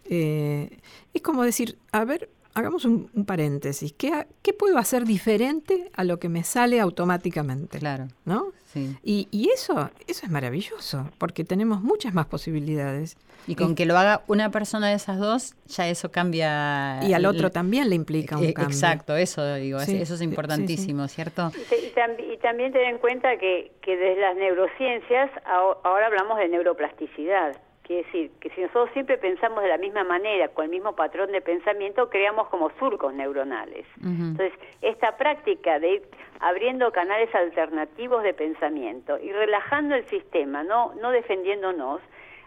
Eh, 0.05 0.79
es 1.15 1.23
como 1.23 1.43
decir, 1.43 1.79
a 1.91 2.05
ver, 2.05 2.29
hagamos 2.55 2.85
un, 2.85 3.09
paréntesis, 3.27 3.93
¿Qué, 3.93 4.27
¿qué, 4.43 4.53
puedo 4.53 4.79
hacer 4.79 5.05
diferente 5.05 5.91
a 5.95 6.05
lo 6.05 6.19
que 6.19 6.29
me 6.29 6.45
sale 6.45 6.81
automáticamente? 6.81 7.79
Claro. 7.79 8.09
¿No? 8.25 8.53
Sí. 8.73 8.97
Y, 9.03 9.29
y 9.31 9.51
eso, 9.51 9.91
eso 10.07 10.27
es 10.27 10.31
maravilloso, 10.31 11.11
porque 11.19 11.45
tenemos 11.45 11.83
muchas 11.83 12.15
más 12.15 12.27
posibilidades. 12.27 13.17
Y 13.47 13.57
con 13.57 13.75
que 13.75 13.85
lo 13.85 13.97
haga 13.99 14.23
una 14.27 14.51
persona 14.51 14.89
de 14.89 14.95
esas 14.95 15.19
dos, 15.19 15.55
ya 15.67 15.87
eso 15.89 16.11
cambia. 16.11 17.01
Y 17.03 17.13
al 17.13 17.27
otro 17.27 17.51
también 17.51 17.91
le 17.91 17.95
implica 17.95 18.39
un 18.39 18.45
eh, 18.45 18.55
cambio. 18.55 18.75
Exacto, 18.75 19.17
eso 19.17 19.55
digo, 19.57 19.79
eso 19.81 20.15
es 20.15 20.23
importantísimo, 20.23 21.07
¿cierto? 21.09 21.53
Y, 21.55 22.37
también 22.39 22.73
tener 22.73 22.89
en 22.89 22.99
cuenta 22.99 23.39
que, 23.39 23.73
que 23.81 23.97
desde 23.97 24.21
las 24.21 24.37
neurociencias 24.37 25.31
ahora 25.47 26.07
hablamos 26.07 26.39
de 26.39 26.49
neuroplasticidad. 26.49 27.57
Quiere 27.85 28.03
decir 28.05 28.31
que 28.41 28.49
si 28.51 28.63
nosotros 28.63 28.89
siempre 28.95 29.19
pensamos 29.19 29.63
de 29.63 29.69
la 29.69 29.77
misma 29.77 30.05
manera, 30.05 30.49
con 30.49 30.65
el 30.65 30.71
mismo 30.71 30.97
patrón 30.97 31.31
de 31.33 31.43
pensamiento, 31.43 32.09
creamos 32.09 32.49
como 32.49 32.71
surcos 32.79 33.13
neuronales. 33.13 33.87
Entonces, 34.03 34.53
esta 34.81 35.19
práctica 35.19 35.79
de 35.79 35.97
ir 35.97 36.03
abriendo 36.41 36.91
canales 36.93 37.33
alternativos 37.35 38.23
de 38.23 38.33
pensamiento 38.33 39.19
y 39.19 39.31
relajando 39.33 39.95
el 39.97 40.07
sistema, 40.09 40.63
no, 40.63 40.95
no 40.95 41.11
defendiéndonos, 41.11 42.01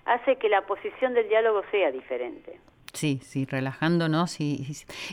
hace 0.05 0.37
que 0.37 0.49
la 0.49 0.61
posición 0.61 1.13
del 1.13 1.29
diálogo 1.29 1.61
sea 1.69 1.91
diferente. 1.91 2.59
Sí, 2.97 3.19
sí, 3.21 3.45
relajándonos. 3.45 4.41
Y, 4.41 4.65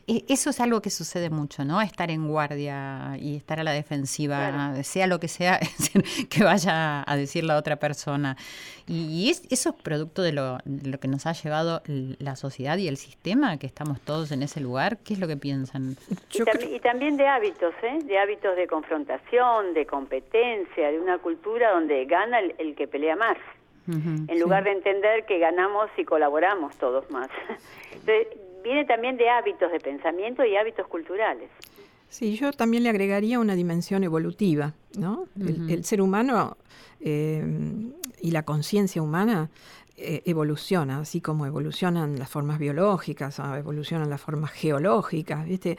y, 0.07 0.24
eso 0.32 0.49
es 0.49 0.59
algo 0.61 0.80
que 0.80 0.89
sucede 0.89 1.28
mucho, 1.28 1.66
¿no? 1.66 1.82
Estar 1.82 2.11
en 2.11 2.26
guardia 2.26 3.18
y 3.20 3.37
estar 3.37 3.61
a 3.61 3.62
la 3.62 3.72
defensiva, 3.72 4.82
sea 4.85 5.07
lo 5.07 5.20
que 5.20 5.28
sea 5.28 5.61
que 6.30 6.43
vaya 6.43 7.05
a 7.07 7.16
decir 7.16 7.45
la 7.45 7.59
otra 7.59 7.76
persona. 7.76 8.39
Y, 8.89 9.28
es, 9.28 9.43
eso 9.51 9.68
es 9.68 9.82
producto 9.82 10.22
de 10.22 10.32
lo, 10.32 10.61
que 10.99 11.09
nos 11.09 11.26
ha 11.26 11.32
llevado 11.32 11.82
la 11.85 12.37
sociedad 12.37 12.78
y 12.78 12.89
el 12.89 12.97
sistema, 12.97 13.59
que 13.59 13.66
estamos 13.66 14.01
todos 14.01 14.32
en 14.32 14.43
ese 14.43 14.61
lugar. 14.61 14.97
¿Qué 15.05 15.12
es 15.12 15.20
lo 15.20 15.28
que 15.28 15.37
piensan? 15.37 15.99
Y, 16.32 16.80
también 16.80 17.18
de 17.18 17.28
hábitos, 17.28 17.74
¿eh? 17.82 17.99
De 18.03 18.18
hábitos 18.18 18.57
de 18.57 18.66
confrontación, 18.66 19.74
de 19.74 19.85
competencia, 19.85 20.91
de 20.91 20.99
una 20.99 21.18
cultura 21.18 21.72
donde 21.72 22.07
gana 22.07 22.39
el 22.39 22.74
que 22.74 22.89
pelea 22.89 23.14
más 23.14 23.37
en 23.87 24.41
lugar 24.41 24.64
de 24.64 24.72
entender 24.72 25.26
que 25.26 25.39
ganamos 25.39 25.91
y 25.97 26.05
colaboramos 26.05 26.76
todos 26.76 27.11
más. 27.11 27.28
Entonces, 27.93 28.28
viene 28.62 28.85
también 28.87 29.16
de 29.16 29.28
hábitos 29.28 29.70
de 29.70 29.80
pensamiento 29.80 30.45
y 30.45 30.57
hábitos 30.57 30.87
culturales. 30.89 31.51
Sí, 32.09 32.37
yo 32.37 32.53
también 32.53 32.82
le 32.82 32.91
agregaría 32.91 33.41
una 33.41 33.55
dimensión 33.55 34.05
evolutiva, 34.05 34.72
¿no? 34.97 35.26
el, 35.41 35.85
ser 35.85 36.01
humano 36.01 36.57
eh, 37.01 37.45
y 38.20 38.30
la 38.30 38.45
conciencia 38.45 39.03
humana 39.03 39.51
eh, 39.97 40.22
evoluciona, 40.24 40.99
así 40.99 41.20
como 41.20 41.47
evolucionan 41.47 42.18
las 42.18 42.28
formas 42.28 42.59
biológicas, 42.59 43.41
ah, 43.41 43.59
evolucionan 43.59 44.11
las 44.11 44.20
formas 44.20 44.51
geológicas, 44.51 45.45
¿viste? 45.45 45.78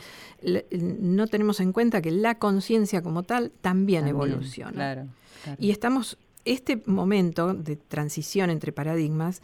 no 0.72 1.28
tenemos 1.28 1.60
en 1.60 1.74
cuenta 1.74 2.02
que 2.02 2.12
la 2.12 2.36
conciencia 2.40 3.02
como 3.02 3.24
tal 3.24 3.52
también, 3.62 4.08
evoluciona. 4.08 5.06
Y 5.60 5.72
estamos 5.72 6.18
este 6.46 6.82
momento 6.86 7.54
de 7.54 7.76
transición 7.76 8.50
entre 8.50 8.72
paradigmas 8.72 9.42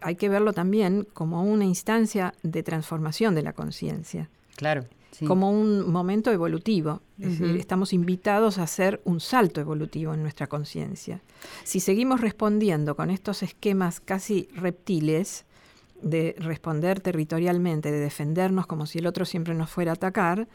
hay 0.00 0.16
que 0.16 0.28
verlo 0.28 0.52
también 0.52 1.06
como 1.12 1.42
una 1.42 1.64
instancia 1.64 2.34
de 2.42 2.62
transformación 2.62 3.34
de 3.34 3.42
la 3.42 3.52
conciencia. 3.52 4.28
Claro. 4.56 4.84
Como 5.26 5.50
un 5.50 5.90
momento 5.90 6.30
evolutivo. 6.30 7.02
Es 7.18 7.38
decir, 7.38 7.56
estamos 7.56 7.92
invitados 7.92 8.58
a 8.58 8.62
hacer 8.62 9.02
un 9.04 9.20
salto 9.20 9.60
evolutivo 9.60 10.14
en 10.14 10.22
nuestra 10.22 10.46
conciencia. 10.46 11.20
Si 11.64 11.80
seguimos 11.80 12.20
respondiendo 12.20 12.96
con 12.96 13.10
estos 13.10 13.42
esquemas 13.42 14.00
casi 14.00 14.48
reptiles, 14.54 15.44
de 16.02 16.34
responder 16.38 17.00
territorialmente, 17.00 17.92
de 17.92 17.98
defendernos 17.98 18.66
como 18.66 18.86
si 18.86 18.98
el 18.98 19.06
otro 19.06 19.24
siempre 19.24 19.54
nos 19.54 19.70
fuera 19.70 19.92
a 19.92 19.94
atacar, 19.94 20.48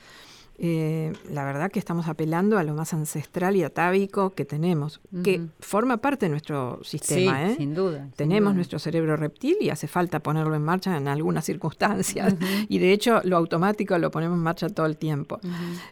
eh, 0.58 1.12
la 1.30 1.43
verdad 1.43 1.70
que 1.70 1.80
estamos 1.80 2.08
apelando 2.08 2.58
a 2.58 2.64
lo 2.64 2.74
más 2.74 2.93
ancestral 2.93 3.58
y 3.58 3.64
atávico 3.64 4.34
que 4.34 4.45
tenemos, 4.45 5.01
que 5.24 5.47
forma 5.60 5.97
parte 5.97 6.28
de 6.28 6.30
nuestro 6.30 6.80
sistema. 6.84 7.51
¿eh? 7.51 7.56
Sin 7.58 7.74
duda. 7.74 8.10
Tenemos 8.16 8.56
nuestro 8.56 8.80
cerebro 8.80 9.18
reptil 9.18 9.58
y 9.60 9.70
hace 9.70 9.88
falta 9.88 10.22
ponerlo 10.22 10.56
en 10.56 10.64
marcha 10.64 10.95
en 10.95 11.08
algunas 11.08 11.45
circunstancias. 11.45 12.36
Y 12.70 12.80
de 12.80 12.93
hecho 12.93 13.22
lo 13.26 13.36
automático 13.36 13.97
lo 13.97 14.12
ponemos 14.12 14.38
en 14.38 14.43
marcha 14.43 14.70
todo 14.70 14.86
el 14.86 14.97
tiempo. 14.97 15.39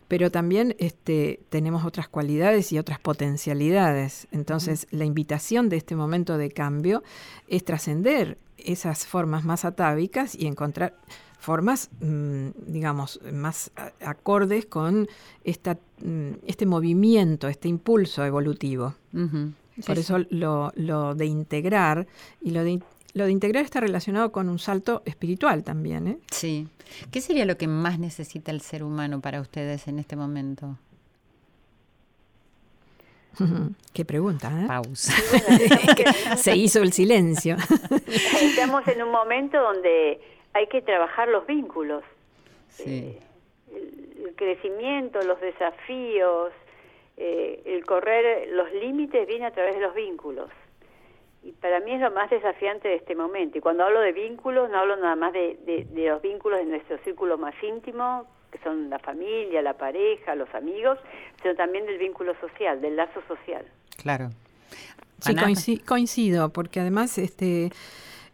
Pero 0.08 0.32
también 0.32 0.76
este, 0.80 1.42
tenemos 1.50 1.84
otras 1.86 2.08
cualidades 2.08 2.72
y 2.72 2.80
otras 2.80 3.00
potencialidades. 3.00 4.28
Entonces 4.32 4.88
la 4.92 5.04
invitación 5.04 5.68
de 5.68 5.78
este 5.78 5.96
momento 5.96 6.38
de 6.38 6.52
cambio 6.52 7.04
es 7.48 7.66
trascender 7.66 8.38
esas 8.58 9.06
formas 9.06 9.44
más 9.44 9.66
atávicas 9.66 10.36
y 10.36 10.48
encontrar 10.48 10.96
formas, 11.44 11.90
mm, 12.00 12.50
digamos, 12.68 13.20
más 13.32 13.72
acordes 14.00 14.66
con 14.66 15.10
esta, 15.44 15.78
mm, 16.02 16.32
este 16.48 16.66
movimiento, 16.66 17.50
este 17.50 17.68
impulso 17.68 18.24
evolutivo. 18.24 18.96
Por 19.86 19.98
eso 19.98 20.20
Lo, 20.30 20.72
lo, 20.76 21.16
de 21.16 21.26
integrar, 21.26 22.08
y 22.42 22.52
lo 22.52 22.64
de, 22.64 22.82
lo 23.14 23.26
de 23.26 23.32
integrar 23.32 23.66
está 23.66 23.82
relacionado 23.82 24.32
con 24.32 24.48
un 24.48 24.58
salto 24.58 25.02
espiritual 25.06 25.64
también. 25.64 26.08
¿eh? 26.08 26.18
Sí. 26.32 26.68
¿Qué 27.12 27.20
sería 27.20 27.46
lo 27.46 27.58
que 27.58 27.68
más 27.68 28.00
necesita 28.00 28.52
el 28.52 28.62
ser 28.62 28.84
humano 28.84 29.20
para 29.20 29.42
ustedes 29.42 29.88
en 29.88 30.00
este 30.00 30.16
momento? 30.16 30.78
Qué 33.94 34.06
pregunta, 34.06 34.50
¿eh? 34.62 34.68
Pausa. 34.68 35.14
Se 36.38 36.56
hizo 36.56 36.82
el 36.82 36.94
silencio. 36.94 37.58
Estamos 38.42 38.88
en 38.88 39.04
un 39.04 39.12
momento 39.12 39.62
donde 39.62 40.22
hay 40.54 40.68
que 40.68 40.82
trabajar 40.82 41.28
los 41.28 41.46
vínculos. 41.46 42.04
Eh, 42.80 43.20
el, 43.72 44.34
crecimiento, 44.36 45.22
los 45.22 45.40
desafíos, 45.42 46.52
eh, 47.18 47.62
el 47.66 47.86
correr 47.86 48.50
los 48.50 48.72
límites 48.74 49.28
viene 49.28 49.46
a 49.46 49.52
través 49.52 49.76
de 49.76 49.82
los 49.82 49.94
vínculos. 49.94 50.50
Y 51.44 51.52
para 51.52 51.80
mí 51.82 51.94
es 51.94 52.02
lo 52.02 52.12
más 52.12 52.30
desafiante 52.30 52.88
de 52.88 52.96
este 52.96 53.16
momento. 53.16 53.58
Y 53.58 53.62
cuando 53.62 53.84
hablo 53.84 54.00
de 54.00 54.14
vínculos, 54.14 54.70
no 54.70 54.80
hablo 54.80 54.96
nada 54.96 55.16
más 55.16 55.34
de, 55.34 55.58
de 55.66 56.08
los 56.08 56.22
vínculos 56.22 56.60
de 56.60 56.66
nuestro 56.66 56.98
círculo 57.00 57.38
más 57.38 57.54
íntimo, 57.62 58.26
que 58.52 58.60
son 58.60 58.90
la 58.90 59.00
familia, 59.00 59.62
la 59.62 59.74
pareja, 59.74 60.36
los 60.36 60.54
amigos, 60.56 61.00
sino 61.42 61.56
también 61.56 61.86
del 61.86 61.98
vínculo 61.98 62.34
social, 62.40 62.80
del 62.82 62.96
lazo 62.96 63.22
social. 63.28 63.66
Claro. 63.98 64.30
Sí, 65.56 65.80
coincido, 65.80 66.50
porque 66.50 66.80
además 66.80 67.18
este 67.18 67.72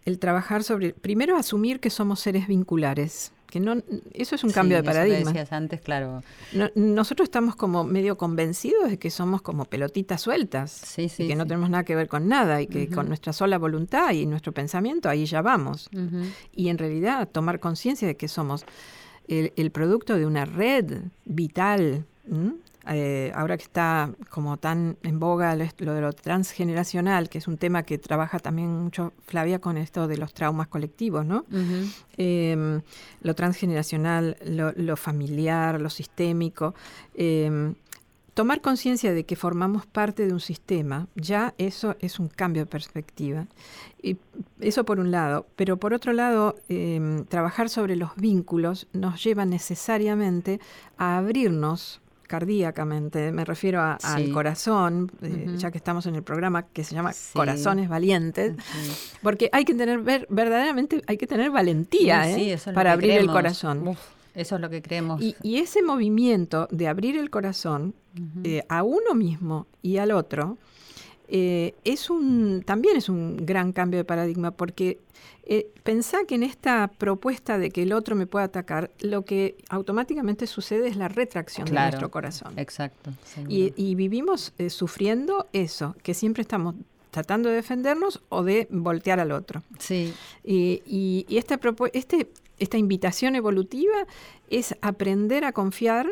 el 0.09 0.19
trabajar 0.19 0.63
sobre, 0.63 0.93
primero 0.93 1.37
asumir 1.37 1.79
que 1.79 1.89
somos 1.89 2.19
seres 2.19 2.47
vinculares, 2.47 3.31
que 3.49 3.59
no, 3.59 3.81
eso 4.13 4.35
es 4.35 4.43
un 4.43 4.51
cambio 4.51 4.77
de 4.77 4.83
paradigma. 4.83 5.31
Decías 5.31 5.51
antes, 5.51 5.81
claro. 5.81 6.21
nosotros 6.75 7.25
estamos 7.25 7.55
como 7.55 7.83
medio 7.83 8.17
convencidos 8.17 8.89
de 8.89 8.99
que 8.99 9.09
somos 9.09 9.41
como 9.41 9.65
pelotitas 9.65 10.21
sueltas, 10.21 10.97
y 10.97 11.07
que 11.09 11.35
no 11.35 11.45
tenemos 11.45 11.69
nada 11.69 11.83
que 11.83 11.95
ver 11.95 12.07
con 12.07 12.27
nada 12.27 12.61
y 12.61 12.67
que 12.67 12.89
con 12.89 13.07
nuestra 13.07 13.33
sola 13.33 13.57
voluntad 13.57 14.11
y 14.11 14.25
nuestro 14.25 14.51
pensamiento 14.51 15.09
ahí 15.09 15.25
ya 15.25 15.41
vamos. 15.41 15.89
Y 16.55 16.69
en 16.69 16.77
realidad 16.77 17.27
tomar 17.27 17.59
conciencia 17.59 18.07
de 18.07 18.17
que 18.17 18.27
somos 18.27 18.65
el, 19.27 19.71
producto 19.71 20.15
de 20.15 20.25
una 20.25 20.45
red 20.45 21.03
vital 21.25 22.05
eh, 22.87 23.31
ahora 23.35 23.57
que 23.57 23.63
está 23.63 24.09
como 24.29 24.57
tan 24.57 24.97
en 25.03 25.19
boga 25.19 25.55
lo 25.55 25.93
de 25.93 26.01
lo 26.01 26.13
transgeneracional, 26.13 27.29
que 27.29 27.37
es 27.37 27.47
un 27.47 27.57
tema 27.57 27.83
que 27.83 27.97
trabaja 27.97 28.39
también 28.39 28.69
mucho 28.69 29.13
Flavia 29.27 29.59
con 29.59 29.77
esto 29.77 30.07
de 30.07 30.17
los 30.17 30.33
traumas 30.33 30.67
colectivos, 30.67 31.25
¿no? 31.25 31.45
Em, 32.17 32.81
lo 33.21 33.35
transgeneracional, 33.35 34.37
lo, 34.45 34.95
familiar, 34.95 35.81
lo 35.81 35.89
sistémico. 35.89 36.73
Em, 37.15 37.75
tomar 38.33 38.61
conciencia 38.61 39.13
de 39.13 39.25
que 39.25 39.35
formamos 39.35 39.85
parte 39.85 40.25
de 40.25 40.31
un 40.31 40.39
sistema, 40.39 41.07
ya 41.15 41.53
eso 41.57 41.97
es 41.99 42.19
un 42.19 42.29
cambio 42.29 42.63
de 42.63 42.67
perspectiva. 42.67 43.47
Y 44.01 44.17
eso 44.61 44.85
por 44.85 45.01
un 45.01 45.11
lado, 45.11 45.45
pero 45.57 45.75
por 45.77 45.93
otro 45.93 46.13
lado, 46.13 46.55
em, 46.69 47.25
trabajar 47.25 47.67
sobre 47.69 47.97
los 47.97 48.15
vínculos 48.15 48.87
nos 48.93 49.21
lleva 49.21 49.45
necesariamente 49.45 50.61
a 50.97 51.17
abrirnos 51.17 51.99
cardíacamente, 52.29 53.31
me 53.31 53.43
refiero 53.43 53.81
al 53.81 54.31
corazón, 54.31 55.11
eh, 55.23 55.47
ya 55.57 55.71
que 55.71 55.79
estamos 55.79 56.05
en 56.05 56.13
el 56.13 56.21
programa 56.21 56.67
que 56.67 56.83
se 56.83 56.93
llama 56.93 57.11
Corazones 57.33 57.89
Valientes, 57.89 58.55
porque 59.23 59.49
hay 59.51 59.65
que 59.65 59.73
tener, 59.73 59.99
ver, 59.99 60.27
verdaderamente, 60.29 61.01
hay 61.07 61.17
que 61.17 61.25
tener 61.25 61.49
valentía 61.49 62.29
¿eh? 62.29 62.55
para 62.75 62.91
abrir 62.91 63.13
el 63.13 63.27
corazón. 63.27 63.97
eso 64.35 64.55
es 64.55 64.61
lo 64.61 64.69
que 64.69 64.83
creemos. 64.83 65.19
Y, 65.21 65.57
ese 65.57 65.81
movimiento 65.81 66.67
de 66.69 66.87
abrir 66.87 67.17
el 67.17 67.31
corazón 67.31 67.95
eh, 68.43 68.63
a 68.69 68.83
uno 68.83 69.15
mismo 69.15 69.65
y 69.81 69.97
al 69.97 70.11
otro, 70.11 70.59
es 71.29 72.09
un, 72.09 72.63
también 72.65 72.97
es 72.97 73.09
un 73.09 73.37
gran 73.45 73.71
cambio 73.71 73.99
de 73.99 74.03
paradigma, 74.03 74.51
porque 74.51 74.99
eh, 75.51 75.67
pensá 75.81 76.25
que 76.27 76.35
en 76.35 76.43
esta 76.43 76.91
propuesta 76.99 77.57
de 77.57 77.71
que 77.71 77.81
el 77.81 77.91
otro 77.91 78.15
me 78.15 78.27
pueda 78.27 78.45
atacar, 78.45 78.91
lo 78.99 79.25
que 79.25 79.55
automáticamente 79.69 80.45
sucede 80.45 80.87
es 80.87 80.95
la 80.95 81.07
retracción 81.07 81.65
de 81.65 81.73
nuestro 81.73 82.11
corazón. 82.11 82.53
Exacto. 82.57 83.11
Y, 83.47 83.95
vivimos 83.95 84.53
eh, 84.59 84.69
sufriendo 84.69 85.47
eso, 85.51 85.95
que 86.03 86.13
siempre 86.13 86.41
estamos 86.41 86.75
tratando 87.09 87.49
de 87.49 87.55
defendernos 87.55 88.21
o 88.29 88.43
de 88.43 88.67
voltear 88.69 89.19
al 89.19 89.31
otro. 89.31 89.63
Sí. 89.79 90.13
Y, 90.43 90.83
y, 90.85 91.35
esta, 91.35 91.59
este, 91.93 92.29
esta 92.59 92.77
invitación 92.77 93.35
evolutiva 93.35 94.05
es 94.51 94.75
aprender 94.81 95.45
a 95.45 95.51
confiar 95.51 96.07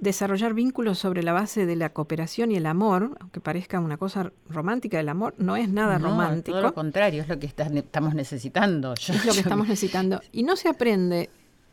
desarrollar 0.00 0.54
vínculos 0.54 0.98
sobre 0.98 1.22
la 1.22 1.32
base 1.32 1.66
de 1.66 1.76
la 1.76 1.90
cooperación 1.90 2.50
y 2.50 2.56
el 2.56 2.66
amor, 2.66 3.16
aunque 3.20 3.40
parezca 3.40 3.78
una 3.78 3.96
cosa 3.96 4.32
romántica, 4.48 4.98
el 4.98 5.08
amor 5.08 5.34
no 5.38 5.56
es 5.56 5.68
nada 5.68 5.98
romántico. 5.98 6.56
Todo 6.56 6.68
lo 6.68 6.74
contrario, 6.74 7.22
es 7.22 7.28
lo 7.28 7.38
que 7.38 7.46
estamos 7.46 8.14
necesitando. 8.14 8.94
es 8.94 9.24
lo 9.24 9.32
que 9.32 9.40
estamos 9.40 9.68
necesitando. 9.68 10.20
Y 10.32 10.42
no 10.42 10.56
se 10.56 10.68
aprende 10.68 11.30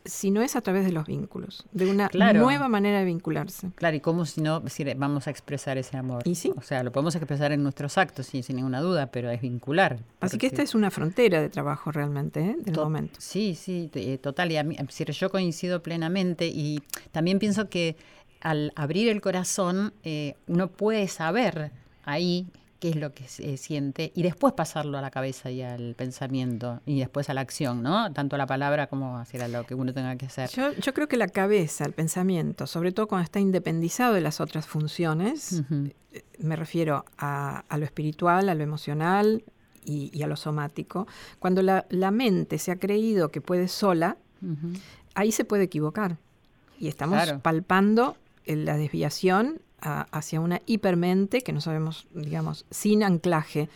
si 0.08 0.30
no 0.30 0.42
es 0.42 0.56
a 0.56 0.62
través 0.62 0.84
de 0.84 0.92
los 0.92 1.06
vínculos, 1.06 1.64
de 1.72 1.90
una 1.90 2.08
nueva 2.32 2.68
manera 2.68 2.98
de 2.98 3.04
vincularse. 3.04 3.70
Claro, 3.74 3.96
y 3.96 4.00
cómo 4.00 4.24
si 4.24 4.40
no 4.40 4.62
vamos 4.96 5.26
a 5.26 5.30
expresar 5.30 5.78
ese 5.78 5.96
amor. 5.96 6.22
Y 6.26 6.34
sí. 6.34 6.52
O 6.56 6.62
sea, 6.62 6.82
lo 6.82 6.92
podemos 6.92 7.14
expresar 7.14 7.52
en 7.52 7.62
nuestros 7.62 7.98
actos, 7.98 8.26
sin 8.26 8.44
ninguna 8.56 8.80
duda, 8.80 9.08
pero 9.08 9.30
es 9.30 9.40
vincular. 9.40 9.98
Así 10.20 10.38
que 10.38 10.46
esta 10.46 10.62
es 10.62 10.74
una 10.74 10.90
frontera 10.90 11.40
de 11.40 11.50
trabajo 11.50 11.92
realmente, 11.92 12.40
¿eh? 12.40 12.56
del 12.58 12.74
momento. 12.74 13.18
Sí, 13.20 13.54
sí, 13.54 13.90
eh, 13.94 14.18
total. 14.18 14.50
Y 14.50 14.56
a 14.56 14.64
mí, 14.64 14.76
yo 14.78 15.30
coincido 15.30 15.82
plenamente 15.82 16.46
y 16.46 16.80
también 17.12 17.38
pienso 17.38 17.68
que 17.68 17.96
al 18.40 18.72
abrir 18.76 19.08
el 19.08 19.20
corazón, 19.20 19.92
eh, 20.04 20.34
uno 20.46 20.68
puede 20.68 21.08
saber 21.08 21.72
ahí 22.04 22.46
qué 22.78 22.90
es 22.90 22.96
lo 22.96 23.12
que 23.12 23.26
se 23.26 23.56
siente 23.56 24.12
y 24.14 24.22
después 24.22 24.54
pasarlo 24.54 24.98
a 24.98 25.00
la 25.00 25.10
cabeza 25.10 25.50
y 25.50 25.62
al 25.62 25.94
pensamiento 25.94 26.80
y 26.86 27.00
después 27.00 27.28
a 27.28 27.34
la 27.34 27.40
acción, 27.40 27.82
¿no? 27.82 28.12
Tanto 28.12 28.36
a 28.36 28.38
la 28.38 28.46
palabra 28.46 28.86
como 28.86 29.18
hacia 29.18 29.48
lo 29.48 29.64
que 29.64 29.74
uno 29.74 29.92
tenga 29.92 30.16
que 30.16 30.26
hacer. 30.26 30.50
Yo, 30.50 30.94
creo 30.94 31.08
que 31.08 31.16
la 31.16 31.28
cabeza, 31.28 31.84
el 31.84 31.92
pensamiento, 31.92 32.66
sobre 32.66 32.92
todo 32.92 33.08
cuando 33.08 33.24
está 33.24 33.40
independizado 33.40 34.14
de 34.14 34.20
las 34.20 34.40
otras 34.40 34.66
funciones, 34.66 35.62
eh, 36.12 36.24
me 36.38 36.56
refiero 36.56 37.04
a, 37.18 37.64
lo 37.76 37.84
espiritual, 37.84 38.48
a 38.48 38.54
lo 38.54 38.62
emocional 38.62 39.42
y, 39.84 40.22
a 40.22 40.26
lo 40.26 40.36
somático, 40.36 41.06
cuando 41.38 41.62
la, 41.62 42.10
mente 42.10 42.58
se 42.58 42.70
ha 42.70 42.76
creído 42.76 43.30
que 43.30 43.40
puede 43.40 43.68
sola, 43.68 44.16
ahí 45.14 45.32
se 45.32 45.44
puede 45.44 45.64
equivocar. 45.64 46.18
Y 46.78 46.86
estamos 46.86 47.18
palpando 47.42 48.16
la 48.46 48.76
desviación 48.76 49.60
hacia 49.80 50.40
una 50.40 50.60
hipermente 50.66 51.42
que 51.42 51.52
no 51.52 51.60
sabemos, 51.60 52.08
digamos, 52.12 52.64
sin 52.70 53.02
anclaje 53.02 53.68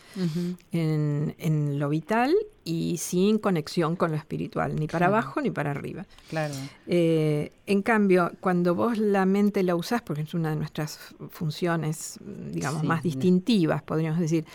en, 0.71 1.79
lo 1.79 1.89
vital 1.89 2.33
y 2.65 2.97
sin 2.97 3.39
conexión 3.39 3.95
con 3.95 4.11
lo 4.11 4.17
espiritual, 4.17 4.75
ni 4.75 4.87
para 4.87 5.07
abajo 5.07 5.41
ni 5.41 5.51
para 5.51 5.71
arriba. 5.71 6.05
Claro. 6.29 6.53
Eh, 6.87 7.51
en 7.65 7.81
cambio, 7.81 8.31
cuando 8.41 8.75
vos 8.75 8.97
la 8.97 9.25
mente 9.25 9.63
la 9.63 9.75
usás, 9.75 10.01
porque 10.01 10.21
es 10.21 10.33
una 10.33 10.49
de 10.49 10.57
nuestras 10.57 10.99
funciones, 11.29 12.19
digamos, 12.51 12.83
más 12.83 13.03
distintivas, 13.03 13.81
podríamos 13.81 14.19
decir, 14.19 14.45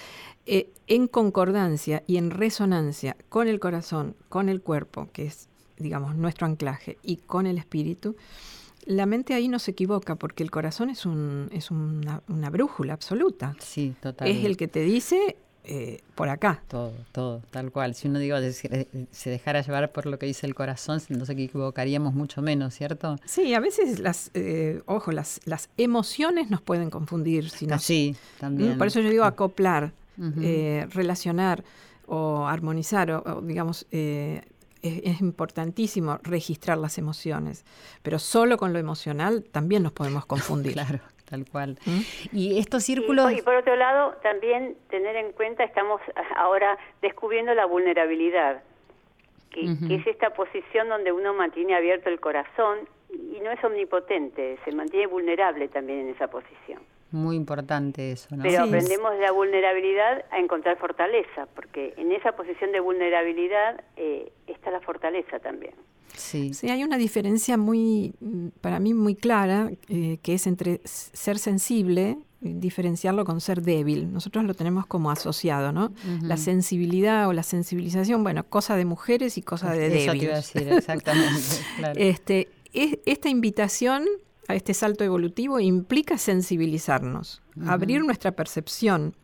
eh, 0.45 0.71
en 0.87 1.09
concordancia 1.09 2.03
y 2.07 2.17
en 2.17 2.31
resonancia 2.31 3.17
con 3.29 3.49
el 3.49 3.61
corazón, 3.61 4.17
con 4.29 4.49
el 4.49 4.61
cuerpo, 4.61 5.09
que 5.13 5.27
es, 5.27 5.49
digamos, 5.79 6.17
nuestro 6.17 6.47
anclaje, 6.47 6.99
y 7.03 7.17
con 7.17 7.47
el 7.47 7.59
espíritu, 7.59 8.17
la 8.85 9.07
mente 9.07 9.35
ahí 9.35 9.49
no 9.49 9.59
se 9.59 9.73
equivoca 9.73 10.15
porque 10.15 10.43
el 10.43 10.51
corazón 10.51 10.91
es, 10.91 11.07
un, 11.07 11.49
es 11.53 11.71
una, 11.71 12.51
brújula 12.51 12.95
absoluta. 12.95 13.55
Sí, 13.61 13.95
total. 14.01 14.29
Es 14.29 14.45
el 14.45 14.57
que 14.57 14.69
te 14.69 14.81
dice 14.81 15.37
eh, 15.65 16.01
por 16.15 16.31
acá. 16.31 16.63
Todo, 16.69 16.93
todo, 17.13 17.43
tal 17.51 17.71
cual. 17.71 17.95
Si 17.95 18.09
uno 18.09 18.19
digo, 18.19 18.39
eh, 18.39 18.87
se 19.11 19.31
dejara 19.31 19.61
llevar 19.61 19.93
por 19.93 20.07
lo 20.07 20.19
que 20.19 20.25
dice 20.25 20.47
el 20.47 20.55
corazón, 20.55 21.01
no 21.11 21.27
sé 21.27 21.37
que 21.37 21.45
equivocaríamos 21.45 22.15
mucho 22.15 22.41
menos, 22.41 22.75
¿cierto? 22.75 23.17
Sí, 23.27 23.53
a 23.53 23.61
veces 23.61 23.99
las, 23.99 24.31
eh, 24.33 24.81
ojo, 24.87 25.13
las, 25.13 25.41
las 25.45 25.69
emociones 25.77 26.49
nos 26.49 26.63
pueden 26.63 26.89
confundir. 26.89 27.51
Si 27.51 27.67
sí, 27.81 28.17
también. 28.41 28.79
Por 28.79 28.87
eso 28.87 29.01
yo 29.01 29.11
digo 29.11 29.25
acoplar, 29.25 29.93
relacionar 30.17 31.63
o 32.07 32.47
armonizar, 32.47 33.11
o, 33.11 33.43
digamos, 33.43 33.87
es, 34.83 35.21
importantísimo 35.21 36.19
registrar 36.23 36.79
las 36.79 36.99
emociones, 36.99 37.65
pero 38.03 38.19
solo 38.19 38.57
con 38.57 38.73
lo 38.73 38.79
emocional 38.79 39.45
también 39.45 39.83
nos 39.83 39.93
podemos 39.93 40.27
confundir. 40.27 40.75
claro, 40.75 41.01
tal 41.29 41.45
cual. 41.51 41.79
¿Mm? 41.87 42.37
Y 42.37 42.59
estos 42.59 42.85
círculos... 42.85 43.33
Y, 43.33 43.43
por 43.43 43.55
otro 43.55 43.77
lado, 43.77 44.17
también 44.23 44.77
tener 44.91 45.17
en 45.17 45.33
cuenta, 45.33 45.65
estamos 45.65 46.01
ahora 46.37 46.79
descubriendo 47.03 47.55
la 47.55 47.67
vulnerabilidad, 47.67 48.63
que, 49.51 49.65
es 49.65 50.07
esta 50.07 50.31
posición 50.31 50.89
donde 50.89 51.11
uno 51.11 51.35
mantiene 51.35 51.75
abierto 51.75 52.11
el 52.11 52.21
corazón 52.21 52.81
y 53.11 53.41
no 53.41 53.51
es 53.51 53.63
omnipotente, 53.65 54.59
se 54.65 54.73
mantiene 54.73 55.07
vulnerable 55.07 55.69
también 55.69 56.01
en 56.01 56.09
esa 56.11 56.29
posición. 56.29 56.81
Muy 57.11 57.37
importante 57.37 58.13
eso, 58.13 58.37
¿no? 58.37 58.43
Pero 58.43 58.65
aprendemos 58.65 59.13
de 59.13 59.21
la 59.21 59.33
vulnerabilidad 59.33 60.25
a 60.31 60.39
encontrar 60.39 60.77
fortaleza, 60.77 61.47
porque 61.55 61.95
en 61.97 62.13
esa 62.13 62.33
posición 62.33 62.71
de 62.73 62.81
vulnerabilidad 62.81 63.83
eh, 63.97 64.31
está 64.47 64.71
la 64.71 64.81
fortaleza 64.81 65.39
también. 65.39 65.75
Sí. 66.15 66.53
sí, 66.53 66.69
hay 66.69 66.85
una 66.85 66.99
diferencia 66.99 67.57
muy, 67.57 68.13
para 68.61 68.81
mí 68.81 68.93
muy 68.93 69.15
clara, 69.15 69.71
eh, 69.89 70.19
que 70.23 70.35
es 70.35 70.47
entre 70.47 70.81
ser 70.85 71.39
sensible, 71.39 72.19
diferenciarlo 72.41 73.25
con 73.25 73.41
ser 73.41 73.63
débil. 73.63 74.13
Nosotros 74.13 74.45
lo 74.45 74.55
tenemos 74.55 74.87
como 74.87 75.11
asociado, 75.11 75.73
¿no? 75.73 75.93
La 76.23 76.37
sensibilidad 76.37 77.29
o 77.29 77.33
la 77.33 77.43
sensibilización, 77.43 78.23
bueno, 78.23 78.45
cosa 78.45 78.77
de 78.77 78.85
mujeres 78.85 79.39
y 79.39 79.43
cosa 79.43 79.73
de 79.73 79.89
débiles. 79.89 80.03
Eso 80.03 80.13
te 80.13 80.25
iba 80.25 80.33
a 80.33 80.37
decir, 80.37 80.73
exactamente. 80.73 81.41
este, 81.97 82.49
es, 82.73 82.99
esta 83.07 83.29
invitación 83.29 84.05
a 84.49 84.55
este 84.55 84.73
salto 84.75 85.05
evolutivo 85.05 85.61
implica 85.61 86.17
sensibilizarnos, 86.17 87.43
abrir 87.67 88.03
nuestra 88.03 88.33
percepción, 88.33 89.15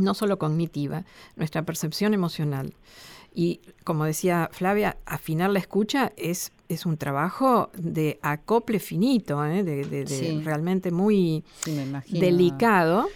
no 0.00 0.14
solo 0.14 0.38
cognitiva, 0.38 1.04
nuestra 1.36 1.62
percepción 1.62 2.14
emocional. 2.14 2.74
Y 3.34 3.60
como 3.84 4.06
decía 4.06 4.48
Flavia, 4.50 4.96
afinar 5.04 5.50
la 5.50 5.58
escucha 5.58 6.12
es 6.16 6.52
es 6.68 6.86
un 6.86 6.96
trabajo 6.96 7.70
de 7.76 8.18
acople 8.22 8.80
finito, 8.80 9.44
¿eh? 9.44 9.62
de, 9.62 10.40
realmente 10.44 10.90
muy 10.90 11.44
delicado. 12.08 13.06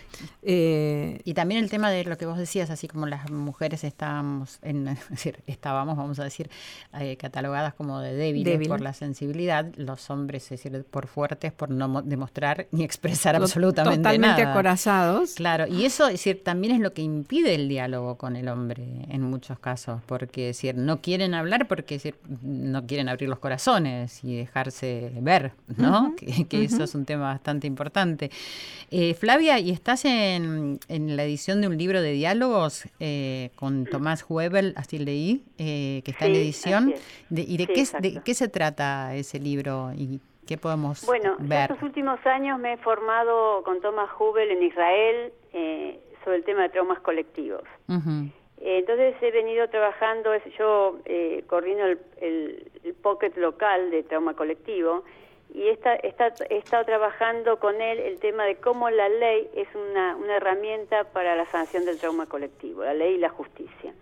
Eh, 0.42 1.20
y 1.24 1.34
también 1.34 1.62
el 1.62 1.70
tema 1.70 1.90
de 1.90 2.04
lo 2.04 2.16
que 2.18 2.26
vos 2.26 2.38
decías, 2.38 2.70
así 2.70 2.88
como 2.88 3.06
las 3.06 3.30
mujeres 3.30 3.84
estábamos, 3.84 4.58
en, 4.62 4.84
decir, 5.10 5.42
estábamos, 5.46 5.96
vamos 5.96 6.18
a 6.18 6.24
decir, 6.24 6.50
eh, 6.98 7.16
catalogadas 7.16 7.74
como 7.74 8.00
de 8.00 8.14
débiles 8.14 8.68
por 8.68 8.80
la 8.80 8.92
sensibilidad, 8.92 9.66
los 9.76 10.10
hombres, 10.10 10.44
es 10.44 10.62
decir, 10.62 10.84
por 10.84 11.06
fuertes, 11.06 11.52
por 11.52 11.70
no 11.70 12.02
demostrar 12.02 12.66
ni 12.72 12.84
expresar 12.84 13.36
absolutamente 13.36 13.98
nada. 13.98 14.14
Totalmente 14.14 14.42
acorazados. 14.42 15.34
Claro, 15.34 15.66
y 15.66 15.84
eso 15.84 16.06
es 16.06 16.14
decir, 16.14 16.42
también 16.44 16.74
es 16.74 16.80
lo 16.80 16.92
que 16.92 17.02
impide 17.02 17.54
el 17.54 17.68
diálogo 17.68 18.16
con 18.16 18.36
el 18.36 18.48
hombre 18.48 19.06
en 19.08 19.22
muchos 19.22 19.58
casos, 19.58 20.00
porque 20.06 20.46
decir, 20.46 20.76
no 20.76 21.00
quieren 21.00 21.34
hablar 21.34 21.66
porque 21.66 21.96
decir, 21.96 22.16
no 22.42 22.86
quieren 22.86 23.08
abrir 23.08 23.28
los 23.28 23.39
corazones 23.40 24.22
y 24.22 24.36
dejarse 24.36 25.10
ver, 25.20 25.52
¿no? 25.76 26.14
que, 26.48 26.64
eso 26.64 26.84
es 26.84 26.94
un 26.94 27.04
tema 27.04 27.24
bastante 27.32 27.66
importante. 27.66 28.30
Eh, 28.90 29.14
Flavia, 29.14 29.58
¿y 29.58 29.70
estás 29.70 30.04
en, 30.04 30.78
la 30.88 31.24
edición 31.24 31.60
de 31.60 31.68
un 31.68 31.76
libro 31.76 32.00
de 32.02 32.12
diálogos 32.12 32.88
eh, 33.00 33.50
con 33.56 33.86
Tomás 33.86 34.24
Huebel, 34.28 34.74
así 34.76 34.98
leí, 34.98 35.44
eh, 35.58 36.02
que 36.04 36.12
está 36.12 36.26
en 36.26 36.34
edición? 36.36 36.94
¿Y 37.30 37.56
de, 37.56 37.66
qué, 37.66 37.84
de 38.00 38.22
qué 38.24 38.34
se 38.34 38.48
trata 38.48 39.14
ese 39.14 39.38
libro 39.38 39.92
y 39.96 40.20
qué 40.46 40.56
podemos 40.56 41.04
bueno, 41.06 41.36
ver? 41.38 41.48
Bueno, 41.48 41.62
estos 41.62 41.82
últimos 41.82 42.24
años 42.26 42.58
me 42.58 42.74
he 42.74 42.76
formado 42.78 43.62
con 43.64 43.80
Tomás 43.80 44.10
Huebel 44.18 44.50
en 44.50 44.62
Israel 44.62 45.32
sobre 46.24 46.36
el 46.36 46.44
tema 46.44 46.62
de 46.62 46.68
traumas 46.68 47.00
colectivos. 47.00 47.62
Entonces 48.60 49.14
he 49.22 49.30
venido 49.30 49.68
trabajando, 49.68 50.32
yo 50.58 50.98
eh, 51.06 51.42
el, 51.50 51.98
el, 52.84 52.94
pocket 53.02 53.32
local 53.36 53.90
de 53.90 54.02
trauma 54.02 54.34
colectivo 54.34 55.02
y 55.54 55.68
está, 55.68 55.94
está, 55.96 56.32
he 56.50 56.58
estado 56.58 56.84
trabajando 56.84 57.58
con 57.58 57.80
él 57.80 57.98
el 57.98 58.18
tema 58.20 58.44
de 58.44 58.56
cómo 58.56 58.90
la 58.90 59.08
ley 59.08 59.48
es 59.54 59.68
una, 59.74 60.14
una 60.16 60.36
herramienta 60.36 61.04
para 61.04 61.34
la 61.36 61.46
sanación 61.46 61.86
del 61.86 61.98
trauma 61.98 62.26
colectivo, 62.26 62.84
la 62.84 62.94
ley 62.94 63.14
y 63.14 63.18
la 63.18 63.30
justicia. 63.30 63.94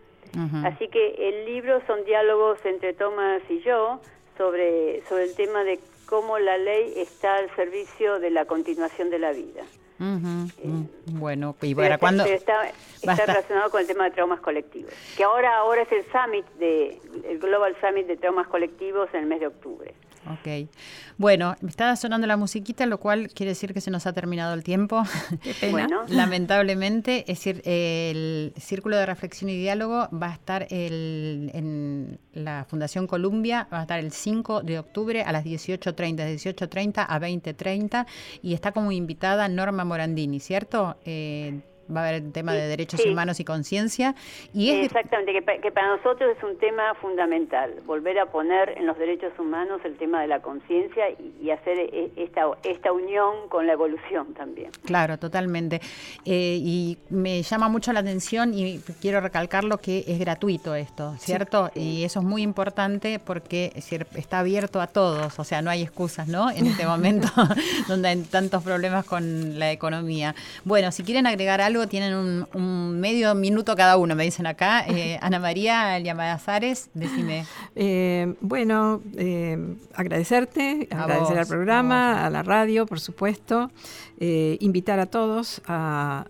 Así 0.65 0.89
que 0.89 1.15
el 1.29 1.47
libro 1.47 1.81
son 1.87 2.05
diálogos 2.05 2.65
entre 2.65 2.93
Thomas 2.93 3.43
y 3.49 3.61
yo 3.61 4.01
sobre, 4.37 5.03
sobre 5.09 5.25
el 5.25 5.35
tema 5.35 5.65
de 5.65 5.81
cómo 6.07 6.39
la 6.39 6.59
ley 6.59 6.93
está 6.97 7.37
al 7.37 7.55
servicio 7.57 8.21
de 8.21 8.31
la 8.31 8.45
continuación 8.45 9.11
de 9.11 9.19
la 9.19 9.33
vida. 9.33 9.65
Eh, 10.01 10.87
bueno, 11.07 11.57
y 11.61 11.75
para 11.75 11.99
cuándo 11.99 12.25
está, 12.25 12.71
está 13.03 13.27
relacionado 13.27 13.71
con 13.71 13.81
el 13.81 13.87
tema 13.87 14.05
de 14.05 14.11
traumas 14.13 14.41
colectivos, 14.41 14.93
que 15.17 15.25
ahora 15.25 15.57
ahora 15.57 15.83
es 15.83 15.93
el 15.93 16.05
summit 16.13 16.47
de 16.59 17.01
el 17.29 17.39
Global 17.41 17.77
Summit 17.81 18.07
de 18.07 18.17
traumas 18.17 18.47
colectivos 18.47 19.09
en 19.13 19.21
el 19.21 19.27
mes 19.27 19.41
de 19.41 19.49
octubre. 19.49 19.95
Ok. 20.27 20.69
Bueno, 21.17 21.57
me 21.61 21.71
estaba 21.71 21.97
sonando 21.97 22.27
la 22.27 22.37
musiquita, 22.37 22.87
lo 22.87 22.99
cual 22.99 23.29
quiere 23.29 23.51
decir 23.51 23.73
que 23.73 23.81
se 23.81 23.91
nos 23.91 24.07
ha 24.07 24.13
terminado 24.13 24.55
el 24.55 24.63
tiempo. 24.63 25.03
Bueno. 25.71 26.05
Lamentablemente, 26.09 27.21
es 27.31 27.39
decir, 27.39 27.63
el 27.65 28.53
Círculo 28.57 28.97
de 28.97 29.07
Reflexión 29.07 29.51
y 29.51 29.57
Diálogo 29.57 30.09
va 30.11 30.31
a 30.31 30.33
estar 30.33 30.67
en 30.71 32.19
la 32.33 32.65
Fundación 32.69 33.07
Columbia, 33.07 33.69
va 33.73 33.81
a 33.81 33.83
estar 33.83 33.99
el 33.99 34.13
5 34.13 34.63
de 34.63 34.79
octubre 34.79 35.23
a 35.23 35.33
las 35.33 35.45
18.30, 35.45 36.17
de 36.17 36.37
18.30 36.37 37.07
a 37.09 37.19
20.30, 37.19 38.07
y 38.43 38.55
está 38.55 38.73
como 38.73 38.93
invitada 38.93 39.49
Norma 39.49 39.85
Morandini, 39.85 40.41
¿cierto? 40.41 40.97
Eh, 41.05 41.61
va 41.95 42.01
a 42.01 42.09
haber 42.09 42.23
el 42.23 42.33
tema 42.33 42.53
de 42.53 42.67
derechos 42.69 43.05
humanos 43.05 43.41
y 43.41 43.45
conciencia. 43.45 44.15
y 44.53 44.71
Exactamente, 44.71 45.33
que, 45.33 45.71
para 45.73 45.97
nosotros 45.97 46.37
es 46.37 46.43
un 46.43 46.59
tema 46.59 46.95
fundamental, 47.01 47.75
volver 47.87 48.19
a 48.19 48.27
poner 48.27 48.77
en 48.77 48.87
los 48.87 48.99
derechos 48.99 49.33
humanos 49.39 49.81
el 49.85 49.97
tema 49.97 50.21
de 50.21 50.29
la 50.29 50.41
conciencia 50.41 51.05
y, 51.11 51.51
hacer 51.51 51.79
e, 51.79 52.11
esta, 52.17 52.43
esta 52.63 52.93
unión 52.93 53.49
con 53.49 53.67
la 53.67 53.73
evolución 53.73 54.35
también. 54.35 54.71
Claro, 54.85 55.19
totalmente. 55.19 55.81
Eh, 56.25 56.59
y 56.61 56.99
me 57.09 57.43
llama 57.43 57.69
mucho 57.69 57.93
la 57.93 58.01
atención 58.01 58.53
y 58.55 58.81
quiero 59.01 59.21
recalcarlo 59.21 59.79
que 59.79 60.05
es 60.07 60.19
gratuito 60.19 60.75
esto, 60.75 61.15
¿cierto? 61.19 61.71
Y 61.75 62.05
eso 62.05 62.21
es 62.21 62.25
muy 62.25 62.43
importante 62.43 63.19
porque 63.19 63.73
está 63.75 64.41
abierto 64.41 64.81
a 64.81 64.87
todos, 64.87 65.39
o 65.39 65.45
sea, 65.45 65.63
no 65.63 65.71
hay 65.71 65.83
excusas, 65.83 66.29
¿no? 66.29 66.51
En 66.51 66.67
este 66.67 66.87
momento 66.87 67.29
donde 67.89 68.09
hay 68.09 68.23
tantos 68.23 68.63
problemas 68.63 69.05
con 69.05 69.59
la 69.59 69.73
economía. 69.73 70.35
Bueno, 70.65 70.93
si 70.93 71.03
quieren 71.03 71.27
agregar 71.27 71.61
algo, 71.61 71.78
tienen 71.87 72.47
un, 72.53 73.01
medio 73.01 73.35
minuto 73.35 73.77
cada 73.77 73.97
uno, 73.97 74.17
me 74.17 74.25
dicen 74.25 74.47
acá. 74.47 74.85
Eh, 74.89 75.19
Ana 75.23 75.39
María 75.39 75.99
Llamazares, 75.99 76.91
decime. 76.95 77.47
Eh, 77.77 78.35
bueno, 78.41 79.03
eh, 79.17 79.77
agradecerte, 79.95 80.89
agradecer 80.91 81.39
al 81.39 81.47
programa, 81.47 82.27
a, 82.27 82.31
la 82.31 82.43
radio, 82.43 82.87
por 82.87 83.01
supuesto. 83.01 83.71
invitar 84.19 84.99
a 84.99 85.07
todos 85.07 85.63
a 85.69 86.25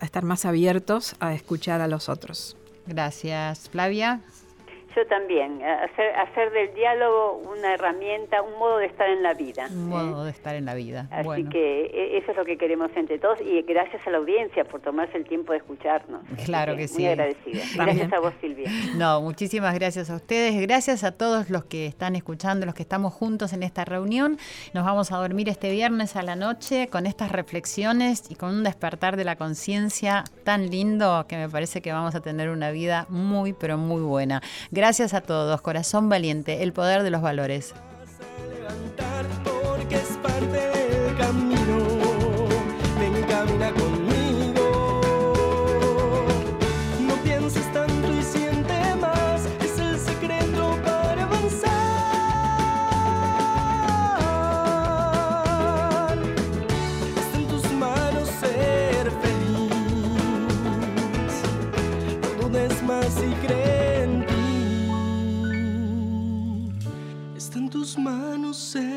estar 0.00 0.24
más 0.24 0.44
abiertos 0.44 1.16
a 1.18 1.34
escuchar 1.34 1.80
a 1.80 1.88
los 1.88 2.08
otros. 2.08 2.56
Gracias. 2.86 3.68
Flavia. 3.68 4.20
Yo 4.96 5.06
también, 5.08 5.62
hacer, 5.62 6.14
hacer 6.16 6.50
del 6.52 6.72
diálogo 6.74 7.42
una 7.52 7.74
herramienta, 7.74 8.40
un 8.40 8.58
modo 8.58 8.78
de 8.78 8.86
estar 8.86 9.06
en 9.10 9.22
la 9.22 9.34
vida. 9.34 9.66
Un 9.70 9.90
modo 9.90 10.24
de 10.24 10.30
estar 10.30 10.54
en 10.54 10.64
la 10.64 10.72
vida. 10.72 11.06
Así 11.10 11.44
que 11.50 11.84
e, 11.84 12.16
eso 12.16 12.30
es 12.30 12.36
lo 12.38 12.46
que 12.46 12.56
queremos 12.56 12.90
entre 12.96 13.18
todos 13.18 13.38
y 13.42 13.60
gracias 13.60 14.00
a 14.06 14.10
la 14.10 14.16
audiencia 14.16 14.64
por 14.64 14.80
tomarse 14.80 15.18
el 15.18 15.24
tiempo 15.24 15.52
de 15.52 15.58
escucharnos. 15.58 16.22
Claro 16.46 16.76
que, 16.76 16.88
sí. 16.88 17.02
Muy 17.02 17.08
agradecida. 17.08 17.62
Gracias 17.74 18.10
a 18.10 18.20
vos, 18.20 18.32
Silvia. 18.40 18.70
No, 18.96 19.20
muchísimas 19.20 19.74
gracias 19.74 20.08
a 20.08 20.16
ustedes. 20.16 20.58
Gracias 20.62 21.04
a 21.04 21.12
todos 21.12 21.50
los 21.50 21.66
que 21.66 21.84
están 21.84 22.16
escuchando, 22.16 22.64
los 22.64 22.74
que 22.74 22.82
estamos 22.82 23.12
juntos 23.12 23.52
en 23.52 23.64
esta 23.64 23.84
reunión. 23.84 24.38
Nos 24.72 24.86
vamos 24.86 25.12
a 25.12 25.18
dormir 25.18 25.50
este 25.50 25.70
viernes 25.70 26.16
a 26.16 26.22
la 26.22 26.36
noche 26.36 26.88
con 26.88 27.04
estas 27.04 27.32
reflexiones 27.32 28.30
y 28.30 28.34
con 28.34 28.48
un 28.48 28.64
despertar 28.64 29.18
de 29.18 29.24
la 29.24 29.36
conciencia 29.36 30.24
tan 30.42 30.70
lindo 30.70 31.26
que 31.28 31.36
me 31.36 31.50
parece 31.50 31.82
que 31.82 31.92
vamos 31.92 32.14
a 32.14 32.20
tener 32.20 32.48
una 32.48 32.70
vida 32.70 33.04
muy, 33.10 33.52
pero 33.52 33.76
muy 33.76 34.00
buena. 34.00 34.40
Gracias 34.70 34.85
Gracias 34.86 35.14
a 35.14 35.20
todos, 35.20 35.60
corazón 35.62 36.08
valiente, 36.08 36.62
el 36.62 36.72
poder 36.72 37.02
de 37.02 37.10
los 37.10 37.20
valores. 37.20 37.74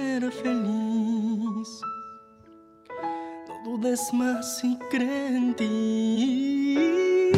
Ser 0.09 0.31
feliz. 0.31 1.81
No 3.47 3.55
dudes 3.65 4.01
más 4.13 4.63
y 4.63 4.77
cree 4.89 5.37
en 5.37 5.55
ti. 5.55 7.28